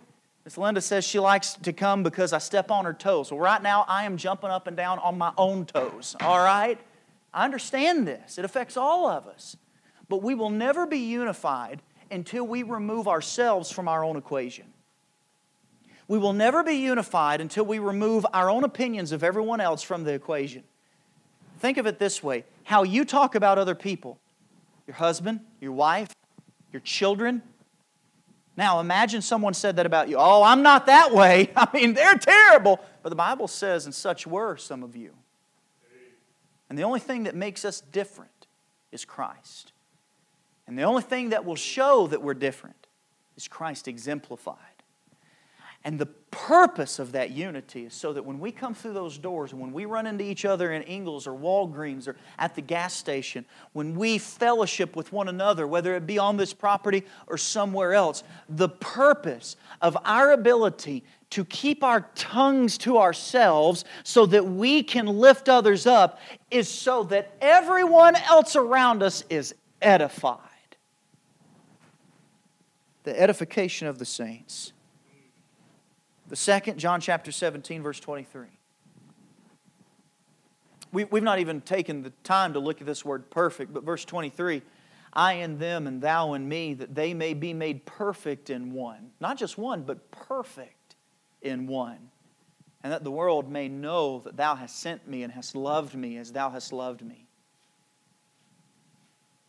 Miss 0.46 0.60
Linda 0.60 0.80
says 0.80 1.04
she 1.04 1.18
likes 1.18 1.56
to 1.64 1.74
come 1.74 2.04
because 2.04 2.34
I 2.34 2.38
step 2.38 2.70
on 2.70 2.86
her 2.86 2.94
toes. 2.94 3.32
Well, 3.32 3.40
right 3.40 3.64
now 3.64 3.84
I 3.88 4.04
am 4.04 4.16
jumping 4.16 4.52
up 4.52 4.68
and 4.68 4.78
down 4.78 5.00
on 5.00 5.18
my 5.18 5.34
own 5.40 5.66
toes. 5.66 6.16
All 6.22 6.38
right? 6.38 6.78
I 7.34 7.46
understand 7.46 8.08
this. 8.08 8.38
It 8.38 8.46
affects 8.46 8.78
all 8.78 9.08
of 9.08 9.26
us. 9.26 9.58
But 10.08 10.22
we 10.22 10.36
will 10.36 10.52
never 10.52 10.86
be 10.86 11.00
unified 11.00 11.82
until 12.12 12.46
we 12.46 12.62
remove 12.62 13.08
ourselves 13.08 13.72
from 13.72 13.88
our 13.88 14.04
own 14.04 14.18
equation. 14.18 14.66
We 16.08 16.20
will 16.20 16.34
never 16.34 16.62
be 16.62 16.76
unified 16.76 17.42
until 17.42 17.66
we 17.66 17.80
remove 17.80 18.24
our 18.36 18.52
own 18.52 18.64
opinions 18.64 19.12
of 19.14 19.24
everyone 19.24 19.62
else 19.62 19.82
from 19.82 20.04
the 20.04 20.14
equation. 20.14 20.64
Think 21.60 21.78
of 21.78 21.88
it 21.88 21.98
this 21.98 22.22
way 22.22 22.44
how 22.68 22.84
you 22.84 23.06
talk 23.06 23.34
about 23.34 23.58
other 23.58 23.76
people 23.76 24.20
your 24.88 24.96
husband, 24.96 25.40
your 25.62 25.72
wife, 25.72 26.14
your 26.74 26.82
children. 26.82 27.42
Now, 28.58 28.82
imagine 28.82 29.22
someone 29.22 29.54
said 29.54 29.78
that 29.78 29.86
about 29.86 30.10
you. 30.10 30.18
Oh, 30.18 30.44
I'm 30.44 30.64
not 30.64 30.86
that 30.88 31.14
way. 31.14 31.52
I 31.56 31.68
mean, 31.74 31.94
they're 31.94 32.18
terrible. 32.18 32.80
But 33.04 33.10
the 33.10 33.16
Bible 33.16 33.48
says, 33.48 33.86
and 33.86 33.96
such 33.96 34.28
were 34.28 34.58
some 34.58 34.84
of 34.84 34.98
you. 34.98 35.14
And 36.70 36.78
the 36.78 36.84
only 36.84 37.00
thing 37.00 37.24
that 37.24 37.36
makes 37.36 37.64
us 37.64 37.80
different 37.80 38.48
is 38.92 39.06
Christ. 39.06 39.72
And 40.68 40.78
the 40.78 40.84
only 40.84 41.04
thing 41.04 41.30
that 41.30 41.46
will 41.46 41.56
show 41.56 42.08
that 42.08 42.22
we're 42.22 42.34
different 42.34 42.88
is 43.38 43.48
Christ 43.48 43.88
exemplified. 43.88 44.77
And 45.88 45.98
the 45.98 46.08
purpose 46.32 47.00
of 47.00 47.14
that 47.14 47.32
unity 47.32 47.86
is 47.86 47.94
so 47.94 48.12
that 48.12 48.26
when 48.26 48.42
we 48.42 48.52
come 48.52 48.74
through 48.74 48.92
those 48.92 49.18
doors 49.18 49.54
and 49.54 49.62
when 49.62 49.72
we 49.72 49.86
run 49.86 50.06
into 50.06 50.22
each 50.22 50.44
other 50.44 50.74
in 50.74 50.82
Ingles 50.82 51.26
or 51.26 51.32
Walgreens 51.32 52.10
or 52.10 52.18
at 52.38 52.56
the 52.56 52.62
gas 52.62 52.94
station, 52.94 53.46
when 53.72 53.96
we 53.96 54.18
fellowship 54.18 54.98
with 54.98 55.14
one 55.14 55.30
another, 55.30 55.66
whether 55.66 55.96
it 55.96 56.06
be 56.06 56.20
on 56.20 56.36
this 56.36 56.54
property 56.54 57.06
or 57.28 57.38
somewhere 57.38 57.94
else, 57.94 58.26
the 58.50 58.68
purpose 58.68 59.56
of 59.82 59.98
our 60.04 60.34
ability 60.34 61.06
to 61.30 61.46
keep 61.46 61.86
our 61.86 62.02
tongues 62.16 62.78
to 62.80 62.98
ourselves 62.98 63.86
so 64.04 64.26
that 64.26 64.46
we 64.46 64.84
can 64.84 65.06
lift 65.06 65.48
others 65.48 65.88
up 65.88 66.20
is 66.52 66.68
so 66.68 67.04
that 67.04 67.34
everyone 67.40 68.18
else 68.18 68.58
around 68.58 69.02
us 69.02 69.24
is 69.30 69.56
edified. 69.82 70.42
The 73.06 73.18
edification 73.18 73.88
of 73.88 74.00
the 74.00 74.06
saints. 74.06 74.74
The 76.30 76.36
second, 76.36 76.78
John 76.78 77.00
chapter 77.00 77.32
17, 77.32 77.82
verse 77.82 78.00
23. 78.00 78.48
We, 80.92 81.04
we've 81.06 81.24
not 81.24 81.40
even 81.40 81.62
taken 81.62 82.04
the 82.04 82.12
time 82.24 82.54
to 82.54 82.60
look 82.60 82.82
at 82.82 82.88
this 82.88 83.06
word 83.06 83.30
perfect, 83.30 83.74
but 83.74 83.84
verse 83.84 84.06
23 84.06 84.62
I 85.14 85.34
in 85.34 85.58
them 85.58 85.88
and 85.88 86.02
thou 86.02 86.34
in 86.34 86.48
me, 86.48 86.74
that 86.76 86.94
they 86.94 87.14
may 87.14 87.34
be 87.34 87.54
made 87.54 87.86
perfect 87.86 88.50
in 88.50 88.74
one. 88.74 89.12
Not 89.20 89.38
just 89.38 89.58
one, 89.58 89.84
but 89.84 90.12
perfect 90.12 90.96
in 91.42 91.66
one. 91.66 92.12
And 92.84 92.94
that 92.94 93.04
the 93.04 93.12
world 93.12 93.50
may 93.50 93.68
know 93.68 94.20
that 94.20 94.38
thou 94.38 94.56
hast 94.56 94.80
sent 94.80 95.08
me 95.08 95.24
and 95.24 95.34
hast 95.34 95.56
loved 95.56 95.96
me 95.96 96.18
as 96.18 96.34
thou 96.34 96.50
hast 96.52 96.72
loved 96.72 97.02
me. 97.02 97.26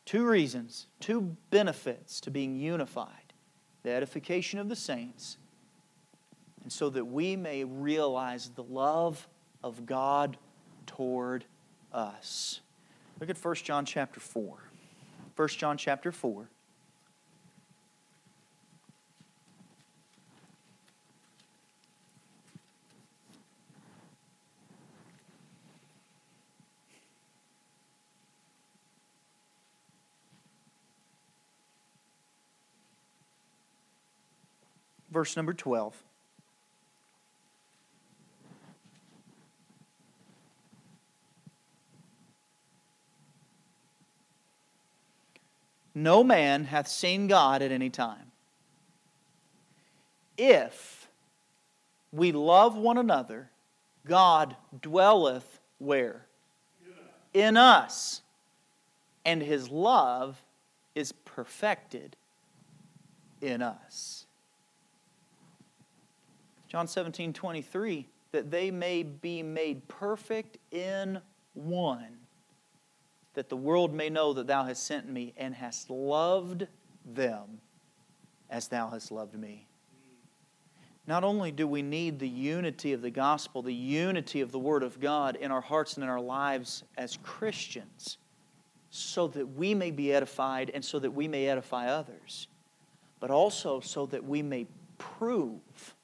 Two 0.07 0.27
reasons, 0.27 0.87
two 1.01 1.37
benefits 1.51 2.21
to 2.23 2.31
being 2.31 2.57
unified 2.57 3.35
the 3.83 3.91
edification 3.91 4.59
of 4.59 4.69
the 4.69 4.77
saints 4.77 5.37
and 6.69 6.73
so 6.75 6.91
that 6.91 7.07
we 7.07 7.35
may 7.35 7.65
realize 7.65 8.51
the 8.55 8.63
love 8.63 9.27
of 9.65 9.87
God 9.87 10.37
toward 10.85 11.47
us. 11.95 12.61
Look 13.19 13.31
at 13.31 13.43
1 13.43 13.55
John 13.55 13.87
chapter 13.87 14.21
4. 14.21 14.59
1 15.35 15.49
John 15.49 15.79
chapter 15.79 16.13
4. 16.13 16.51
Verse 35.11 35.35
number 35.35 35.55
12. 35.55 36.05
No 45.99 46.23
man 46.23 46.63
hath 46.67 46.87
seen 46.87 47.27
God 47.27 47.61
at 47.61 47.73
any 47.73 47.91
time. 47.91 48.31
If 50.37 51.09
we 52.13 52.31
love 52.31 52.77
one 52.77 52.99
another, 52.99 53.51
God 54.07 54.55
dwelleth 54.81 55.59
where? 55.79 56.27
In 57.35 57.57
us. 57.57 58.23
And 59.25 59.43
his 59.43 59.71
love 59.71 60.41
is 60.95 61.11
perfected 61.11 62.15
in 63.41 63.61
us. 63.61 64.27
John 66.69 66.87
17, 66.87 67.33
23, 67.33 68.07
that 68.31 68.53
they 68.53 68.71
may 68.71 69.03
be 69.03 69.43
made 69.43 69.89
perfect 69.89 70.59
in 70.71 71.21
one 71.55 72.19
that 73.39 73.49
the 73.49 73.57
world 73.57 73.95
may 73.95 74.11
know 74.11 74.33
that 74.33 74.49
thou 74.49 74.65
hast 74.65 74.85
sent 74.85 75.09
me 75.09 75.33
and 75.37 75.55
hast 75.55 75.91
loved 75.91 76.67
them 77.05 77.61
as 78.51 78.67
thou 78.67 78.91
hast 78.91 79.13
loved 79.13 79.37
me. 79.37 79.69
Not 81.07 81.23
only 81.23 81.53
do 81.53 81.65
we 81.69 81.81
need 81.81 82.19
the 82.19 82.29
unity 82.29 82.93
of 82.93 83.01
the 83.01 83.13
gospel, 83.13 83.63
the 83.63 83.73
unity 83.73 84.41
of 84.41 84.51
the 84.51 84.59
Word 84.59 84.83
of 84.83 84.99
God 84.99 85.37
in 85.37 85.53
our 85.53 85.61
hearts 85.61 85.95
and 85.95 86.03
in 86.03 86.11
our 86.11 86.21
lives 86.21 86.83
as 86.97 87.17
Christians, 87.23 88.19
so 88.91 89.29
that 89.29 89.47
we 89.47 89.73
may 89.73 89.93
be 89.93 90.13
edified 90.13 90.73
and 90.75 90.85
so 90.85 90.99
that 90.99 91.13
we 91.13 91.29
may 91.29 91.47
edify 91.47 91.87
others, 91.87 92.49
but 93.21 93.31
also 93.31 93.79
so 93.79 94.05
that 94.07 94.25
we 94.25 94.43
may 94.43 94.67
prove 94.99 95.95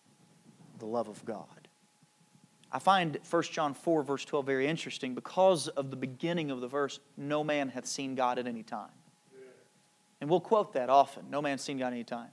the 0.78 0.86
love 0.86 1.08
of 1.08 1.24
God. 1.24 1.53
I 2.74 2.80
find 2.80 3.16
1 3.30 3.42
John 3.44 3.72
4, 3.72 4.02
verse 4.02 4.24
12, 4.24 4.44
very 4.44 4.66
interesting 4.66 5.14
because 5.14 5.68
of 5.68 5.90
the 5.90 5.96
beginning 5.96 6.50
of 6.50 6.60
the 6.60 6.66
verse 6.66 6.98
no 7.16 7.44
man 7.44 7.68
hath 7.68 7.86
seen 7.86 8.16
God 8.16 8.36
at 8.36 8.48
any 8.48 8.64
time. 8.64 8.90
And 10.20 10.28
we'll 10.28 10.40
quote 10.40 10.72
that 10.72 10.90
often. 10.90 11.30
No 11.30 11.40
man's 11.40 11.62
seen 11.62 11.78
God 11.78 11.88
at 11.88 11.92
any 11.92 12.02
time. 12.02 12.30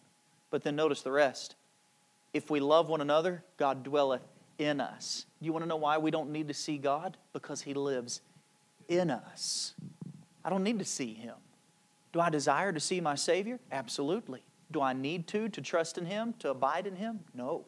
But 0.50 0.64
then 0.64 0.76
notice 0.76 1.04
the 1.04 1.12
rest. 1.12 1.56
If 2.34 2.50
we 2.50 2.60
love 2.60 2.90
one 2.90 3.02
another, 3.02 3.44
God 3.58 3.84
dwelleth 3.84 4.24
in 4.58 4.82
us. 4.82 5.28
Do 5.40 5.46
you 5.46 5.54
want 5.54 5.64
to 5.64 5.70
know 5.70 5.76
why 5.76 6.00
we 6.00 6.10
don't 6.10 6.32
need 6.32 6.48
to 6.48 6.56
see 6.56 6.80
God? 6.80 7.18
Because 7.34 7.62
He 7.62 7.76
lives 7.76 8.22
in 8.88 9.12
us. 9.12 9.76
I 10.44 10.50
don't 10.50 10.64
need 10.64 10.80
to 10.80 10.86
see 10.86 11.14
Him. 11.14 11.36
Do 12.14 12.20
I 12.20 12.32
desire 12.32 12.74
to 12.74 12.80
see 12.80 13.00
my 13.00 13.14
Savior? 13.14 13.60
Absolutely. 13.72 14.42
Do 14.72 14.82
I 14.82 14.94
need 14.94 15.28
to, 15.28 15.50
to 15.50 15.62
trust 15.62 16.00
in 16.00 16.08
Him, 16.08 16.34
to 16.40 16.50
abide 16.50 16.88
in 16.88 16.96
Him? 16.96 17.20
No. 17.36 17.66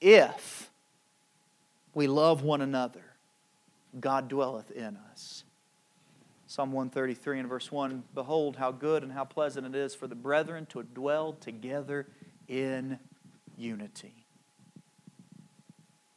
If 0.00 0.71
we 1.94 2.06
love 2.06 2.42
one 2.42 2.60
another, 2.60 3.04
God 3.98 4.28
dwelleth 4.28 4.70
in 4.70 4.96
us. 5.10 5.44
Psalm 6.46 6.72
133 6.72 7.40
and 7.40 7.48
verse 7.48 7.72
1 7.72 8.02
Behold, 8.14 8.56
how 8.56 8.70
good 8.70 9.02
and 9.02 9.12
how 9.12 9.24
pleasant 9.24 9.66
it 9.66 9.74
is 9.74 9.94
for 9.94 10.06
the 10.06 10.14
brethren 10.14 10.66
to 10.66 10.82
dwell 10.82 11.32
together 11.32 12.06
in 12.48 12.98
unity. 13.56 14.26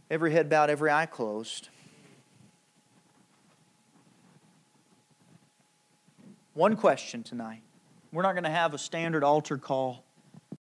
Every 0.09 0.32
head 0.32 0.49
bowed, 0.49 0.69
every 0.69 0.91
eye 0.91 1.05
closed. 1.05 1.69
One 6.53 6.76
question 6.76 7.23
tonight. 7.23 7.61
We're 8.11 8.21
not 8.21 8.34
going 8.34 8.45
to 8.45 8.49
have 8.49 8.73
a 8.73 8.78
standard 8.78 9.23
altar 9.23 9.57
call 9.57 10.05